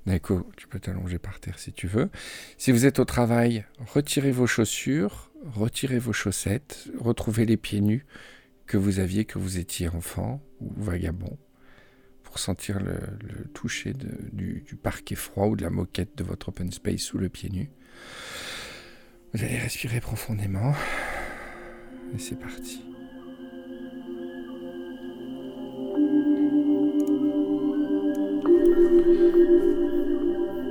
Naiko, 0.06 0.50
tu 0.56 0.70
peux 0.70 0.80
t'allonger 0.80 1.18
par 1.18 1.42
terre 1.42 1.60
si 1.60 1.74
tu 1.74 1.88
veux. 1.88 2.10
Si 2.58 2.72
vous 2.72 2.86
êtes 2.86 3.00
au 3.00 3.06
travail, 3.06 3.66
retirez 3.94 4.32
vos 4.32 4.48
chaussures, 4.48 5.30
retirez 5.44 6.00
vos 6.00 6.14
chaussettes, 6.14 6.88
retrouvez 6.98 7.46
les 7.46 7.58
pieds 7.58 7.82
nus 7.82 8.06
que 8.66 8.78
vous 8.78 9.00
aviez, 9.00 9.26
que 9.26 9.40
vous 9.40 9.58
étiez 9.58 9.90
enfant 9.90 10.42
ou 10.62 10.72
vagabond, 10.78 11.38
pour 12.32 12.40
sentir 12.40 12.80
le, 12.80 12.98
toucher 13.54 13.94
du, 14.32 14.64
du 14.66 14.76
parquet 14.78 15.16
froid 15.16 15.48
ou 15.48 15.58
de 15.58 15.64
la 15.64 15.70
moquette 15.70 16.18
de 16.18 16.24
votre 16.24 16.48
open 16.48 16.72
space 16.72 17.02
sous 17.02 17.18
le 17.18 17.28
pied 17.28 17.50
nu. 17.50 17.70
Vous 19.34 19.44
allez 19.44 19.58
respirer 19.58 20.00
profondément. 20.00 20.72
Et 22.16 22.20
c'est 22.20 22.40
parti. 22.40 22.86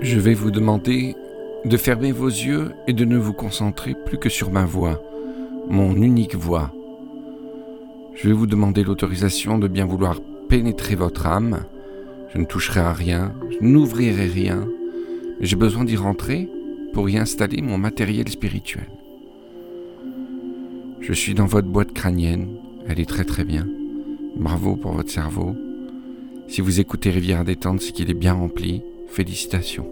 Je 0.01 0.19
vais 0.19 0.33
vous 0.33 0.51
demander 0.51 1.15
de 1.67 1.77
fermer 1.77 2.13
vos 2.13 2.29
yeux 2.29 2.73
et 2.87 2.95
de 2.95 3.05
ne 3.05 3.19
vous 3.19 3.35
concentrer 3.35 3.95
plus 4.07 4.17
que 4.17 4.31
sur 4.31 4.51
ma 4.51 4.65
voix, 4.65 5.03
mon 5.69 5.95
unique 5.95 6.37
voix. 6.37 6.73
Je 8.15 8.29
vais 8.29 8.35
vous 8.35 8.47
demander 8.47 8.83
l'autorisation 8.83 9.59
de 9.59 9.69
bien 9.69 9.85
vouloir 9.85 10.21
pénétrer 10.51 10.97
votre 10.97 11.29
âme. 11.29 11.61
Je 12.35 12.39
ne 12.39 12.45
toucherai 12.45 12.81
à 12.81 12.93
rien, 12.93 13.33
je 13.51 13.65
n'ouvrirai 13.65 14.27
rien, 14.27 14.69
j'ai 15.41 15.55
besoin 15.55 15.85
d'y 15.85 15.97
rentrer 15.97 16.49
pour 16.93 17.09
y 17.09 17.17
installer 17.17 17.63
mon 17.63 17.79
matériel 17.79 18.29
spirituel. 18.29 18.89
Je 21.01 21.13
suis 21.13 21.35
dans 21.35 21.47
votre 21.47 21.69
boîte 21.69 21.93
crânienne, 21.93 22.49
elle 22.89 22.99
est 22.99 23.09
très 23.09 23.25
très 23.25 23.45
bien. 23.45 23.67
Bravo 24.37 24.75
pour 24.75 24.93
votre 24.93 25.11
cerveau. 25.11 25.55
Si 26.49 26.61
vous 26.61 26.81
écoutez 26.81 27.11
Rivière 27.11 27.45
Détente, 27.45 27.81
c'est 27.81 27.93
qu'il 27.93 28.11
est 28.11 28.15
bien 28.15 28.35
rempli. 28.35 28.83
Félicitations. 29.09 29.89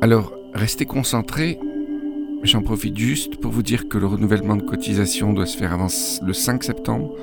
Alors, 0.00 0.32
restez 0.54 0.84
concentrés. 0.86 1.58
J'en 2.44 2.60
profite 2.60 2.98
juste 2.98 3.36
pour 3.36 3.52
vous 3.52 3.62
dire 3.62 3.88
que 3.88 3.96
le 3.96 4.06
renouvellement 4.06 4.56
de 4.56 4.62
cotisation 4.62 5.32
doit 5.32 5.46
se 5.46 5.56
faire 5.56 5.72
avant 5.72 5.88
le 6.22 6.32
5 6.34 6.62
septembre. 6.62 7.14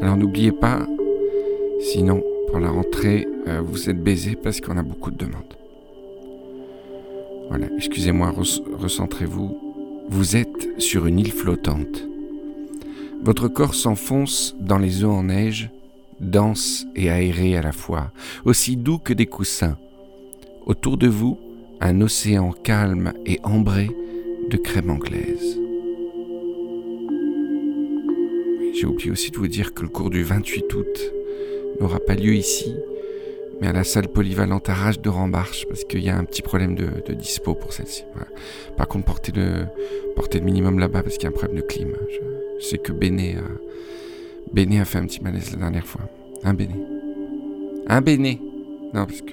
Alors 0.00 0.16
n'oubliez 0.16 0.52
pas, 0.52 0.86
sinon 1.80 2.22
pour 2.46 2.60
la 2.60 2.70
rentrée, 2.70 3.26
euh, 3.48 3.60
vous 3.60 3.90
êtes 3.90 4.00
baisés 4.00 4.36
parce 4.40 4.60
qu'on 4.60 4.76
a 4.76 4.84
beaucoup 4.84 5.10
de 5.10 5.16
demandes. 5.16 5.56
Voilà, 7.48 7.66
excusez-moi, 7.76 8.32
recentrez-vous. 8.78 10.06
Vous 10.08 10.36
êtes 10.36 10.80
sur 10.80 11.06
une 11.06 11.18
île 11.18 11.32
flottante. 11.32 12.06
Votre 13.20 13.48
corps 13.48 13.74
s'enfonce 13.74 14.54
dans 14.60 14.78
les 14.78 15.02
eaux 15.02 15.10
en 15.10 15.24
neige, 15.24 15.70
dense 16.20 16.86
et 16.94 17.10
aéré 17.10 17.56
à 17.56 17.62
la 17.62 17.72
fois, 17.72 18.12
aussi 18.44 18.76
doux 18.76 18.98
que 18.98 19.12
des 19.12 19.26
coussins. 19.26 19.76
Autour 20.66 20.98
de 20.98 21.08
vous, 21.08 21.36
un 21.80 22.00
océan 22.00 22.52
calme 22.52 23.12
et 23.26 23.40
ambré 23.42 23.90
de 24.52 24.58
crème 24.58 24.90
anglaise. 24.90 25.58
J'ai 28.74 28.86
oublié 28.86 29.10
aussi 29.10 29.30
de 29.30 29.38
vous 29.38 29.48
dire 29.48 29.72
que 29.72 29.80
le 29.80 29.88
cours 29.88 30.10
du 30.10 30.22
28 30.22 30.74
août 30.74 31.12
n'aura 31.80 31.98
pas 31.98 32.14
lieu 32.14 32.34
ici, 32.34 32.74
mais 33.60 33.68
à 33.68 33.72
la 33.72 33.82
salle 33.82 34.08
polyvalente 34.08 34.68
Arrache 34.68 35.00
de 35.00 35.08
Rambarche, 35.08 35.66
parce 35.68 35.84
qu'il 35.84 36.04
y 36.04 36.10
a 36.10 36.18
un 36.18 36.24
petit 36.24 36.42
problème 36.42 36.74
de, 36.74 37.14
dispo 37.14 37.54
pour 37.54 37.72
celle-ci. 37.72 38.04
Par 38.76 38.88
contre, 38.88 39.06
portez 39.06 39.32
le, 39.32 39.64
portez 40.16 40.38
le 40.38 40.44
minimum 40.44 40.78
là-bas, 40.78 41.02
parce 41.02 41.16
qu'il 41.16 41.24
y 41.24 41.26
a 41.26 41.30
un 41.30 41.38
problème 41.38 41.56
de 41.56 41.62
clim. 41.62 41.92
Je, 42.60 42.66
sais 42.66 42.78
que 42.78 42.92
Béné 42.92 43.36
a, 43.36 44.52
Béné 44.52 44.80
a 44.80 44.84
fait 44.84 44.98
un 44.98 45.06
petit 45.06 45.22
malaise 45.22 45.52
la 45.52 45.60
dernière 45.60 45.86
fois. 45.86 46.02
Un 46.44 46.52
Béné. 46.52 46.74
Un 47.88 48.02
Béné. 48.02 48.38
Non, 48.92 49.06
parce 49.06 49.22
que 49.22 49.32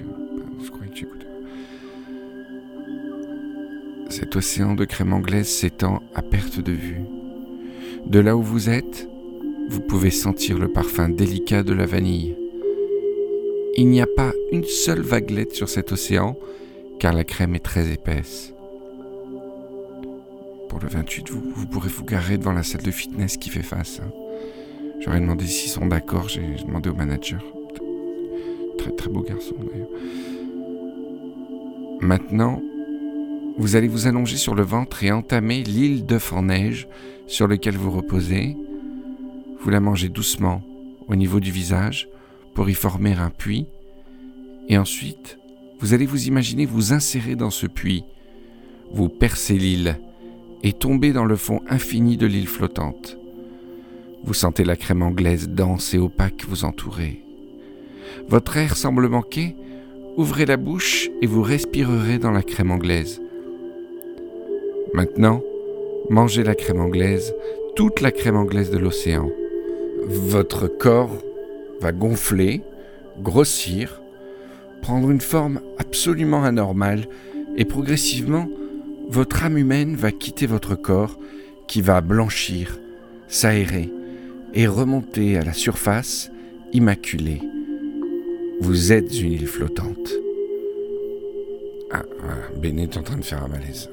Cet 4.10 4.34
océan 4.34 4.74
de 4.74 4.84
crème 4.84 5.12
anglaise 5.12 5.48
s'étend 5.48 6.02
à 6.16 6.22
perte 6.22 6.58
de 6.60 6.72
vue. 6.72 7.00
De 8.06 8.18
là 8.18 8.36
où 8.36 8.42
vous 8.42 8.68
êtes, 8.68 9.08
vous 9.68 9.80
pouvez 9.80 10.10
sentir 10.10 10.58
le 10.58 10.68
parfum 10.68 11.08
délicat 11.08 11.62
de 11.62 11.72
la 11.72 11.86
vanille. 11.86 12.36
Il 13.76 13.88
n'y 13.88 14.00
a 14.00 14.08
pas 14.16 14.32
une 14.50 14.64
seule 14.64 15.00
vaguelette 15.00 15.52
sur 15.52 15.68
cet 15.68 15.92
océan, 15.92 16.36
car 16.98 17.12
la 17.12 17.22
crème 17.22 17.54
est 17.54 17.64
très 17.64 17.92
épaisse. 17.92 18.52
Pour 20.68 20.80
le 20.80 20.88
28, 20.88 21.30
vous, 21.30 21.42
vous 21.54 21.66
pourrez 21.66 21.88
vous 21.88 22.04
garer 22.04 22.36
devant 22.36 22.52
la 22.52 22.64
salle 22.64 22.82
de 22.82 22.90
fitness 22.90 23.36
qui 23.36 23.48
fait 23.48 23.62
face. 23.62 24.00
hein. 24.04 24.10
J'aurais 25.00 25.20
demandé 25.20 25.46
s'ils 25.46 25.70
sont 25.70 25.86
d'accord, 25.86 26.28
j'ai 26.28 26.42
j'ai 26.56 26.64
demandé 26.64 26.90
au 26.90 26.94
manager. 26.94 27.42
Très 28.76 28.90
très 28.90 29.08
beau 29.08 29.22
garçon 29.22 29.54
d'ailleurs. 29.60 29.88
Maintenant, 32.00 32.60
vous 33.60 33.76
allez 33.76 33.88
vous 33.88 34.06
allonger 34.06 34.38
sur 34.38 34.54
le 34.54 34.62
ventre 34.62 35.04
et 35.04 35.12
entamer 35.12 35.62
l'île 35.62 36.06
d'œuf 36.06 36.32
en 36.32 36.44
neige 36.44 36.88
sur 37.26 37.46
lequel 37.46 37.76
vous 37.76 37.90
reposez. 37.90 38.56
Vous 39.60 39.68
la 39.68 39.80
mangez 39.80 40.08
doucement 40.08 40.62
au 41.08 41.14
niveau 41.14 41.40
du 41.40 41.50
visage 41.50 42.08
pour 42.54 42.70
y 42.70 42.74
former 42.74 43.12
un 43.12 43.28
puits. 43.28 43.66
Et 44.70 44.78
ensuite, 44.78 45.36
vous 45.78 45.92
allez 45.92 46.06
vous 46.06 46.26
imaginer 46.26 46.64
vous 46.64 46.94
insérer 46.94 47.36
dans 47.36 47.50
ce 47.50 47.66
puits. 47.66 48.04
Vous 48.94 49.10
percez 49.10 49.58
l'île 49.58 50.00
et 50.62 50.72
tomber 50.72 51.12
dans 51.12 51.26
le 51.26 51.36
fond 51.36 51.60
infini 51.68 52.16
de 52.16 52.26
l'île 52.26 52.48
flottante. 52.48 53.18
Vous 54.24 54.34
sentez 54.34 54.64
la 54.64 54.76
crème 54.76 55.02
anglaise 55.02 55.50
dense 55.50 55.92
et 55.92 55.98
opaque 55.98 56.46
vous 56.48 56.64
entourer. 56.64 57.22
Votre 58.26 58.56
air 58.56 58.74
semble 58.74 59.06
manquer 59.08 59.54
Ouvrez 60.16 60.46
la 60.46 60.56
bouche 60.56 61.10
et 61.20 61.26
vous 61.26 61.42
respirerez 61.42 62.18
dans 62.18 62.32
la 62.32 62.42
crème 62.42 62.70
anglaise. 62.70 63.20
Maintenant, 64.92 65.42
mangez 66.08 66.42
la 66.42 66.54
crème 66.54 66.80
anglaise, 66.80 67.34
toute 67.76 68.00
la 68.00 68.10
crème 68.10 68.36
anglaise 68.36 68.70
de 68.70 68.78
l'océan. 68.78 69.30
Votre 70.06 70.66
corps 70.66 71.16
va 71.80 71.92
gonfler, 71.92 72.62
grossir, 73.22 74.02
prendre 74.82 75.10
une 75.10 75.20
forme 75.20 75.60
absolument 75.78 76.42
anormale 76.42 77.06
et 77.56 77.64
progressivement, 77.64 78.48
votre 79.08 79.44
âme 79.44 79.58
humaine 79.58 79.94
va 79.94 80.10
quitter 80.10 80.46
votre 80.46 80.74
corps 80.74 81.18
qui 81.68 81.82
va 81.82 82.00
blanchir, 82.00 82.78
s'aérer 83.28 83.90
et 84.54 84.66
remonter 84.66 85.36
à 85.36 85.44
la 85.44 85.52
surface 85.52 86.30
immaculée. 86.72 87.40
Vous 88.60 88.92
êtes 88.92 89.20
une 89.20 89.32
île 89.32 89.46
flottante. 89.46 90.10
Ah, 91.92 92.02
Béné 92.60 92.82
est 92.82 92.96
en 92.96 93.02
train 93.02 93.16
de 93.16 93.24
faire 93.24 93.42
un 93.44 93.48
malaise. 93.48 93.88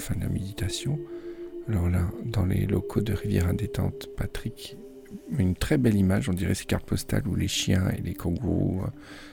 Fin 0.00 0.14
de 0.16 0.20
la 0.20 0.28
méditation. 0.28 0.98
Alors 1.68 1.88
là, 1.88 2.10
dans 2.24 2.46
les 2.46 2.66
locaux 2.66 3.00
de 3.00 3.12
Rivière 3.12 3.48
Indétente, 3.48 4.08
Patrick 4.16 4.76
une 5.38 5.54
très 5.54 5.78
belle 5.78 5.96
image, 5.96 6.28
on 6.28 6.32
dirait 6.32 6.54
ces 6.54 6.64
cartes 6.64 6.86
postales 6.86 7.26
où 7.26 7.34
les 7.34 7.48
chiens 7.48 7.88
et 7.90 8.00
les 8.00 8.14
kangourous 8.14 8.82
euh, 8.84 8.90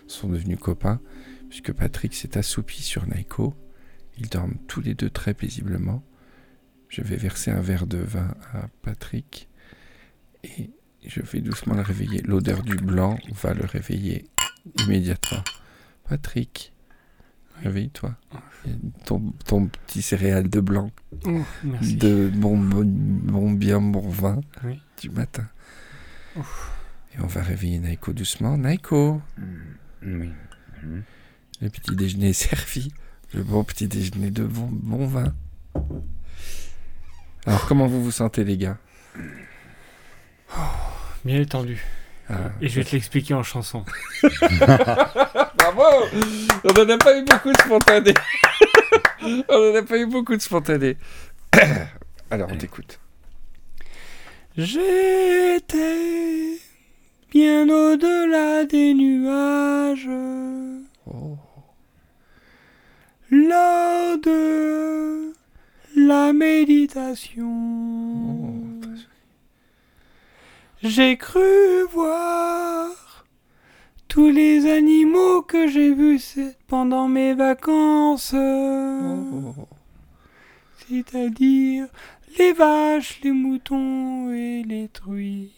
sont 0.08 0.30
devenus 0.30 0.60
copains, 0.60 1.00
puisque 1.50 1.74
Patrick 1.74 2.14
s'est 2.14 2.38
assoupi 2.38 2.82
sur 2.82 3.08
Naiko. 3.08 3.54
Ils 4.18 4.30
dorment 4.30 4.58
tous 4.68 4.82
les 4.82 4.94
deux 4.94 5.10
très 5.10 5.34
paisiblement. 5.34 6.04
Je 6.90 7.02
vais 7.02 7.18
verser 7.18 7.52
un 7.52 7.62
verre 7.62 7.86
de 7.86 7.98
vin 7.98 8.34
à 8.54 8.68
Patrick 8.82 9.50
et 10.44 10.72
je 11.06 11.22
vais 11.22 11.42
doucement 11.42 11.76
le 11.76 11.82
réveiller. 11.82 12.22
L'odeur 12.22 12.64
du 12.64 12.76
blanc 12.76 13.18
va 13.32 13.54
le 13.54 13.66
réveiller 13.66 14.26
immédiatement. 14.80 15.44
Patrick, 16.08 16.74
réveille-toi. 17.64 18.16
Ton, 19.06 19.32
ton 19.46 19.68
petit 19.68 20.02
céréal 20.02 20.50
de 20.50 20.60
blanc 20.60 20.92
Oh, 21.26 21.40
merci. 21.64 21.96
de 21.96 22.30
bon, 22.36 22.58
bon, 22.58 22.84
bon 22.86 23.52
bien 23.52 23.80
bon 23.80 24.08
vin 24.10 24.42
Oui. 24.64 24.82
du 25.02 25.10
matin. 25.10 25.48
Et 26.36 27.20
on 27.22 27.28
va 27.28 27.42
réveiller 27.42 27.80
Naiko 27.80 28.12
doucement. 28.14 28.58
Naiko, 28.58 29.22
Oui. 30.06 30.30
le 31.62 31.70
petit 31.70 31.96
déjeuner 31.96 32.30
est 32.30 32.34
servi. 32.34 32.92
Le 33.34 33.44
bon 33.44 33.64
petit 33.64 33.88
déjeuner 33.88 34.32
de 34.32 34.44
bon, 34.44 34.70
bon 34.72 35.06
vin. 35.08 35.34
Alors, 37.46 37.66
comment 37.68 37.88
vous 37.88 38.04
vous 38.04 38.12
sentez, 38.12 38.44
les 38.44 38.58
gars? 38.58 38.78
Bien 41.26 41.40
étendu. 41.42 41.82
Ah, 42.30 42.52
Et 42.62 42.68
je 42.68 42.76
vais 42.80 42.84
te 42.84 42.92
l'expliquer 42.92 43.34
en 43.34 43.44
chanson. 43.44 43.86
Bravo 44.22 45.84
On 46.64 46.74
n'en 46.74 46.90
a 46.90 46.98
pas 46.98 47.18
eu 47.18 47.24
beaucoup 47.24 47.52
de 47.54 47.58
spontanés. 47.62 48.14
on 49.50 49.72
n'en 49.72 49.80
a 49.80 49.84
pas 49.84 49.98
eu 49.98 50.06
beaucoup 50.08 50.36
de 50.36 50.42
spontanés. 50.42 50.98
Alors, 52.32 52.50
on 52.52 52.58
t'écoute. 52.58 53.00
J'étais 54.58 55.78
bien 57.32 57.70
au-delà 57.70 58.66
des 58.66 58.94
nuages. 58.94 60.10
Oh. 61.06 61.38
Lors 63.32 64.18
de 64.18 65.32
la 65.96 66.34
méditation. 66.34 67.46
Oh. 67.48 68.57
J'ai 70.88 71.18
cru 71.18 71.84
voir 71.92 72.88
tous 74.08 74.30
les 74.32 74.72
animaux 74.72 75.42
que 75.42 75.68
j'ai 75.68 75.94
vus 75.94 76.22
pendant 76.68 77.08
mes 77.08 77.34
vacances. 77.34 78.34
Oh. 78.34 79.56
C'est-à-dire 80.88 81.88
les 82.40 82.54
vaches, 82.54 83.20
les 83.24 83.32
moutons 83.32 84.32
et 84.32 84.64
les 84.64 84.88
truies. 84.88 85.52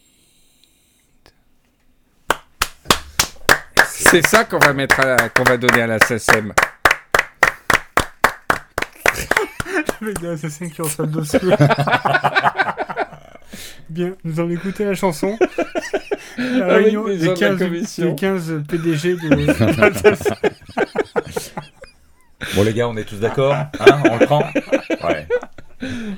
C'est 3.88 4.26
ça 4.26 4.46
qu'on 4.46 4.60
va 4.60 4.74
mettre 4.74 5.00
à 5.02 5.06
la- 5.06 5.30
qu'on 5.30 5.44
va 5.44 5.58
donner 5.58 5.82
à 5.84 5.88
la 5.88 5.98
SSM. 6.00 6.54
Des 10.02 10.28
assassins 10.30 10.70
qui 10.70 10.82
en 10.82 10.86
salle 10.86 11.12
de. 11.12 11.22
Bien, 13.90 14.16
nous 14.24 14.40
allons 14.40 14.52
écouter 14.52 14.86
la 14.86 14.96
chanson. 14.96 15.38
La 16.38 16.66
Avec 16.68 16.86
réunion 16.86 17.06
des 17.06 17.18
des 17.18 17.26
gens 17.26 17.34
de 17.34 17.40
la 17.42 17.50
15, 17.50 17.60
commission. 17.60 18.10
des 18.10 18.16
15 18.16 18.64
PDG 18.68 19.16
de 19.16 19.20
Bon, 22.56 22.64
les 22.64 22.74
gars, 22.74 22.88
on 22.88 22.96
est 22.96 23.04
tous 23.04 23.20
d'accord 23.20 23.54
Hein 23.54 24.02
On 24.10 24.18
le 24.18 24.26
prend 24.26 24.44
Ouais. 25.04 25.28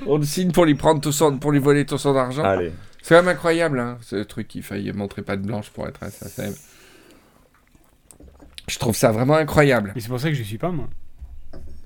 On 0.06 0.18
le 0.18 0.24
signe 0.24 0.52
pour 0.52 0.64
lui 0.64 0.74
prendre 0.74 1.00
tout 1.00 1.12
son, 1.12 1.38
pour 1.38 1.50
lui 1.50 1.58
voler 1.58 1.84
tout 1.86 1.98
son 1.98 2.14
argent. 2.16 2.44
Allez. 2.44 2.72
C'est 3.02 3.14
quand 3.16 3.22
même 3.22 3.34
incroyable, 3.34 3.80
hein, 3.80 3.98
ce 4.02 4.16
truc 4.16 4.46
qui 4.48 4.62
faillit 4.62 4.92
montrer 4.92 5.22
pas 5.22 5.36
de 5.36 5.44
blanche 5.44 5.70
pour 5.70 5.88
être 5.88 6.00
SSM. 6.04 6.54
Je 8.68 8.78
trouve 8.78 8.94
ça 8.94 9.10
vraiment 9.10 9.36
incroyable. 9.36 9.92
Et 9.96 10.00
c'est 10.00 10.08
pour 10.08 10.20
ça 10.20 10.28
que 10.28 10.34
je 10.36 10.42
suis 10.42 10.58
pas, 10.58 10.70
moi. 10.70 10.88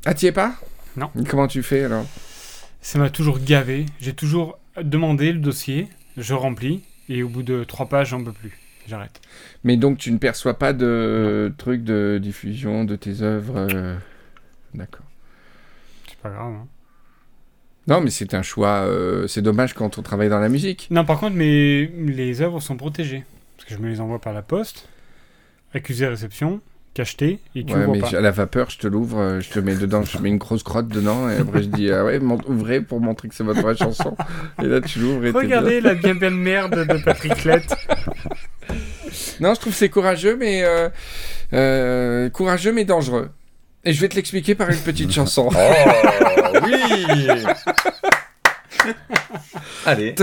Ah, 0.05 0.15
t'y 0.15 0.27
es 0.27 0.33
pas? 0.33 0.55
Non. 0.97 1.11
Comment 1.29 1.49
tu 1.49 1.63
fais 1.63 1.85
alors? 1.85 2.05
Ça 2.83 2.99
m'a 2.99 3.09
toujours 3.11 3.39
gavé. 3.39 3.87
J'ai 4.01 4.13
toujours 4.13 4.59
demandé 4.83 5.33
le 5.33 5.39
dossier, 5.39 5.89
je 6.17 6.35
remplis, 6.35 6.83
et 7.09 7.23
au 7.23 7.29
bout 7.29 7.43
de 7.43 7.65
trois 7.65 7.89
pages, 7.89 8.09
j'en 8.11 8.23
peux 8.23 8.33
plus. 8.33 8.59
J'arrête. 8.87 9.21
Mais 9.65 9.77
donc 9.77 9.99
tu 9.99 10.13
ne 10.13 10.19
perçois 10.19 10.59
pas 10.59 10.73
de 10.73 11.53
trucs 11.59 11.83
de 11.83 12.19
diffusion 12.23 12.85
de 12.85 12.95
tes 12.95 13.23
œuvres 13.23 13.67
euh, 13.73 13.97
D'accord. 14.75 15.05
C'est 16.09 16.19
pas 16.19 16.31
grave. 16.31 16.53
hein. 16.53 16.67
Non, 17.89 18.01
mais 18.01 18.11
c'est 18.11 18.35
un 18.35 18.43
choix. 18.43 18.85
euh, 18.87 19.27
c'est 19.27 19.43
dommage 19.43 19.75
quand 19.75 19.99
on 19.99 20.03
travaille 20.03 20.29
dans 20.29 20.39
la 20.41 20.49
musique. 20.49 20.87
Non, 20.91 21.05
par 21.05 21.19
contre, 21.19 21.35
mes... 21.37 21.87
les 21.87 22.41
œuvres 22.43 22.61
sont 22.61 22.77
protégées. 22.77 23.25
Parce 23.57 23.69
que 23.69 23.75
je 23.75 23.81
me 23.81 23.89
les 23.89 24.01
envoie 24.01 24.21
par 24.21 24.33
la 24.33 24.43
poste, 24.43 24.89
accusé 25.75 26.07
réception, 26.07 26.61
cacheté, 26.97 27.41
et 27.55 27.63
tu 27.63 27.75
Ouais, 27.75 27.87
mais 27.87 27.99
pas. 27.99 28.17
à 28.17 28.21
la 28.23 28.31
vapeur, 28.31 28.71
je 28.71 28.79
te 28.79 28.87
l'ouvre, 28.87 29.19
euh, 29.19 29.41
je 29.41 29.51
te 29.51 29.59
mets 29.59 29.75
dedans, 29.75 30.03
je 30.03 30.17
mets 30.17 30.31
une 30.31 30.39
grosse 30.39 30.63
crotte 30.63 30.89
dedans, 30.89 31.29
et 31.29 31.37
après 31.37 31.63
je 31.63 31.69
dis 31.69 31.91
ah 31.93 32.07
ouais, 32.07 32.19
ouvrez 32.49 32.81
pour 32.81 33.01
montrer 33.01 33.29
que 33.29 33.35
c'est 33.35 33.45
votre 33.45 33.61
vraie 33.61 33.77
chanson. 33.77 34.17
Et 34.63 34.67
là 34.67 34.81
tu 34.81 35.01
l'ouvres 35.01 35.27
et 35.27 35.31
Regardez 35.31 35.83
la 35.83 35.95
bien 35.95 36.15
belle 36.15 36.35
merde 36.35 36.87
de 36.89 37.05
Patrick 37.05 37.45
Lett. 37.45 37.75
Non, 39.41 39.53
je 39.55 39.61
trouve 39.61 39.73
que 39.75 39.79
c'est 39.79 39.91
courageux, 39.91 40.37
mais 40.37 40.63
euh, 40.65 40.89
euh, 41.53 42.31
courageux 42.31 42.73
mais 42.73 42.87
dangereux. 42.87 43.29
Et 43.85 43.93
je 43.93 44.01
vais 44.01 44.09
te 44.09 44.17
l'expliquer 44.17 44.55
par 44.55 44.71
une 44.71 44.79
petite 44.79 45.13
chanson. 45.13 45.51
Oh, 45.55 46.59
oui 46.65 46.75
Allez. 49.85 50.15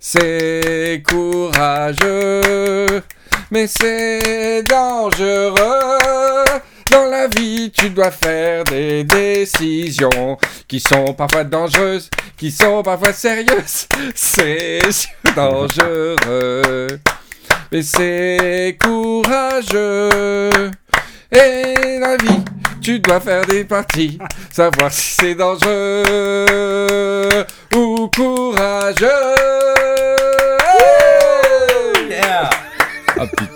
C'est 0.00 1.02
courageux, 1.08 3.02
mais 3.50 3.66
c'est 3.66 4.62
dangereux. 4.62 6.44
Dans 6.90 7.04
la 7.04 7.26
vie, 7.26 7.70
tu 7.70 7.90
dois 7.90 8.10
faire 8.10 8.64
des 8.64 9.04
décisions 9.04 10.38
qui 10.66 10.80
sont 10.80 11.12
parfois 11.12 11.44
dangereuses, 11.44 12.08
qui 12.36 12.50
sont 12.50 12.82
parfois 12.82 13.12
sérieuses. 13.12 13.86
C'est 14.14 14.80
dangereux, 15.36 16.16
mais 17.70 17.82
c'est 17.82 18.78
courageux. 18.82 20.70
Et 21.30 21.98
la 22.00 22.16
vie, 22.16 22.42
tu 22.80 23.00
dois 23.00 23.20
faire 23.20 23.44
des 23.44 23.64
parties, 23.64 24.18
savoir 24.50 24.90
si 24.90 25.14
c'est 25.20 25.34
dangereux 25.34 26.44
ou 27.74 28.08
courageux. 28.08 29.06
Yeah 33.18 33.26
Ah 33.40 33.47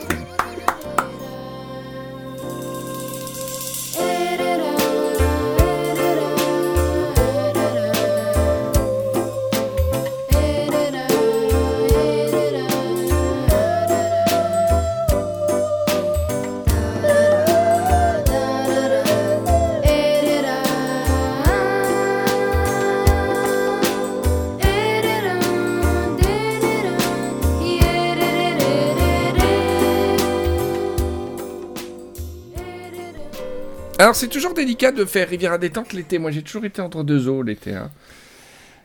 Alors, 34.02 34.16
c'est 34.16 34.26
toujours 34.26 34.52
délicat 34.52 34.90
de 34.90 35.04
faire 35.04 35.28
Riviera 35.28 35.58
détente 35.58 35.92
l'été. 35.92 36.18
Moi, 36.18 36.32
j'ai 36.32 36.42
toujours 36.42 36.64
été 36.64 36.82
entre 36.82 37.04
deux 37.04 37.28
eaux 37.28 37.44
l'été. 37.44 37.72
hein. 37.72 37.88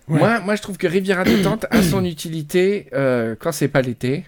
Ouais. 0.07 0.19
Moi, 0.19 0.39
moi, 0.41 0.55
je 0.55 0.61
trouve 0.61 0.77
que 0.77 0.85
Riviera 0.85 1.23
détente 1.23 1.65
a 1.71 1.81
son 1.81 2.05
utilité 2.05 2.85
euh, 2.93 3.35
quand 3.39 3.51
c'est 3.51 3.67
pas 3.67 3.81
l'été. 3.81 4.25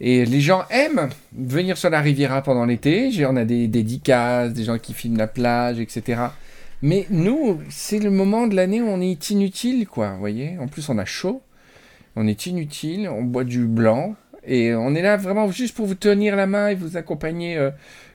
Et 0.00 0.24
les 0.24 0.40
gens 0.40 0.64
aiment 0.70 1.08
venir 1.32 1.78
sur 1.78 1.88
la 1.88 2.00
Riviera 2.00 2.42
pendant 2.42 2.64
l'été. 2.64 3.12
On 3.28 3.36
a 3.36 3.44
des 3.44 3.68
dédicaces, 3.68 4.52
des 4.52 4.64
gens 4.64 4.76
qui 4.76 4.92
filment 4.92 5.18
la 5.18 5.28
plage, 5.28 5.78
etc. 5.78 6.20
Mais 6.82 7.06
nous, 7.08 7.60
c'est 7.70 8.00
le 8.00 8.10
moment 8.10 8.48
de 8.48 8.56
l'année 8.56 8.82
où 8.82 8.88
on 8.88 9.00
est 9.00 9.30
inutile, 9.30 9.86
quoi. 9.86 10.14
Vous 10.14 10.18
voyez 10.18 10.58
En 10.58 10.66
plus, 10.66 10.88
on 10.88 10.98
a 10.98 11.04
chaud. 11.04 11.42
On 12.16 12.26
est 12.26 12.46
inutile. 12.46 13.08
On 13.08 13.22
boit 13.22 13.44
du 13.44 13.66
blanc. 13.66 14.16
Et 14.44 14.74
on 14.74 14.96
est 14.96 15.02
là 15.02 15.16
vraiment 15.16 15.48
juste 15.52 15.76
pour 15.76 15.86
vous 15.86 15.94
tenir 15.94 16.34
la 16.34 16.48
main 16.48 16.68
et 16.70 16.74
vous 16.74 16.96
accompagner 16.96 17.56
euh, 17.56 17.70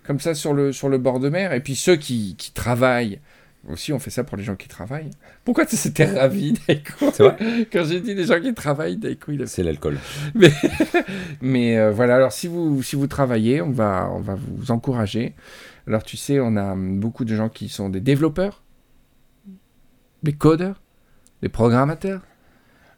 comme 0.08 0.22
ça 0.22 0.34
sur 0.34 0.53
le, 0.53 0.72
sur 0.72 0.88
le 0.88 0.97
bord 0.97 1.20
de 1.20 1.28
mer. 1.28 1.51
Et 1.51 1.60
puis 1.60 1.76
ceux 1.76 1.97
qui, 1.97 2.36
qui 2.38 2.53
travaillent, 2.53 3.20
aussi 3.68 3.91
on 3.91 3.99
fait 3.99 4.10
ça 4.10 4.24
pour 4.24 4.38
les 4.38 4.43
gens 4.43 4.55
qui 4.55 4.70
travaillent. 4.70 5.10
Pourquoi 5.43 5.66
tu 5.66 5.76
s'étais 5.76 6.05
ravi, 6.05 6.53
Daiko 6.68 7.12
Quand 7.72 7.84
j'ai 7.84 7.99
dit 7.99 8.16
les 8.16 8.24
gens 8.24 8.39
qui 8.39 8.53
travaillent, 8.53 8.95
Daiko, 8.95 9.34
il 9.34 9.43
a 9.43 9.47
C'est 9.47 9.64
l'alcool. 9.64 9.97
mais 11.41 11.78
euh, 11.78 11.91
voilà, 11.91 12.16
alors 12.16 12.32
si 12.32 12.47
vous, 12.47 12.82
si 12.82 12.95
vous 12.95 13.08
travaillez, 13.08 13.62
on 13.62 13.72
va, 13.72 14.10
on 14.14 14.22
va 14.22 14.36
vous 14.36 14.72
encourager. 14.72 15.36
Alors 15.86 16.03
tu 16.03 16.16
sais, 16.16 16.39
on 16.39 16.55
a 16.55 16.74
beaucoup 16.76 17.26
de 17.26 17.36
gens 17.36 17.49
qui 17.49 17.68
sont 17.68 17.89
des 17.89 18.01
développeurs, 18.01 18.64
des 20.24 20.34
codeurs, 20.34 20.82
des 21.41 21.49
programmateurs. 21.49 22.22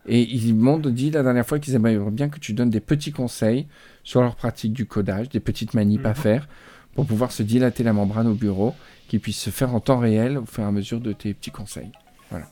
Et 0.07 0.21
ils 0.21 0.55
m'ont 0.55 0.77
dit 0.77 1.11
la 1.11 1.23
dernière 1.23 1.45
fois 1.45 1.59
qu'ils 1.59 1.75
aimeraient 1.75 1.97
bien 2.11 2.29
que 2.29 2.39
tu 2.39 2.53
donnes 2.53 2.69
des 2.69 2.79
petits 2.79 3.11
conseils 3.11 3.67
sur 4.03 4.21
leur 4.21 4.35
pratique 4.35 4.73
du 4.73 4.85
codage, 4.85 5.29
des 5.29 5.39
petites 5.39 5.73
manips 5.73 6.05
à 6.05 6.13
faire 6.13 6.47
pour 6.95 7.05
pouvoir 7.05 7.31
se 7.31 7.43
dilater 7.43 7.83
la 7.83 7.93
membrane 7.93 8.27
au 8.27 8.33
bureau, 8.33 8.75
qui 9.07 9.19
puisse 9.19 9.39
se 9.39 9.49
faire 9.49 9.73
en 9.73 9.79
temps 9.79 9.99
réel 9.99 10.37
au 10.37 10.45
fur 10.45 10.63
et 10.63 10.67
à 10.67 10.71
mesure 10.71 10.99
de 10.99 11.13
tes 11.13 11.33
petits 11.33 11.51
conseils. 11.51 11.91
Voilà. 12.29 12.45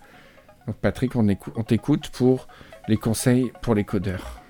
Donc 0.65 0.75
Patrick, 0.77 1.15
on, 1.15 1.27
écou- 1.27 1.51
on 1.55 1.63
t'écoute 1.63 2.09
pour 2.09 2.47
les 2.87 2.97
conseils 2.97 3.51
pour 3.61 3.75
les 3.75 3.83
codeurs, 3.83 4.41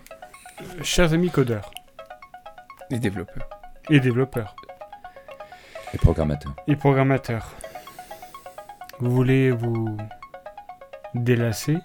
Chers 0.81 1.13
amis 1.13 1.29
codeurs 1.29 1.69
les 2.89 2.99
développeurs. 2.99 3.47
et 3.89 3.99
développeurs 3.99 4.55
Les 5.93 5.99
programmateurs. 5.99 6.55
et 6.67 6.75
programmateurs, 6.75 7.51
vous 8.99 9.11
voulez 9.11 9.51
vous 9.51 9.97
délasser? 11.13 11.77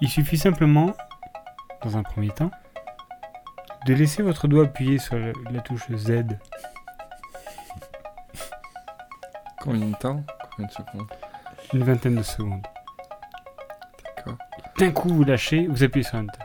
Il 0.00 0.08
suffit 0.08 0.38
simplement, 0.38 0.94
dans 1.82 1.96
un 1.96 2.02
premier 2.02 2.30
temps, 2.30 2.50
de 3.86 3.94
laisser 3.94 4.22
votre 4.22 4.48
doigt 4.48 4.64
appuyé 4.64 4.98
sur 4.98 5.18
la, 5.18 5.32
la 5.50 5.60
touche 5.60 5.90
Z. 5.90 6.24
Combien 9.60 9.86
de 9.86 9.94
temps? 9.96 10.22
Combien 10.50 10.66
de 10.68 10.72
secondes? 10.72 11.08
Une 11.74 11.84
vingtaine 11.84 12.16
de 12.16 12.22
secondes. 12.22 12.66
D'accord. 14.16 14.38
D'un 14.78 14.90
coup, 14.90 15.08
vous 15.08 15.24
lâchez, 15.24 15.66
vous 15.66 15.82
appuyez 15.82 16.04
sur 16.04 16.18
Enter. 16.18 16.38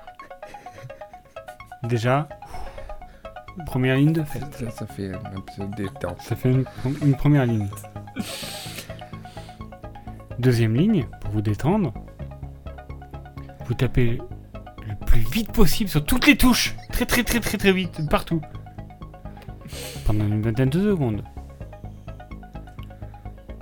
Déjà, 1.83 2.27
première 3.65 3.95
ligne 3.95 4.13
de 4.13 4.23
ça 4.71 4.85
fait 4.87 5.13
un. 5.13 5.21
Ça 6.19 6.35
fait 6.35 6.49
une, 6.49 6.65
une 7.01 7.15
première 7.15 7.45
ligne. 7.45 7.69
Deuxième 10.39 10.75
ligne, 10.75 11.05
pour 11.21 11.31
vous 11.31 11.41
détendre, 11.41 11.93
vous 13.65 13.73
tapez 13.73 14.19
plus 15.13 15.31
vite 15.31 15.51
possible 15.51 15.89
sur 15.91 16.03
toutes 16.03 16.25
les 16.25 16.35
touches. 16.35 16.75
Très 16.91 17.05
très 17.05 17.23
très 17.23 17.39
très 17.39 17.59
très 17.59 17.71
vite, 17.71 18.09
partout. 18.09 18.41
Pendant 20.05 20.25
une 20.25 20.41
vingtaine 20.41 20.69
de 20.69 20.81
secondes. 20.81 21.23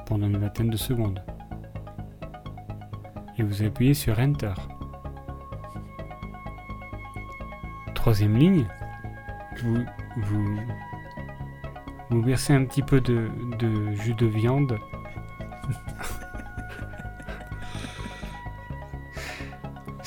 Pendant 0.06 0.28
une 0.28 0.38
vingtaine 0.38 0.70
de 0.70 0.78
secondes. 0.78 1.22
Et 3.38 3.44
vous 3.44 3.64
appuyez 3.64 3.94
sur 3.94 4.18
Enter. 4.18 4.54
Troisième 7.96 8.38
ligne, 8.38 8.66
vous, 9.62 9.84
vous, 10.24 10.60
vous 12.10 12.22
versez 12.22 12.54
un 12.54 12.64
petit 12.64 12.82
peu 12.82 13.02
de, 13.02 13.30
de 13.60 13.94
jus 13.96 14.14
de 14.14 14.26
viande. 14.26 14.80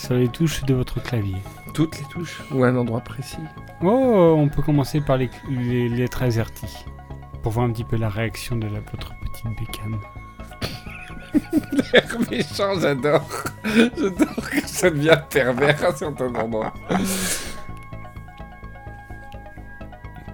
Sur 0.04 0.14
les 0.16 0.28
touches 0.28 0.64
de 0.64 0.74
votre 0.74 1.02
clavier. 1.02 1.38
Toutes 1.72 1.98
les 1.98 2.04
touches 2.10 2.42
Ou 2.52 2.62
un 2.62 2.76
endroit 2.76 3.00
précis 3.00 3.38
Oh, 3.82 4.34
on 4.36 4.48
peut 4.48 4.60
commencer 4.60 5.00
par 5.00 5.16
les, 5.16 5.30
les 5.48 5.88
lettres 5.88 6.22
AZERTY. 6.22 6.66
Pour 7.42 7.52
voir 7.52 7.64
un 7.64 7.72
petit 7.72 7.84
peu 7.84 7.96
la 7.96 8.10
réaction 8.10 8.56
de 8.56 8.66
la, 8.66 8.80
votre 8.80 9.12
petite 9.20 9.46
bécane. 9.58 9.98
L'air 11.92 12.30
méchant, 12.30 12.78
j'adore. 12.78 13.26
J'adore 13.64 14.50
que 14.50 14.66
ça 14.66 14.90
devient 14.90 15.18
pervers 15.30 15.82
à 15.82 15.94
certains 15.94 16.34
endroits. 16.34 16.74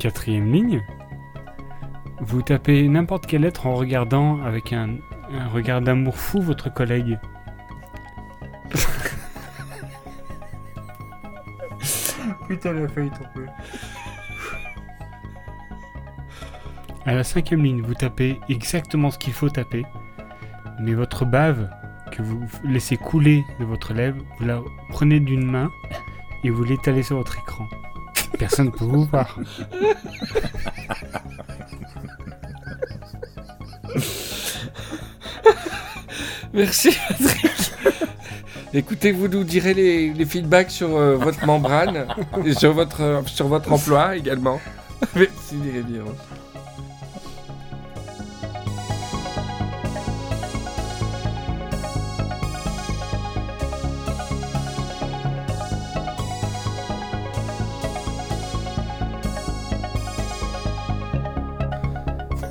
Quatrième 0.00 0.52
ligne. 0.52 0.84
Vous 2.20 2.42
tapez 2.42 2.88
n'importe 2.88 3.26
quelle 3.26 3.42
lettre 3.42 3.68
en 3.68 3.74
regardant 3.74 4.42
avec 4.42 4.72
un, 4.72 4.96
un 5.32 5.48
regard 5.48 5.80
d'amour 5.80 6.16
fou 6.16 6.40
votre 6.40 6.72
collègue. 6.74 7.20
Putain, 12.50 12.72
la 12.72 12.88
feuille 12.88 13.10
tombée. 13.10 13.46
À 17.06 17.14
la 17.14 17.22
cinquième 17.22 17.62
ligne, 17.62 17.80
vous 17.80 17.94
tapez 17.94 18.40
exactement 18.48 19.12
ce 19.12 19.18
qu'il 19.18 19.32
faut 19.32 19.48
taper, 19.48 19.86
mais 20.80 20.94
votre 20.94 21.24
bave 21.24 21.70
que 22.10 22.22
vous 22.22 22.44
laissez 22.64 22.96
couler 22.96 23.44
de 23.60 23.64
votre 23.64 23.94
lèvre, 23.94 24.18
vous 24.40 24.46
la 24.46 24.60
prenez 24.88 25.20
d'une 25.20 25.48
main 25.48 25.70
et 26.42 26.50
vous 26.50 26.64
l'étalez 26.64 27.04
sur 27.04 27.18
votre 27.18 27.38
écran. 27.38 27.68
Personne 28.36 28.66
ne 28.66 28.72
peut 28.72 28.84
vous 28.84 29.04
voir. 29.04 29.38
Merci, 36.52 36.90
Patrick. 37.08 37.74
Écoutez, 38.72 39.10
vous 39.10 39.26
nous 39.26 39.42
direz 39.42 39.74
les, 39.74 40.12
les 40.12 40.24
feedbacks 40.24 40.70
sur 40.70 40.96
euh, 40.96 41.16
votre 41.16 41.44
membrane 41.44 42.06
et 42.46 42.54
sur 42.54 42.72
votre, 42.72 43.02
euh, 43.02 43.20
sur 43.26 43.48
votre 43.48 43.72
emploi 43.72 44.16
également. 44.16 44.60
Merci, 45.16 45.56
les. 45.64 45.82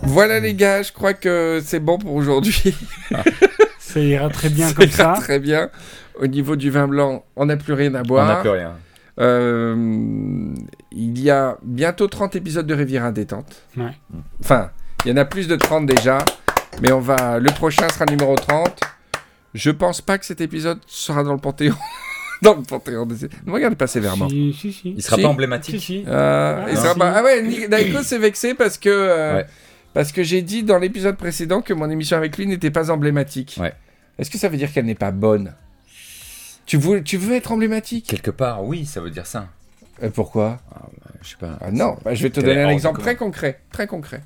Voilà 0.04 0.42
les 0.42 0.54
gars, 0.54 0.82
je 0.82 0.92
crois 0.92 1.14
que 1.14 1.62
c'est 1.64 1.80
bon 1.80 1.98
pour 1.98 2.14
aujourd'hui. 2.14 2.76
Ça 3.94 4.00
ira 4.00 4.30
très 4.30 4.50
bien 4.50 4.68
Ça 4.70 4.74
comme 4.74 4.86
ira 4.86 5.16
ça. 5.16 5.22
Très 5.22 5.40
bien. 5.40 5.70
Au 6.20 6.28
niveau 6.28 6.56
du 6.56 6.70
vin 6.70 6.88
blanc, 6.88 7.24
on 7.36 7.46
n'a 7.46 7.58
plus 7.58 7.74
rien 7.74 7.94
à 7.96 8.00
On 8.02 8.04
boire. 8.04 8.28
n'a 8.28 8.36
plus 8.38 8.50
rien. 8.50 8.74
Euh, 9.20 10.54
il 10.92 11.20
y 11.20 11.30
a 11.30 11.58
bientôt 11.64 12.08
30 12.08 12.36
épisodes 12.36 12.66
de 12.66 12.74
Riviera 12.74 13.12
Détente. 13.12 13.64
Ouais. 13.78 13.92
Enfin, 14.42 14.72
il 15.06 15.10
y 15.10 15.14
en 15.14 15.18
a 15.18 15.26
plus 15.26 15.48
de 15.48 15.56
30 15.56 15.86
déjà. 15.86 16.20
Mais 16.82 16.92
on 16.92 17.00
va. 17.00 17.40
Le 17.40 17.50
prochain 17.52 17.88
sera 17.90 18.06
le 18.06 18.12
numéro 18.12 18.36
30. 18.36 18.80
Je 19.54 19.72
pense 19.72 20.02
pas 20.02 20.18
que 20.18 20.26
cet 20.26 20.42
épisode 20.42 20.80
sera 20.88 21.24
dans 21.24 21.34
le 21.34 21.40
Panthéon. 21.40 21.76
dans 22.42 22.56
le 22.56 22.62
Panthéon. 22.64 23.06
des- 23.06 23.16
Ne 23.46 23.48
me 23.48 23.54
regardez 23.54 23.76
pas 23.76 23.88
sévèrement. 23.88 24.30
Si, 24.30 24.54
si, 24.54 24.72
si. 24.72 24.94
Il 24.96 25.02
sera 25.04 25.16
Si. 25.18 25.22
pas 25.24 25.28
emblématique. 25.30 25.82
si. 25.82 26.04
Euh, 26.08 26.64
Ah, 26.66 26.70
il 26.70 26.78
sera 26.78 26.94
si. 26.94 27.00
pas- 27.00 27.12
ah 27.16 27.24
ouais, 27.24 27.42
Ni- 27.42 27.68
Daiko 27.68 28.04
s'est 28.04 28.20
vexé 28.20 28.54
parce 28.54 28.78
que. 28.78 28.90
euh, 28.90 29.36
Ouais. 29.38 29.46
Parce 29.94 30.12
que 30.12 30.24
j'ai 30.24 30.42
dit 30.42 30.64
dans 30.64 30.78
l'épisode 30.78 31.18
précédent 31.18 31.62
que 31.62 31.74
mon 31.74 31.90
émission 31.90 32.18
avec 32.18 32.38
lui 32.38 32.46
n'était 32.48 32.72
pas 32.72 32.92
emblématique. 32.92 33.58
Ouais. 33.60 33.74
Est-ce 34.18 34.30
que 34.30 34.38
ça 34.38 34.50
veut 34.50 34.58
dire 34.58 34.72
qu'elle 34.72 34.86
n'est 34.86 34.96
pas 34.96 35.12
bonne? 35.12 35.54
Tu 36.66 36.78
veux, 36.78 37.04
tu 37.04 37.18
veux 37.18 37.36
être 37.36 37.52
emblématique? 37.52 38.06
Quelque 38.08 38.32
part, 38.32 38.64
oui, 38.64 38.86
ça 38.86 39.02
veut 39.02 39.10
dire 39.10 39.26
ça. 39.26 39.48
Euh, 40.04 40.10
Pourquoi? 40.12 40.60
Je 41.22 41.30
sais 41.30 41.36
pas. 41.40 41.58
Ah 41.62 41.72
non, 41.72 41.98
bah, 42.06 42.14
je 42.14 42.22
vais 42.24 42.30
te 42.30 42.40
donner 42.40 42.62
un 42.62 42.70
exemple 42.70 43.02
très 43.02 43.16
concret. 43.16 43.60
Très 43.72 43.88
concret. 43.88 44.22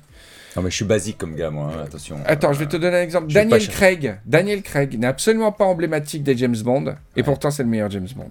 Non, 0.54 0.62
mais 0.62 0.70
je 0.70 0.76
suis 0.76 0.84
basique 0.84 1.18
comme 1.18 1.34
gars, 1.34 1.50
moi. 1.50 1.72
hein, 1.74 1.82
Attention. 1.84 2.18
Attends, 2.26 2.52
je 2.52 2.60
vais 2.60 2.66
te 2.68 2.76
donner 2.76 2.98
un 2.98 3.02
exemple. 3.02 3.32
Daniel. 3.32 3.66
Craig. 3.68 4.20
Daniel 4.24 4.62
Craig 4.62 4.96
n'est 4.98 5.06
absolument 5.06 5.50
pas 5.50 5.64
emblématique 5.64 6.22
des 6.22 6.36
James 6.36 6.56
Bond. 6.62 6.94
Et 7.16 7.22
pourtant, 7.24 7.50
c'est 7.50 7.64
le 7.64 7.68
meilleur 7.68 7.90
James 7.90 8.06
Bond. 8.14 8.30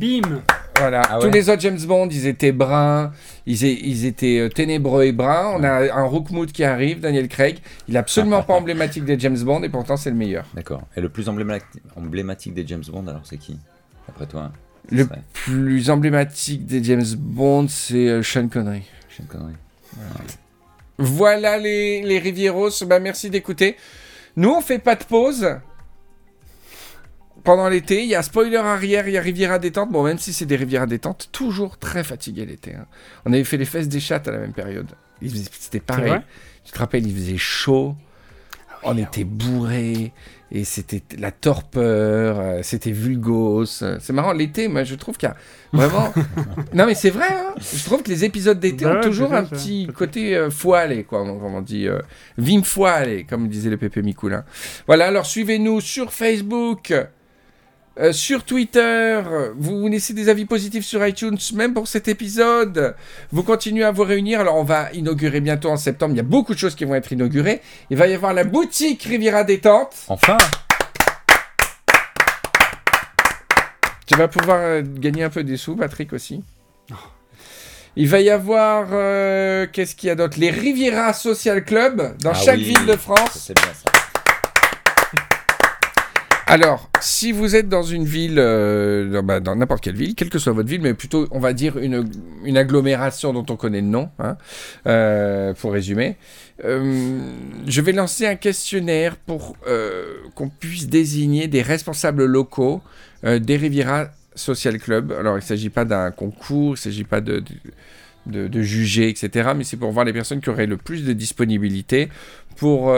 Bim 0.00 0.42
Voilà. 0.78 1.02
Ah 1.08 1.18
Tous 1.20 1.30
les 1.30 1.48
autres 1.48 1.60
James 1.60 1.78
Bond, 1.86 2.08
ils 2.08 2.26
étaient 2.26 2.52
bruns, 2.52 3.12
ils, 3.46 4.06
étaient 4.06 4.38
euh, 4.38 4.48
ténébreux 4.48 5.04
et 5.04 5.12
bruns. 5.12 5.54
On 5.56 5.62
a 5.62 5.92
un 5.92 6.04
Rookmout 6.04 6.46
qui 6.46 6.64
arrive, 6.64 7.00
Daniel 7.00 7.28
Craig. 7.28 7.58
Il 7.88 7.96
est 7.96 7.98
absolument 7.98 8.42
pas 8.44 8.54
emblématique 8.54 9.04
des 9.04 9.18
James 9.18 9.38
Bond 9.38 9.62
et 9.62 9.68
pourtant 9.68 9.96
c'est 9.96 10.10
le 10.10 10.16
meilleur. 10.16 10.46
D'accord. 10.54 10.82
Et 10.96 11.00
le 11.00 11.08
plus 11.08 11.28
emblématique, 11.28 12.54
des 12.54 12.66
James 12.66 12.84
Bond, 12.90 13.06
alors 13.06 13.22
c'est 13.24 13.38
qui 13.38 13.58
Après 14.08 14.26
toi? 14.26 14.50
Le 14.90 15.06
plus 15.32 15.90
emblématique 15.90 16.66
des 16.66 16.82
James 16.82 17.04
Bond, 17.16 17.68
c'est 17.68 18.08
euh, 18.08 18.22
Sean 18.22 18.48
Connery. 18.48 18.82
Ne 19.20 19.26
connais. 19.26 19.52
Voilà 20.98 21.58
les, 21.58 22.02
les 22.02 22.18
Rivieros. 22.18 22.70
Bah, 22.86 22.98
merci 22.98 23.30
d'écouter. 23.30 23.76
Nous, 24.36 24.50
on 24.50 24.60
fait 24.60 24.78
pas 24.78 24.96
de 24.96 25.04
pause. 25.04 25.46
Pendant 27.44 27.68
l'été, 27.68 28.02
il 28.02 28.08
y 28.08 28.14
a 28.14 28.22
spoiler 28.22 28.56
arrière, 28.56 29.08
il 29.08 29.14
y 29.14 29.18
a 29.18 29.20
Riviera 29.20 29.58
détente. 29.58 29.90
Bon, 29.90 30.04
même 30.04 30.18
si 30.18 30.32
c'est 30.32 30.46
des 30.46 30.56
Riviera 30.56 30.86
détente, 30.86 31.28
toujours 31.32 31.78
très 31.78 32.04
fatigué 32.04 32.46
l'été. 32.46 32.74
hein. 32.74 32.86
On 33.24 33.32
avait 33.32 33.44
fait 33.44 33.56
les 33.56 33.64
fesses 33.64 33.88
des 33.88 34.00
chattes 34.00 34.28
à 34.28 34.32
la 34.32 34.38
même 34.38 34.52
période. 34.52 34.88
C'était 35.58 35.80
pareil. 35.80 36.14
Tu 36.64 36.72
te 36.72 36.78
rappelles, 36.78 37.06
il 37.06 37.14
faisait 37.14 37.36
chaud. 37.38 37.94
on 38.84 38.96
était 38.96 39.24
bourrés. 39.24 40.12
Et 40.54 40.64
c'était 40.64 41.02
la 41.18 41.30
torpeur. 41.32 42.38
euh, 42.38 42.60
C'était 42.62 42.90
vulgos. 42.92 43.64
C'est 43.64 44.10
marrant, 44.10 44.32
l'été, 44.34 44.68
moi, 44.68 44.84
je 44.84 44.94
trouve 44.96 45.16
qu'il 45.16 45.28
y 45.28 45.32
a 45.32 45.36
vraiment. 45.72 46.12
non, 46.74 46.84
mais 46.86 46.94
c'est 46.94 47.08
vrai, 47.10 47.28
hein. 47.30 47.54
Je 47.58 47.82
trouve 47.84 48.02
que 48.02 48.10
les 48.10 48.24
épisodes 48.24 48.60
d'été 48.60 48.84
Bah 48.84 48.92
ont 48.92 48.94
ouais, 48.96 49.00
toujours 49.00 49.32
un 49.32 49.44
ça. 49.44 49.50
petit 49.56 49.88
côté 49.96 50.36
euh, 50.36 50.50
foilé, 50.50 51.04
quoi. 51.04 51.20
Comme 51.20 51.54
on 51.54 51.62
dit. 51.62 51.88
Euh, 51.88 52.00
Vim 52.36 52.62
foilé, 52.64 53.24
comme 53.24 53.48
disait 53.48 53.70
le 53.70 53.78
Pépé 53.78 54.02
Micoulin. 54.02 54.44
Voilà, 54.86 55.06
alors 55.06 55.24
suivez-nous 55.26 55.80
sur 55.80 56.12
Facebook. 56.12 56.92
Euh, 57.98 58.12
sur 58.12 58.44
Twitter, 58.44 59.20
vous 59.56 59.86
laissez 59.88 60.14
des 60.14 60.28
avis 60.30 60.46
positifs 60.46 60.84
sur 60.86 61.06
iTunes, 61.06 61.36
même 61.54 61.74
pour 61.74 61.88
cet 61.88 62.08
épisode. 62.08 62.94
Vous 63.32 63.42
continuez 63.42 63.84
à 63.84 63.90
vous 63.90 64.04
réunir. 64.04 64.40
Alors, 64.40 64.56
on 64.56 64.64
va 64.64 64.90
inaugurer 64.92 65.40
bientôt 65.40 65.68
en 65.70 65.76
septembre. 65.76 66.14
Il 66.14 66.16
y 66.16 66.20
a 66.20 66.24
beaucoup 66.24 66.54
de 66.54 66.58
choses 66.58 66.74
qui 66.74 66.84
vont 66.86 66.94
être 66.94 67.12
inaugurées. 67.12 67.60
Il 67.90 67.98
va 67.98 68.06
y 68.06 68.14
avoir 68.14 68.32
la 68.32 68.44
boutique 68.44 69.02
Riviera 69.02 69.44
Détente. 69.44 69.94
Enfin 70.08 70.38
Tu 74.06 74.16
vas 74.16 74.28
pouvoir 74.28 74.58
euh, 74.60 74.82
gagner 74.84 75.24
un 75.24 75.30
peu 75.30 75.44
des 75.44 75.56
sous, 75.56 75.76
Patrick 75.76 76.12
aussi. 76.12 76.42
Il 77.94 78.08
va 78.08 78.20
y 78.20 78.30
avoir, 78.30 78.88
euh, 78.92 79.66
qu'est-ce 79.70 79.94
qu'il 79.94 80.06
y 80.08 80.10
a 80.10 80.14
d'autre? 80.14 80.38
Les 80.40 80.50
Riviera 80.50 81.12
Social 81.12 81.62
Club 81.62 82.16
dans 82.22 82.30
Ah 82.30 82.34
chaque 82.34 82.56
oui. 82.56 82.64
ville 82.74 82.86
de 82.86 82.96
France. 82.96 83.38
C'est 83.46 83.54
bien 83.54 83.72
ça. 83.74 84.01
Alors, 86.46 86.90
si 87.00 87.32
vous 87.32 87.54
êtes 87.54 87.68
dans 87.68 87.82
une 87.82 88.04
ville, 88.04 88.38
euh, 88.38 89.10
dans 89.10 89.22
bah, 89.22 89.40
dans 89.40 89.54
n'importe 89.54 89.82
quelle 89.82 89.94
ville, 89.94 90.14
quelle 90.14 90.28
que 90.28 90.38
soit 90.38 90.52
votre 90.52 90.68
ville, 90.68 90.80
mais 90.80 90.94
plutôt, 90.94 91.28
on 91.30 91.38
va 91.38 91.52
dire, 91.52 91.78
une, 91.78 92.56
agglomération 92.56 93.32
dont 93.32 93.46
on 93.48 93.56
connaît 93.56 93.80
le 93.80 93.86
nom, 93.86 94.10
hein, 94.18 94.36
euh, 94.86 95.54
pour 95.54 95.72
résumer, 95.72 96.16
euh, 96.64 97.20
je 97.66 97.80
vais 97.80 97.92
lancer 97.92 98.26
un 98.26 98.34
questionnaire 98.34 99.16
pour 99.16 99.56
qu'on 100.34 100.48
puisse 100.48 100.88
désigner 100.88 101.48
des 101.48 101.62
responsables 101.62 102.24
locaux 102.24 102.82
des 103.24 103.56
Riviera 103.56 104.08
Social 104.34 104.78
Club. 104.78 105.12
Alors, 105.12 105.34
il 105.34 105.42
ne 105.42 105.46
s'agit 105.46 105.70
pas 105.70 105.84
d'un 105.84 106.10
concours, 106.10 106.70
il 106.70 106.72
ne 106.72 106.76
s'agit 106.76 107.04
pas 107.04 107.20
de... 107.20 107.42
juger, 108.62 109.08
etc. 109.08 109.50
Mais 109.56 109.64
c'est 109.64 109.76
pour 109.76 109.92
voir 109.92 110.04
les 110.04 110.12
personnes 110.12 110.40
qui 110.40 110.50
auraient 110.50 110.66
le 110.66 110.76
plus 110.76 111.04
de 111.04 111.12
disponibilité 111.12 112.08
pour 112.56 112.94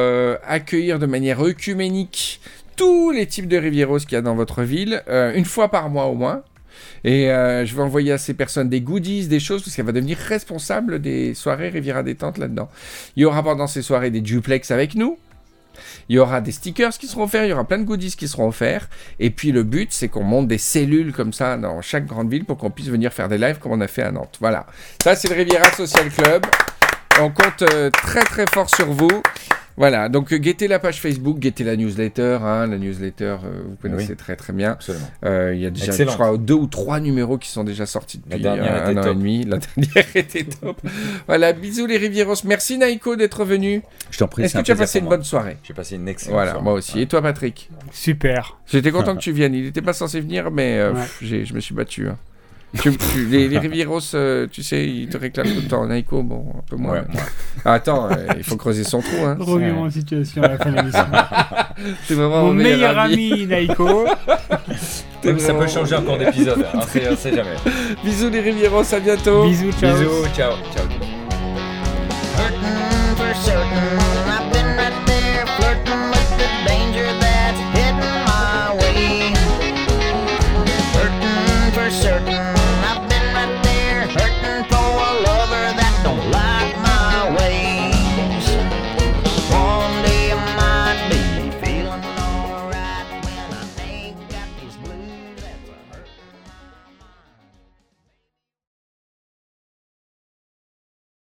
accueillir 0.46 0.98
de 0.98 1.06
manière 1.06 1.40
œcuménique 1.40 2.40
tous 2.76 3.10
les 3.10 3.26
types 3.26 3.48
de 3.48 3.56
Rivieros 3.56 3.98
qu'il 3.98 4.12
y 4.12 4.16
a 4.16 4.22
dans 4.22 4.34
votre 4.34 4.62
ville, 4.62 5.02
euh, 5.08 5.32
une 5.34 5.44
fois 5.44 5.70
par 5.70 5.88
mois 5.90 6.06
au 6.06 6.14
moins. 6.14 6.42
Et 7.04 7.30
euh, 7.30 7.64
je 7.64 7.74
vais 7.74 7.82
envoyer 7.82 8.12
à 8.12 8.18
ces 8.18 8.34
personnes 8.34 8.68
des 8.68 8.80
goodies, 8.80 9.28
des 9.28 9.40
choses, 9.40 9.62
parce 9.62 9.76
qu'elle 9.76 9.84
va 9.84 9.92
devenir 9.92 10.16
responsable 10.16 11.00
des 11.00 11.34
soirées 11.34 11.68
Riviera 11.68 12.02
Détente 12.02 12.38
là-dedans. 12.38 12.68
Il 13.16 13.22
y 13.22 13.24
aura 13.26 13.42
pendant 13.42 13.66
ces 13.66 13.82
soirées 13.82 14.10
des 14.10 14.20
duplex 14.20 14.70
avec 14.70 14.94
nous. 14.94 15.18
Il 16.08 16.16
y 16.16 16.18
aura 16.18 16.40
des 16.40 16.52
stickers 16.52 16.92
qui 16.92 17.06
seront 17.06 17.24
offerts, 17.24 17.44
il 17.44 17.50
y 17.50 17.52
aura 17.52 17.64
plein 17.64 17.78
de 17.78 17.84
goodies 17.84 18.14
qui 18.16 18.28
seront 18.28 18.48
offerts. 18.48 18.88
Et 19.18 19.30
puis 19.30 19.52
le 19.52 19.62
but, 19.62 19.92
c'est 19.92 20.08
qu'on 20.08 20.22
monte 20.22 20.48
des 20.48 20.58
cellules 20.58 21.12
comme 21.12 21.32
ça 21.32 21.56
dans 21.56 21.80
chaque 21.82 22.06
grande 22.06 22.30
ville 22.30 22.44
pour 22.44 22.58
qu'on 22.58 22.70
puisse 22.70 22.88
venir 22.88 23.12
faire 23.12 23.28
des 23.28 23.38
lives 23.38 23.58
comme 23.58 23.72
on 23.72 23.80
a 23.80 23.88
fait 23.88 24.02
à 24.02 24.12
Nantes. 24.12 24.36
Voilà. 24.40 24.66
Ça, 25.02 25.16
c'est 25.16 25.28
le 25.28 25.34
Riviera 25.34 25.70
Social 25.72 26.08
Club. 26.10 26.46
On 27.20 27.30
compte 27.30 27.62
euh, 27.62 27.90
très 27.90 28.22
très 28.22 28.44
fort 28.52 28.68
sur 28.68 28.86
vous. 28.86 29.22
Voilà, 29.76 30.08
donc 30.08 30.32
euh, 30.32 30.36
guettez 30.36 30.68
la 30.68 30.78
page 30.78 31.00
Facebook, 31.00 31.38
guettez 31.40 31.64
la 31.64 31.74
newsletter. 31.76 32.38
hein, 32.42 32.66
la 32.68 32.78
newsletter, 32.78 33.36
euh, 33.44 33.62
vous 33.68 33.76
connaissez 33.76 34.10
Oui. 34.10 34.16
très 34.16 34.36
très 34.36 34.52
bien. 34.52 34.78
Euh, 35.24 35.52
Il 35.54 35.60
y 35.60 35.66
a 35.66 35.70
déjà, 35.70 35.90
je 35.92 36.04
crois, 36.04 36.36
deux 36.38 36.54
ou 36.54 36.66
trois 36.68 37.00
numéros 37.00 37.38
qui 37.38 37.48
sont 37.48 37.64
déjà 37.64 37.84
sortis 37.84 38.20
La 38.30 38.36
depuis 38.36 38.42
dernière 38.44 38.74
euh, 38.86 38.86
un 38.90 38.96
an 38.98 39.10
et 39.10 39.14
demi. 39.14 39.44
La 39.44 39.58
dernière 39.58 40.06
était 40.14 40.44
top. 40.44 40.80
voilà, 41.26 41.52
bisous 41.52 41.86
les 41.86 41.96
Rivieros. 41.96 42.34
Merci 42.44 42.78
Naïko 42.78 43.16
d'être 43.16 43.44
venu. 43.44 43.82
Je 44.10 44.18
t'en 44.18 44.28
prie. 44.28 44.44
Est-ce 44.44 44.58
que 44.58 44.62
tu 44.62 44.70
as 44.72 44.76
passé 44.76 45.00
une 45.00 45.08
bonne 45.08 45.24
soirée 45.24 45.56
J'ai 45.64 45.74
passé 45.74 45.96
une 45.96 46.06
excellente 46.08 46.34
Voilà, 46.34 46.50
soirée. 46.52 46.64
moi 46.64 46.72
aussi. 46.74 47.00
Et 47.00 47.06
toi 47.06 47.20
Patrick? 47.20 47.68
Super. 47.90 48.56
J'étais 48.66 48.90
content 48.92 49.14
que 49.16 49.20
tu 49.20 49.32
viennes. 49.32 49.54
Il 49.54 49.64
n'était 49.64 49.82
pas 49.82 49.92
censé 49.92 50.20
venir, 50.20 50.50
mais 50.52 50.78
euh, 50.78 50.92
Ouais. 50.92 51.00
pff, 51.00 51.18
j'ai- 51.22 51.44
je 51.44 51.52
me 51.54 51.60
suis 51.60 51.74
battu. 51.74 52.08
hein. 52.08 52.16
Tu- 52.82 52.96
tu- 52.96 53.26
les, 53.26 53.48
les 53.48 53.58
Rivieros, 53.58 54.00
euh, 54.14 54.46
tu 54.50 54.62
sais, 54.62 54.84
ils 54.86 55.08
te 55.08 55.16
réclament 55.16 55.48
tout 55.54 55.60
le 55.62 55.68
temps. 55.68 55.86
Naïko, 55.86 56.22
bon, 56.22 56.46
un 56.58 56.62
peu 56.68 56.76
moins. 56.76 56.92
Ouais, 56.94 57.02
mais- 57.08 57.16
ouais. 57.16 57.22
Ah, 57.64 57.72
attends, 57.74 58.10
euh, 58.10 58.16
il 58.36 58.42
faut 58.42 58.56
creuser 58.56 58.82
son 58.84 59.00
trou. 59.00 59.24
Hein. 59.24 59.36
Remuons 59.38 59.84
en 59.84 59.90
situation 59.90 60.42
à 60.42 60.48
la 60.48 60.58
fin 60.58 60.70
de 60.70 60.76
l'émission. 60.76 61.04
C'est 62.04 62.14
vraiment 62.14 62.42
Mon 62.46 62.52
meilleur 62.52 62.98
ami, 62.98 63.46
Naiko. 63.46 64.06
T'es 65.22 65.28
Même 65.28 65.38
ça 65.38 65.54
peut 65.54 65.66
changer 65.68 65.94
encore 65.94 66.18
d'épisode. 66.18 66.64
hein, 66.66 66.78
on 66.78 66.82
sait- 66.82 67.08
on 67.10 67.16
sait 67.16 67.34
jamais. 67.34 67.56
Bisous 68.04 68.28
les 68.30 68.40
Rivieros, 68.40 68.92
à 68.94 69.00
bientôt. 69.00 69.44
Bisous, 69.44 69.72
ciao. 69.80 69.96
Bisous, 69.96 70.26
ciao, 70.34 70.52
ciao. 70.74 70.84